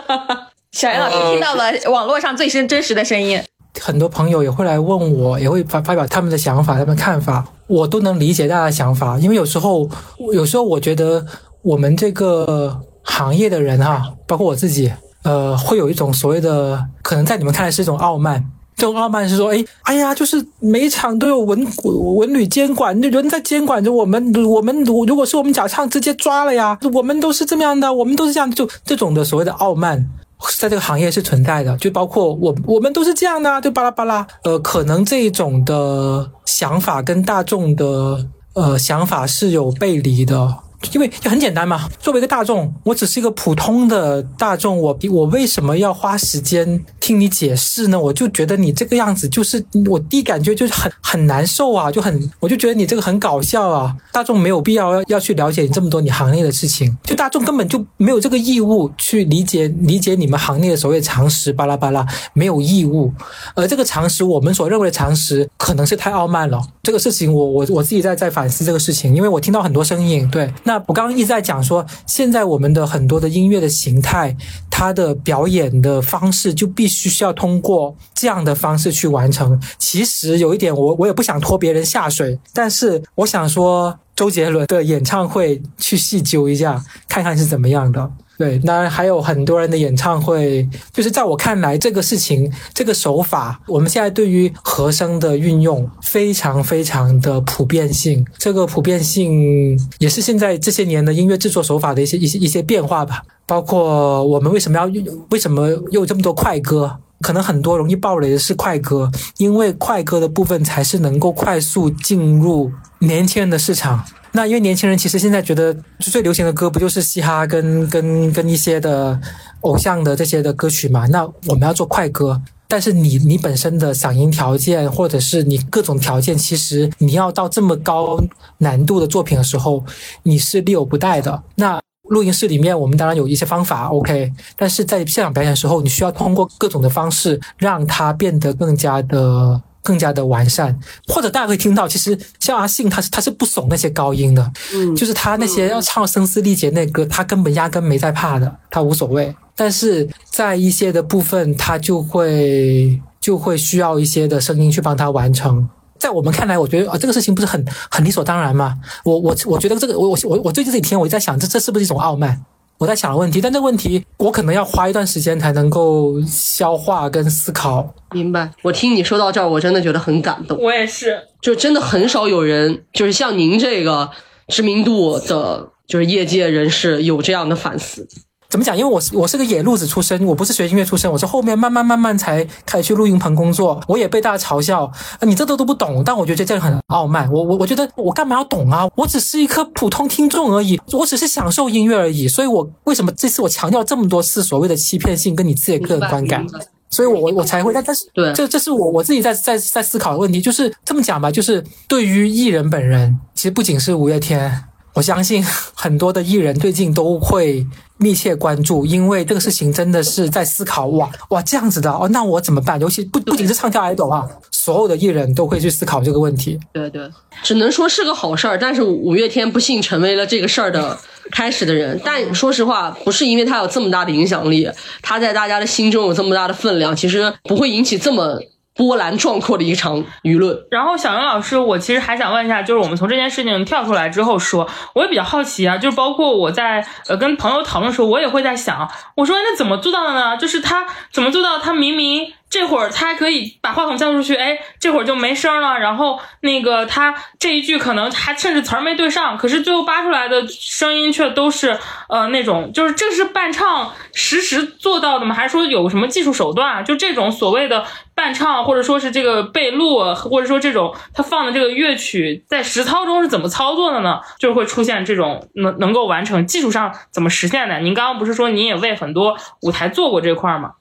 [0.73, 3.43] 小云老师听到了网络上最真真实的声音。
[3.81, 9.89] 很多朋友也会来问我，也会发发表他们的想法、他们看法，我都能理解大家的想法，因为有时候，
[10.35, 11.25] 有时候我觉得
[11.63, 12.83] 我们这个。
[13.03, 18.45] 行业的人哈，包括我自己，呃，会有一种所谓的，可能在你们看来是一种傲慢。
[18.77, 24.33] 这种傲慢是说，哎，哎呀，就是每一场都有文文旅监管，那人在监管着我们。
[24.47, 26.79] 我们如如果是我们假唱，直接抓了呀。
[26.95, 30.09] 我们都是这么样的，我们都是这样，就这种的所谓的傲慢，
[30.57, 31.77] 在这个行业是存在的。
[31.77, 34.27] 就包括我，我们都是这样的，就巴拉巴拉。
[34.45, 40.55] 呃，可能这一种的想法跟大众的呃想法是有背离的。
[40.93, 48.01] 因为就很简单嘛，作为一个大众，我只是一个普通的大众，我我为什么要花时间听你解释呢？
[48.01, 53.95] 我就觉得你这个样子，就是我第一感觉就是很很难受啊，就很我就觉得你这个很搞笑啊。
[54.11, 63.13] 大众没有必要要要去了解你这么多你行业的事情，就大众根本就没有这个义务去理解理解你们行业的所谓常识，巴拉巴拉没有义务。
[63.55, 66.61] 而这个常识，我们所认为的常识，可能是太傲慢了。
[66.83, 70.51] 这个事情，我我我自己在在反思这个事情，因为我听到很多声音，对。
[70.71, 74.37] 那我刚刚一直在讲说，现在我们的很多的音乐的形态，
[74.71, 79.61] 它的表演的方式就必须需要通过这样的方式去完成。
[79.79, 88.09] 其实有一点，我我也不想拖别人下水，但是我想说，周杰伦的演唱会去细究一下，看看是怎么样的。
[88.41, 103.23] 对，那还有很多人的演唱会，就是在我看来，这个事情，这个手法，我们现在对于和声的运用非常非常的普遍性，这个普遍性也是现在这些年的音乐制作手法的一些一些一些变化吧。
[103.45, 104.91] 包括我们为什么要
[105.29, 106.97] 为什么有这么多快歌？
[107.21, 114.05] 可能很多容易爆雷的是快歌，因为快歌的部分才是能够快速进入年轻人的市场。
[114.33, 119.21] 那因为年轻人其实现在觉得最流行的歌不就是嘻哈跟跟跟一些的
[119.63, 121.05] 偶像的这些的歌曲嘛？
[121.09, 128.23] 那我们要做快歌，但是你你本身的嗓音条件或者是你各种条件，其实你要到这么高
[128.59, 129.85] 难度的作品的时候，
[130.23, 131.43] 你是力有不逮的。
[131.57, 139.61] 那录音室里面我们当然有一些方法，OK，但是在现场表演的时候，你需要通过各种的方式让它变得更加的。
[139.83, 140.79] 更加的完善，
[141.09, 149.35] 或者大家可以听到，其实像阿信，他是他是不怂那些高音的，嗯就是他那些要唱声嘶力竭那歌，他根本压根没在怕的，他无所谓。
[149.57, 155.69] 但是在一些的部分，他就会就会需要一些的声音去帮他完成。
[155.99, 158.79] 在我们看来，我觉得啊，这个事情不是很很理所当然吗？
[159.05, 162.43] 我我我觉得这个，我我我我最近这几天我就在想，这这是不是一种傲慢？
[162.81, 167.95] 我在想的问题，但这个问题我可能要花一段时间才能够消化跟思考。
[168.13, 168.51] 明白。
[168.63, 170.59] 我听你说到这儿，我真的觉得很感动。
[170.59, 174.11] 我也是，就真的很少有人，就是像您这个
[174.49, 178.09] 知名度的，就是业界人士有这样的反思。
[178.51, 178.77] 怎么讲？
[178.77, 183.81] 因为我是我是个野路子出身，我不是学音乐出身，我是后面慢慢慢慢才开始去录音棚工作。
[183.87, 186.03] 我也被大家嘲笑，啊你这都都不懂。
[186.05, 187.31] 但我觉得这很傲慢。
[187.31, 188.89] 我我我觉得我干嘛要懂啊？
[188.97, 192.27] 我只是一颗普通听众而已，我只是享受音乐而已。
[192.27, 196.45] 所以我为什么这次我强调这么多次所谓的欺骗性跟你自己的个人观感？
[196.91, 204.65] 所以我我我才会，但但是对这这是我我自己在在在思考的问题，就是这么讲吧，就是对于艺人本人，其实不仅是五月天，
[204.95, 205.45] 我相信
[205.75, 207.67] 很多的艺人最近都会
[207.99, 212.81] 密切关注，因为这个事情真的是在思考，哇哇这样子的哦，那我怎么办？
[212.81, 216.59] 尤其不不仅是唱跳 idol 啊，所有的艺人都会去思考这个问题。
[216.73, 217.09] 对对，
[217.43, 218.59] 只能说是个好事儿。
[218.59, 220.99] 但是五月天不幸成为了这个事儿的
[221.31, 222.01] 开始的人。
[222.05, 224.69] 但说实话，不是因为他有这么大的影响力，
[225.03, 228.41] 他在大家的心中有这么大的分量，其实不会引起这么
[228.75, 230.57] 波澜壮阔的一场舆论。
[230.71, 240.37] 然后小杨老师，我其实还想问一下，就是我们从这件事情跳出来之后说，我也比较好奇啊，就是包括我在呃跟朋友讨论的时候，我也会在想，我说那怎么做到的呢？
[240.37, 241.59] 就是他怎么做到？
[241.59, 251.79] 他明明这会儿他还可以把话筒交出去，哎，这会儿就没声了，然后那个他这一句可能还甚至词儿没对上，可是最后扒出来的声音却都是
[252.09, 255.33] 呃那种，就是这是伴唱实时做到的吗？
[255.33, 256.85] 还是说有什么技术手段？
[256.85, 257.87] 就这种所谓的
[258.17, 264.21] 伴唱，或者说是这个被录，或者说这种他放的这个乐曲在实操中是怎么操作的呢？
[264.41, 267.79] 就是会出现这种能能够完成技术上怎么实现的？
[267.79, 270.73] 您刚刚不是说您也为很多舞台做过这块儿吗？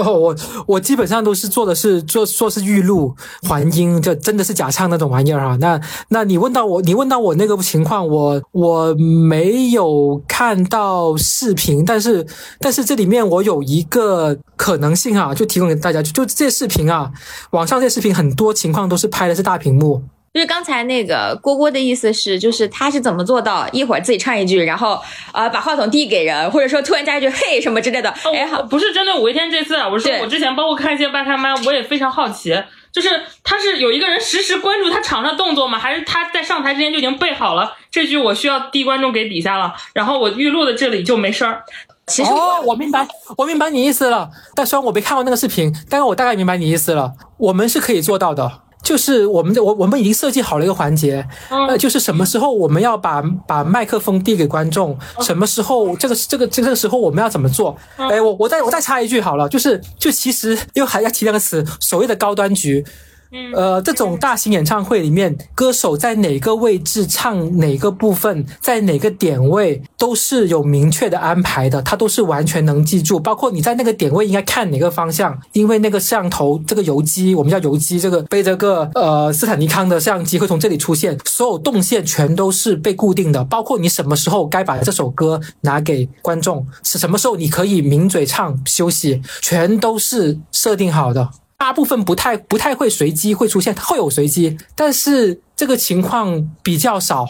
[0.00, 0.36] 哦，我
[0.66, 5.56] 我基本上都是做的是做说是预录还音，这真的是假唱那种玩意儿哈。
[5.60, 12.26] 那那你问到我，你问到我那个情况，我我没有看到视频，但是
[12.58, 17.10] 但是这里面我有一个可能性啊，就提供给大家，就就这视频啊，
[17.50, 24.96] 网上这视频很多情况都是拍的是大屏幕，就是刚才那个郭郭的意思是，就是他是怎么做到一会儿自己唱一句，然后
[25.32, 28.08] 呃把话筒递给人，或者说突然加一句嘿什么之类的。
[28.32, 32.56] 哎，好，不是针对五月天这次啊，我是说我之前包括看一些半开麦，我也非常好奇，
[32.92, 33.08] 就是
[33.42, 35.76] 他是有一个人实时关注他场上动作吗？
[35.76, 41.64] 还是他在上台之前就已经备好了这句我需要递观众给底下了，然后我预录的这里就没声儿？
[42.06, 43.04] 其实哦，我明白，
[43.36, 44.30] 我明白你意思了。
[44.54, 47.12] 但虽然我没看过那个视频，但是我大概明白你意思了。
[47.36, 57.76] 我们是可以做到的，就是我们我我们已经设计好了一个环节，呃，就是什么时候我们要把把麦克风递给观众，什么时候这个这个这个时候我们要怎么做？
[57.96, 62.84] 哎，我我再我再插一句好了，就是就其实又还要提两个词，所谓的高端局。
[63.54, 73.20] 呃，这种大型演唱会里面，歌手在哪个位置唱哪个部分，在哪个点位都是有明确的安排的，他都是完全能记住。
[73.20, 83.44] 包括你在那个点位应该看哪个方向，因为那个摄像头这个游机，我们叫游机，这个背着个呃斯坦尼康的摄像机会从这里出现，所有动线全都是被固定的。
[83.44, 91.30] 包括你什么时候该把这首歌拿给观众，是什么时候你可以抿嘴唱休息，全都是设定好的。
[91.60, 97.26] 大部分不太不太会随机会出现，会有随机，但是这个情况比较少。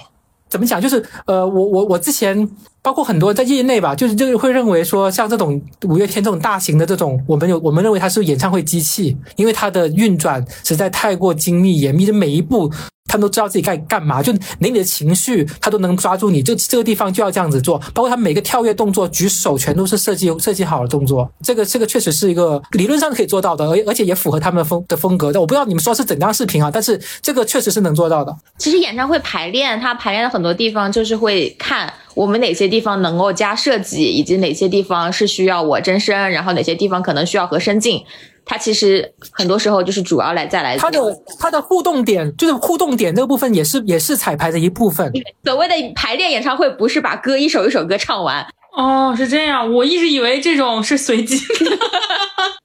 [0.48, 0.80] 怎么讲？
[0.80, 2.48] 就是呃，我我我之前
[2.80, 12.70] 包括很多在业内吧，就是就会认为说，像这种五月天这种大型的这种，我们有我们认为它是演唱会机器，因为它的运转实在太过精密严密，的每一步
[13.10, 25.32] 他们都知道自己该干嘛，就连你的情绪他都能抓住你，就这个地方就要这样子做，包括他每个跳跃动作、举手全都是设计设计好的动作，这个这个确实是一个理论上可以做到的，而而且也符合他们的风的风格。
[25.32, 28.32] 但我不知道你们说是怎样视频啊，但是这个确实是能做到的。
[28.58, 38.04] 其实演唱会排练，它排练的很多地方就是会看我们哪些地方能够加设计，以及哪些地方是需要我真声，然后哪些地方可能需要和声镜。
[38.44, 40.98] 它其实很多时候就是主要来再来它的
[41.38, 45.12] 它的互动点就是互动点这个部分也是也是彩排的一部分。
[45.44, 48.46] 所谓的排练演唱会，不是把歌一首一首歌唱完，
[48.76, 51.78] 哦，是这样，我一直以为这种是随机的。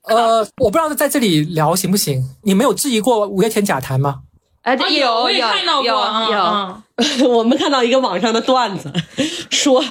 [0.15, 2.23] 呃，我不知道在这里聊行不行？
[2.43, 4.22] 你没有质疑过五月天假弹吗？
[4.64, 6.84] 呃，啊有我也有看到过，有嗯有，嗯
[7.27, 8.91] 我们看到一个网上的段子，
[9.49, 9.84] 说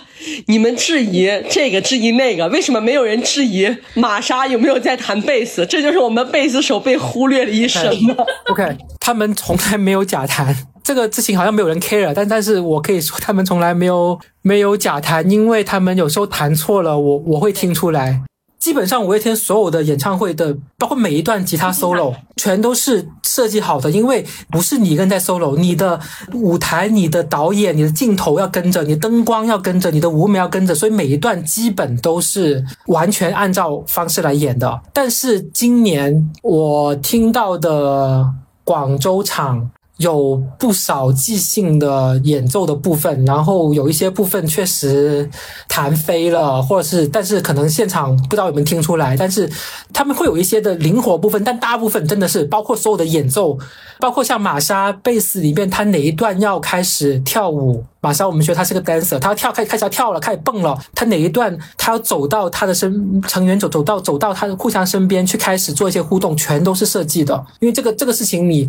[0.47, 5.67] 你们质疑这个质疑那个，为什么没有人质疑玛莎有没有在弹贝斯？
[5.67, 8.27] 这就是我们贝斯手被忽略的一生的。
[8.51, 18.23] OK，他们从来没有假弹，这个事情好像没有人 care，但但是我可以说他们从来没有没有假弹，因为他们有时候弹错了，我我会听出来。
[18.65, 26.01] 基本上五月天所有的演唱会的，包括每一段吉他 solo，全都是设计好的，因为不是你一个人在 solo，你的
[26.33, 34.81] 舞台、你的导演、你的镜头要跟着，你灯光要跟着，你的舞美要跟着，所以每一段基本都是完全按照方式来演的。
[34.95, 38.27] 但是今年我听到的
[38.65, 45.29] 广州场有不少即兴的演奏的部分，然后有一些部分确实
[45.69, 49.49] 弹飞了，或者是但是可能现场不知道有没有听出来，但是
[49.93, 53.57] 他们会有一些的灵活部分，但大部分真的是包括所有的演奏，
[54.01, 57.85] 包括像玛莎贝斯里面，他哪一段要开始跳舞。
[58.01, 60.79] 玛莎，我们觉得他是个 dancer，他要跳，开开始要跳了，开始蹦了。
[60.95, 67.35] 他哪一段，他要走到他的身成员走走到走到他的互相身边去开始做一些互动，全都是设计的。
[67.61, 68.69] 因为这个这个事情你，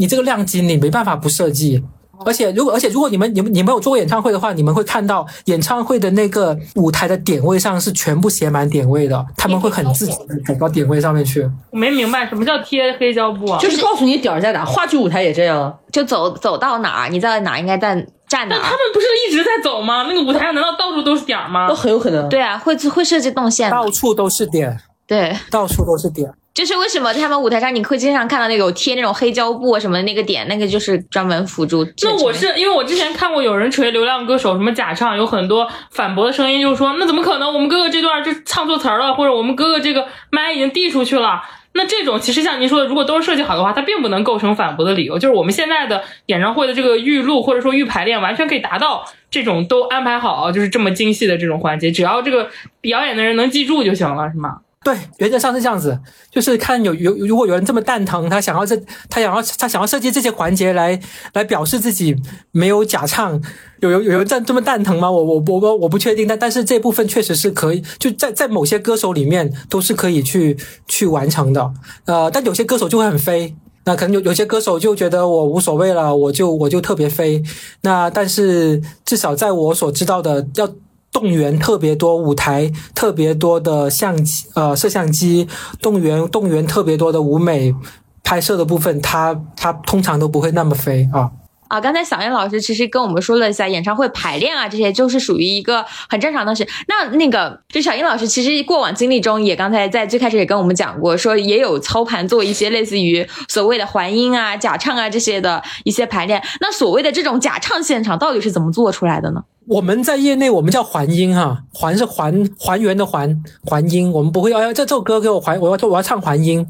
[0.00, 1.84] 你这个量级你没办法不设计。
[2.22, 11.42] 而且如果而且如果你们你们你们有做过演唱会的话，你们会看到演唱会的那个舞台的点位上是全部写满点位的，他们会很自觉的走到点位上面去。
[11.70, 13.58] 我没明白什么叫贴黑胶布啊？
[13.58, 15.74] 就是告诉你 点儿在哪，话剧舞台也这样啊。
[15.90, 18.58] 就走走到哪儿，你在哪应该站站哪儿。
[18.60, 20.04] 但他们不是一直在走吗？
[20.06, 21.74] 那个舞台上难道到处都是点儿吗都？
[21.74, 22.28] 很有可能。
[22.28, 23.70] 对啊，会会设计动线。
[23.70, 26.30] 到处都是点，对，到处都是点。
[26.52, 31.86] 就是为什么他们舞台上你会经常看到那个有贴那种黑胶布啊什么的那个点，那个就是专门辅助。
[32.02, 37.52] 那我是因为我之前看过有人锤流量歌手什么假唱，有很多反驳的声音，就是说那怎么可能？
[37.52, 41.40] 我们哥哥这段就唱错词儿了，或者我们哥哥这个麦已经递出去了。
[41.72, 45.16] 那这种其实像您说的，如果都是设计好的话，它并不能构成反驳的理由。
[45.16, 52.50] 就是我们现在的演唱会的这个预录或者说预排练，完全可以达到这种都安排好，就是这么精细的这种环节，只要这个
[52.80, 54.58] 表演的人能记住就行了，是吗？
[54.82, 55.98] 对，原则上是这样子，
[56.30, 58.74] 就是看有有如果有人这么蛋疼，他想要这
[59.10, 60.98] 他想要他想要设计这些环节来
[61.34, 62.16] 来表示自己
[62.50, 63.38] 没有假唱，
[63.80, 65.10] 有有有人这这么蛋疼吗？
[65.10, 70.56] 我我我我我不确定，但但是这部分确实是可以，就在在某些歌手里面都是可以去
[70.88, 71.70] 去完成的，
[72.06, 73.54] 呃，但有些歌手就会很飞。
[73.84, 77.42] 那可能有有些歌手就觉得我无所谓了，我就我就特别飞。
[77.82, 80.68] 那但是至少在我所知道的，要
[81.12, 85.48] 动员特别多舞台，特别多的相机，呃，摄像机，
[85.80, 87.74] 动员动员特别多的舞美
[88.22, 91.30] 拍摄的部分，它它通常都不会那么飞啊。
[91.70, 96.66] 啊，刚才小燕老师其实跟我们说了一下演唱会排练啊，这些就是属于一个很正常的事。
[96.88, 106.42] 那那个，就小燕老师其实过往经历中也刚才在最开始也跟我们讲过，说也有操盘做一些类似于所谓的还音啊、假唱啊这些的一些排练。
[106.60, 109.44] 那所谓的这种假唱现场到底是怎么做出来的呢？
[109.68, 116.66] 我们在业内我们叫还音哈，还是还还原的还还音，我们不会要这这首歌给我还，我要我要唱还音。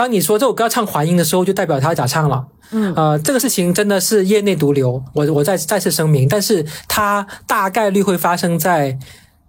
[0.00, 2.42] 当你说这首歌要唱还音的时候，就代表他假唱了。
[2.70, 8.98] 嗯，呃，这个事情真的是业内毒瘤，我我再再次声明，但是它大概率会发生在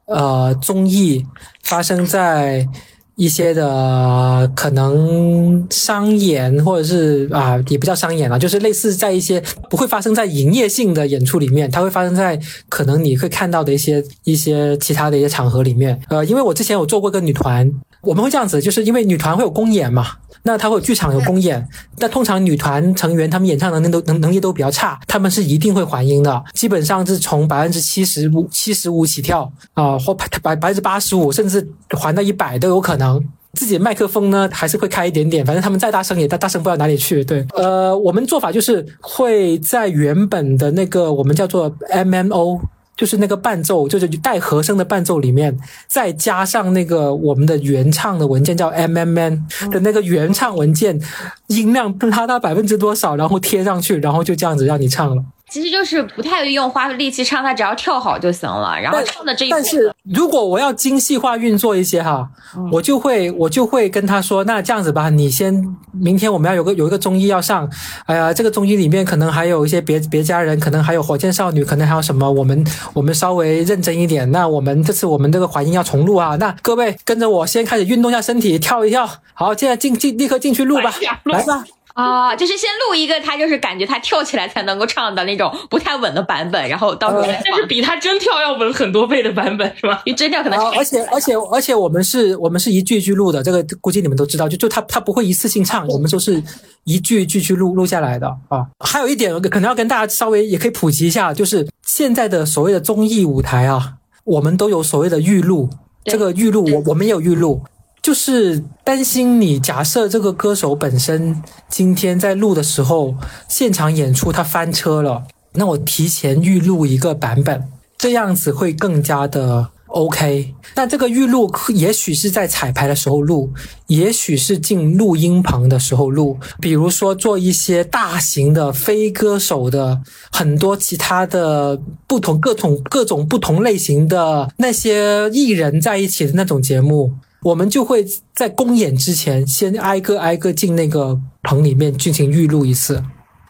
[0.07, 1.25] 呃综艺，
[1.63, 2.67] 发生在
[3.15, 12.37] 一些的可能商演，或者是啊、也不叫商演了，就是类似在一些不会发生在营业性的演出里面，它会发生在
[12.67, 15.97] 可能你会看到的一些一些其他的一些场合里面。
[16.09, 17.71] 呃，因为我之前有做过一个女团，
[18.01, 20.07] 我们会这样子，就是因为女团会有公演嘛，
[20.43, 21.67] 那她会有剧场有公演，
[21.97, 33.23] 但通常女团成员她们演唱能力都能能力都比较差，他们是一定会还音的，基本上是从百分之七十五七十五起跳啊、或百百百分之八十五，甚至还到一百都有可能。
[33.53, 37.21] 自己的麦克风呢，还是会开一点点，反正他们再大声也大大声不到哪里去。
[37.21, 42.61] 对，呃，我们做法就是会在原本的那个我们叫做 MMO，
[43.01, 45.57] 就是那个伴奏，就是带和声的伴奏里面，
[45.87, 49.41] 再加上那个我们的原唱的文件叫 MMN
[49.71, 51.01] 的那个原唱文件，
[51.47, 55.23] 音量拉到百分之多少，然后贴上去，然后就这样子让你唱了。
[55.51, 58.79] 其实就是不太用花力气唱，他只要跳好就行了。
[58.79, 62.25] 然后但唱的这一部但是，如果我要精细化运作一些哈，
[62.71, 65.61] 我就会我就会跟他说，那这样子吧，你先
[65.91, 67.69] 明天我们要有个有一个综艺要上，
[68.05, 74.31] 哎呀，这个综艺里面可能还有一些别别家人，可能还有火箭少女，可能还有什么，我们我们稍微认真一点。
[74.31, 81.65] 那我们这次我们这个环音要重录啊，那各位跟着我先开始运动一下身体，跳一跳，好，现在进进立刻进去录吧来，录来吧。
[81.93, 87.65] 啊，就是先录一个，他就是感觉他跳起来才能够唱的那种不太稳的版本，然后到时候再放但是。
[87.65, 90.01] 比他真跳要稳很多倍的版本是吧？
[90.05, 96.41] 因 为真跳可能啊，而且而且而且我们是我们是一句一句录的，这个估计你们都知道，就就他他不会一次性唱，我们都是
[96.83, 98.65] 一句一句去录录下来的啊。
[98.79, 103.93] 还有一点可能要跟大家稍微也可以普及一下，就是现在的所谓的综艺舞台啊，
[104.23, 105.69] 我们都有所谓的预录，
[106.05, 107.63] 这个预录我我们也有预录。
[108.01, 113.15] 就是担心你假设这个歌手本身今天在录的时候，
[113.47, 115.23] 现场演出他翻车了，
[115.53, 117.67] 那我提前预录一个版本，
[117.97, 120.55] 这样子会更加的 OK。
[120.73, 123.51] 那这个预录也许是在彩排的时候录，
[123.87, 126.39] 也许是进录音棚的时候录。
[126.59, 130.01] 比如说做一些大型的非歌手的
[130.31, 137.13] 很多其他的不同各种各种不同类型的那些艺人在一起的那种节目，
[137.43, 143.03] 我们就会在公演之前先挨个挨个进那个棚里面进行预录一次。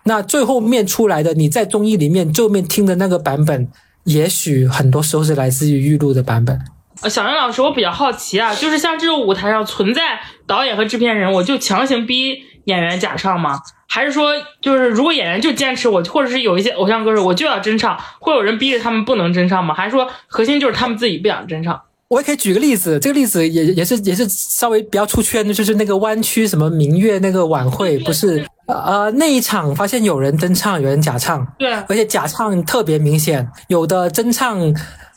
[0.04, 3.68] 那最后面出来的，你在综艺里面最后面听的那个版本，
[4.06, 6.60] 也许很多时候是来自于预录的版本。
[7.02, 13.60] 呃，小杨老师，我比较好奇啊，就是像这种舞台上存在导演和制片人，我就强行逼演员假唱吗？
[13.88, 14.32] 还是说，
[14.62, 19.74] 就是如果演员就坚持我，或者是有一些偶像歌手我就要真唱，会有人逼着他们不能真唱吗？
[19.74, 21.82] 还是说核心就是他们自己不想真唱？
[22.12, 34.60] 我也可以举个例子，这个例子也也是也是稍微比较出圈的，就是那个湾区什么明月那个晚会，不是呃那一场发现有人真唱，有人假唱，对，而且假唱特别明显，有的真唱，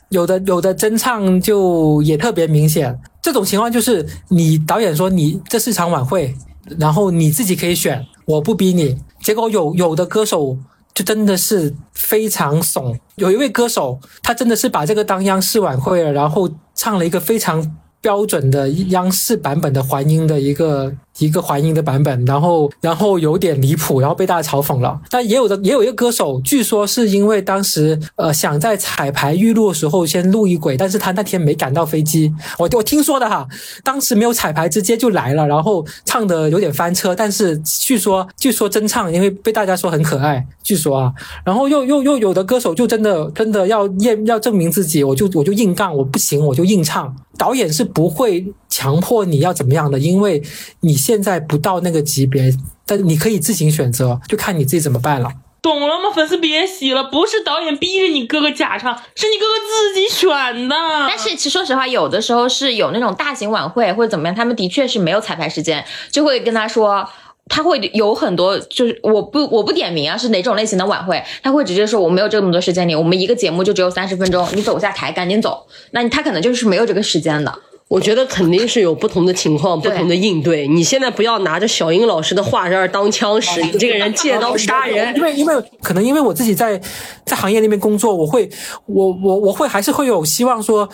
[0.07, 2.97] 有的有的真唱就也特别明显。
[3.21, 6.33] 这种情况就是你导演说你这是场晚会，
[6.79, 8.97] 然后你自己可以选，我不逼你。
[9.21, 10.57] 结果有有的歌手
[10.95, 17.75] 就真的是非常怂，有一位歌手他真的是把这个当央视晚会了，然后唱了一个非常
[18.05, 25.01] 标准的央视版本的还音的一个一个还音的版本，然后然后有点离谱，然后被大家嘲讽了。
[25.09, 33.47] 但也有的也有一个歌手，据说是因为当时呃想在彩排预录的时候先录一轨，但是他那天没赶到飞机，我我听说的哈，
[33.83, 41.11] 当时没有彩排直接就来了，然后唱的有点翻车，但是据说据说真唱，因为被大家说很可爱，据说啊，
[41.43, 47.15] 然后又又又有的歌手就真的真的要验要证明自己，我就我就硬杠，我不行我就硬唱。
[47.37, 50.41] 导演是不会强迫你要怎么样的，因为
[50.81, 52.53] 你现在不到那个级别，
[52.85, 55.29] 但你可以自行选择，就看你自己怎么办了。
[55.61, 56.11] 懂了吗？
[56.13, 60.75] 粉丝别洗了，不是导演逼着你哥哥假唱，是你哥哥自己选的。
[61.07, 67.07] 但是其实说实话，有的时候是有那种大型晚会或者怎么样，他们的确是没有彩排时间，就会跟他说。
[67.47, 75.65] 他会有很多，就是我不我不点名啊，是哪种类型的晚会，他会直接说我没有这么多时间你，我们一个节目就只有三十分钟，你走下台赶紧走。
[75.91, 77.53] 那你他可能就是没有这个时间的。
[77.87, 80.67] 我觉得肯定是有不同的情况，不同的应对。
[80.67, 85.21] 你现在不要拿着小英老师的话在这儿当枪使，你 这个人借刀杀人因。
[85.21, 85.53] 为因为
[85.83, 86.81] 可能因为我自己在
[87.27, 88.49] 在行业那边工作，我会
[88.87, 90.89] 我我我会还是会有希望说，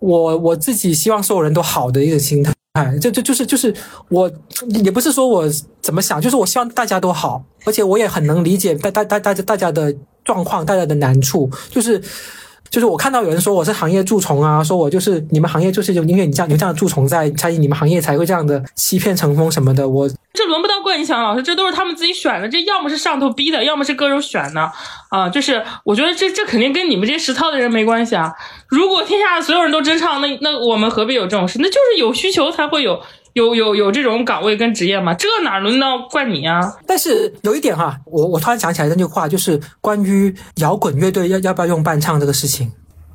[0.00, 2.52] 我我自己希望所有人都好的一个心态。
[2.72, 3.74] 哎，这这就是就是
[4.08, 4.30] 我，
[4.82, 5.44] 也不是说我
[5.82, 9.94] 怎么想，就是我希望大家都好，而且我也很能理解大大大大家大家的
[10.24, 12.00] 状况，大家的难处，就是
[12.70, 24.72] 就是我看到有人说我是行业蛀虫啊，说我就是你们行业就是有因为你这样有这样的蛀虫在，才你们行业才会这样的欺骗成风什么的，我这轮不到怪你小老师，这都是他们自己选的，这要么是上头逼的，要么是歌手选的
[25.10, 25.28] 啊。
[25.28, 28.32] 就是我觉得这这肯定跟你们这些实操的人没关系啊。
[28.68, 31.58] 如果天下所有人都真唱，那那我们何必有这种事？
[31.60, 33.00] 那就是有需求才会有
[33.34, 36.60] 有有有这种岗位跟职业嘛，这哪轮到怪你啊？
[36.86, 42.72] 但是有一点哈，我我突然想起来那句话，就是关于摇滚乐队要要不要用伴唱这个事情。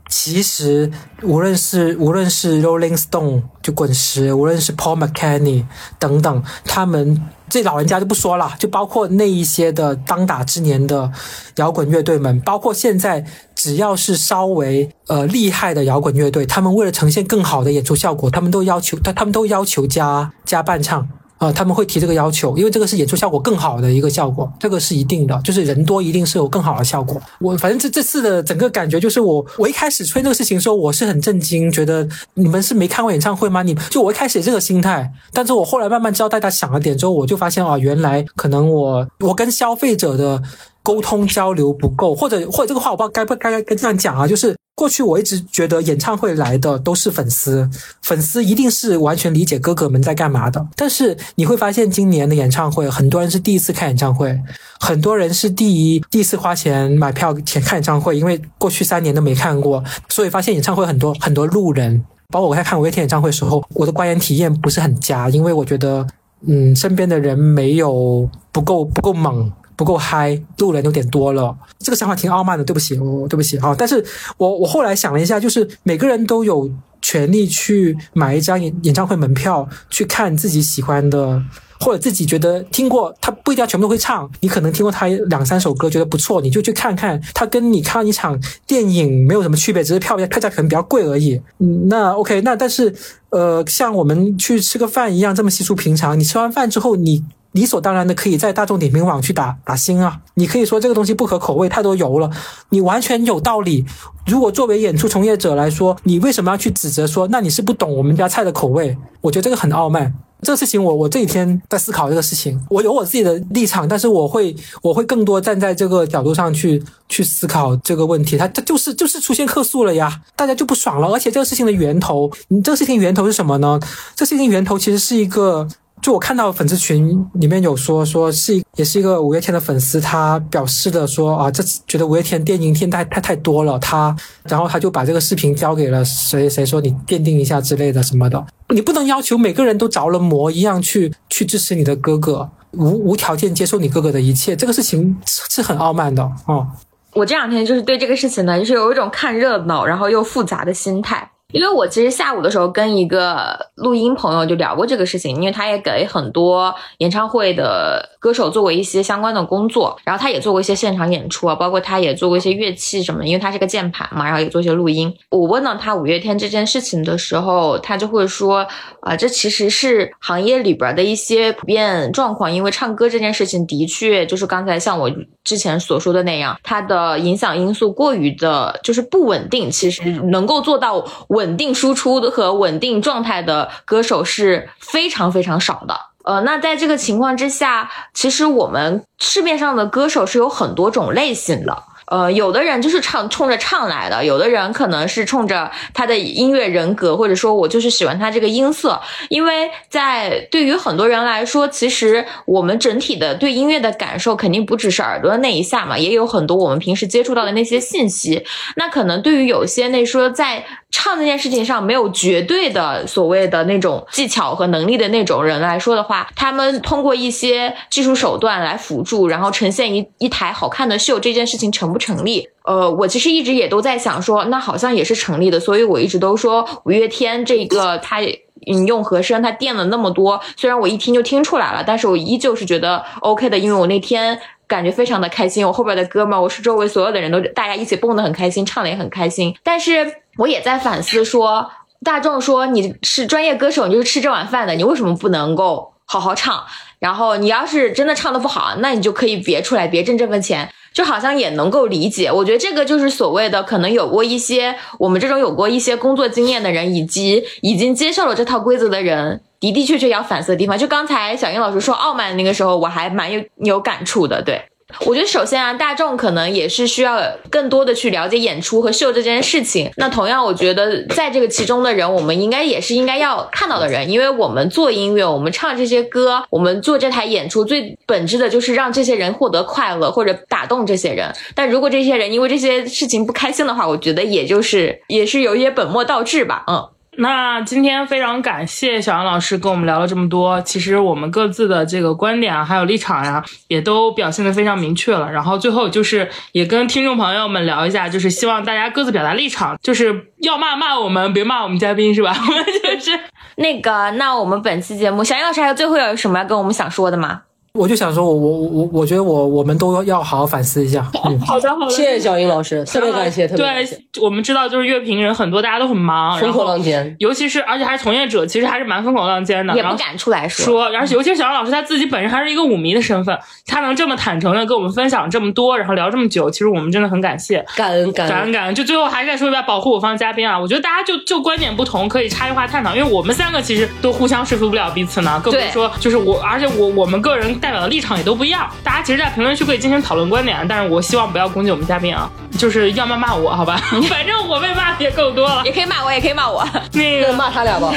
[0.10, 0.90] 其实
[1.22, 5.66] 无论是无论是 Rolling Stone 就滚石，无论是 Paul McCartney
[6.00, 11.12] 等等，他们这老人家就不说了，就包括那一些的当打之年的
[11.56, 21.08] 摇滚乐队们，包括现在只要是稍微呃厉害的摇滚乐队，他们为了呈现更好的演出效果，他们都要求他他们都要求加加伴唱。
[21.38, 27.22] 啊、他们会提这个要求，因为这个是演出效果更好的一个效果，这个是一定的，就是人多一定是有更好的效果。
[27.40, 33.64] 我反正这这次的整个感觉就是我，我一开始吹这个事情的时候，我是很震惊，觉得你们是没看过演唱会吗？
[33.64, 40.42] 你就我一开始也这个心态，但是我后来慢慢知道大家想了点之后，我就发现啊，原来可能我我跟消费者的。
[40.84, 47.68] 沟通交流不够，或者或者这个话我不知道该不该该这样讲啊，就是过去我一直觉得演唱会来的都是粉丝，
[48.04, 50.64] 粉丝一定是完全理解哥哥们在干嘛的。
[50.76, 54.40] 但是你会发现今年的演唱会，很多人是第一次看演唱会，
[54.80, 62.06] 很多人是第一第一次花钱买票前看演唱会，因为过去三年都没看过，所以发现演唱会很多很多路人。
[62.30, 66.06] 包括我在看五月天演唱会的时候，我的观演体验不是很佳，因为我觉得，
[66.46, 69.52] 嗯，身边的人没有不够不够猛。
[69.78, 73.76] 不够嗨，路人有点多了，这个想法挺傲慢的，对不起，我对不起啊。
[73.78, 74.04] 但是
[74.36, 81.40] 我我后来想了一下，就是每个人都有权利去买一张演演唱会门票，去看自己喜欢的，
[81.80, 87.22] 或者自己觉得听过，他不一定要全部都会唱，你可能听过他两三首歌，觉得不错，你就去看看。
[87.36, 91.40] 他跟你看一场电影没有什么区别，只是票价票价可能比较贵而已。
[91.60, 92.92] 嗯，那 OK，那但是
[93.30, 96.20] 呃，像我们去吃个饭一样，这么稀疏平常。
[96.20, 97.24] 你吃完饭之后，你。
[97.58, 100.20] 理所当然的可以在大众点评网去打打星啊！
[100.36, 102.30] 你可以说这个东西不合口味，太多油了，
[102.70, 103.84] 你完全有道理。
[104.28, 108.96] 如果作为演出从业者来说，你为什么要去指责说那你是不懂我们家菜的口味？
[109.22, 110.14] 我觉得这个很傲慢。
[110.44, 118.38] 这个事情我我这几天在思考这个事情，我有我自己的立场，但是我会我会更多站在这个角度上去去思考这个问题。
[118.38, 121.08] 它它就是就是出现客诉了呀，大家就不爽了。
[121.12, 123.80] 而且这个事情的源头，你这个事情源头是什么呢？
[124.16, 125.68] 这事情源头其实是一个。
[126.02, 146.66] 就我看到粉丝群里面有说说是也是一个五月天的粉丝，他表示的说啊，这觉得五月天电音听太太太多了，他然后他就把这个视频交给了谁谁说你奠定一下之类的什么的，你不能要求每个人都着了魔一样去去支持你的哥哥，无无条件接受你哥哥的一切，这个事情是很傲慢的哦。
[147.14, 151.30] 我这两天就是对这个事情呢，就是有一种看热闹然后又复杂的心态。
[151.54, 165.14] 因为我其实下午的时候跟一个录音朋友就聊过这个事情，因为他也给很多演唱会的歌手做过一些相关的工作，然后他也做过一些现场演出啊，包括他也做过一些乐器什么，因为他是个键盘嘛，然后也做一些录音。
[165.32, 168.68] 我问到他五月天这件事情的时候，他就会说，
[169.02, 175.10] 啊，这其实是行业里边的一些普遍状况，因为唱歌这件事情的确就是刚才像我
[175.48, 180.98] 之前所说的那样，它的影响因素过于的就是不稳定，其实能够做到。
[181.30, 185.96] 稳定输出和稳定状态的歌手是非常非常少的。
[186.24, 191.84] 呃，那在这个情况之下，其实我们市面上的歌手是有很多种类型的。
[192.08, 199.00] 呃，有的人就是唱冲着唱来的，有的人可能是冲着他的音乐人格，或者说我就是喜欢他这个音色。
[199.30, 208.46] 因为在对于很多人来说，其实我们整体的对音乐的感受肯定不只是耳朵的那一下嘛，也有很多我们平时接触到的那些信息。
[208.78, 222.50] 那可能对于有些那说在唱这件事情上没有绝对的所谓的那种技巧和能力的那种人来说的话，他们通过一些技术手段来辅助，然后呈现一一台好看的秀，这件事情成不成立？
[222.64, 240.14] 呃，我其实一直也都在想说，那好像也是成立的，所以我一直都说五月天这个他引用和声，他垫了那么多，虽然我一听就听出来了，但是我依旧是觉得 OK 的，因为我那天感觉非常的开心，我后边的哥们，我是周围所有的人都大家一起蹦得很开心，唱的也很开心，但是。
[240.38, 241.72] 我也在反思，说
[242.04, 246.64] 大众说你是专业歌手，你就是吃这碗饭的，你为什么不能够好好唱？
[247.00, 252.32] 然后你要是真的唱的不好，那你就可以别出来，别挣这份钱，就好像也能够理解。
[252.32, 260.76] 我觉得这个就是所谓的可能有过一些我们这种有过一些工作经验的人，以及已经接受了这套规则的人，的的确确要反思的地方。
[260.76, 264.64] 就刚才小英老师说傲慢的那个时候，我还蛮有有感触的，对。
[265.06, 269.92] 我觉得首先啊，大众可能也是需要更多的去了解演出和秀这件事情。
[269.98, 281.34] 那同样，我觉得在这个其中的人，我们应该也是应该要看到的人，因为我们做音乐，我们唱这些歌，我们做这台演出，最本质的就是让这些人获得快乐或者打动这些人。
[281.54, 286.88] 但如果这些人因为这些事情不开心的话，我觉得也就是也是有一些本末倒置吧，嗯。
[287.20, 290.62] 那今天非常感谢小杨老师跟我们聊了这么多。
[290.62, 295.32] 其实我们各自的这个观点啊，还有立场呀，也都表现的非常明确了。
[295.32, 302.36] 然后最后就是也跟听众朋友们聊一下，就是希望大家各自表达立场，就是要骂骂我们，别骂我们嘉宾，是吧？
[302.38, 303.20] 我 们就是
[303.56, 304.12] 那个。
[304.12, 307.42] 那我们本期节目，小杨老师还有最后有什么要跟我们想说的吗？
[307.78, 311.02] 我就想说，我我我我觉得我我们都要好好反思一下。
[311.46, 313.96] 好的好的，谢谢小英老师，特别感谢，特别感谢。
[313.96, 320.66] 对，我们知道就是乐评人很多，大家都很忙，风口浪尖，尤其是而且还是从业者，其实还是蛮风口浪尖的，也不敢出来说。
[320.66, 323.38] 说，而且尤其是小杨老师他自己本身还是一个舞迷的身份，
[323.68, 328.74] 他能这么坦诚的跟我们分享这么多，然后聊这么久，其实我们真的很感谢，感恩感恩感恩。
[328.74, 337.58] 就最后还是再说一遍，保护我方嘉宾啊，我觉得大家就就观点不同可以差异化探讨，因为我们三个其实都互相说服不了彼此呢，更别说就是我，而且我我们个人。
[337.68, 338.66] 代表的立场也都不一样。
[338.82, 343.76] 大家其实，在评论区可以进行讨论观点，但是我希望不要攻击我们嘉宾啊，就是要骂骂我，好吧？
[344.08, 345.64] 反正我被骂的也够多了。
[345.66, 346.66] 也可以骂我，也可以骂我。
[346.94, 347.94] 那个骂他俩吧。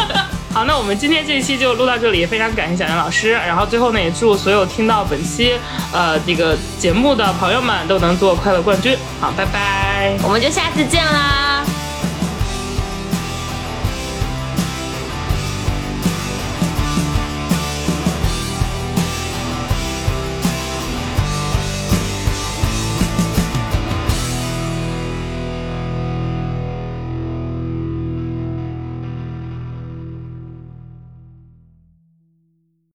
[0.52, 3.30] 好，那我们今天这一期就录到这里，非常感谢小杨老师。
[3.30, 5.54] 然后最后呢，也祝所有听到本期
[5.90, 8.94] 呃这个节目的朋友们都能做快乐冠军。
[9.22, 11.64] 好，拜拜，我们就下次见啦。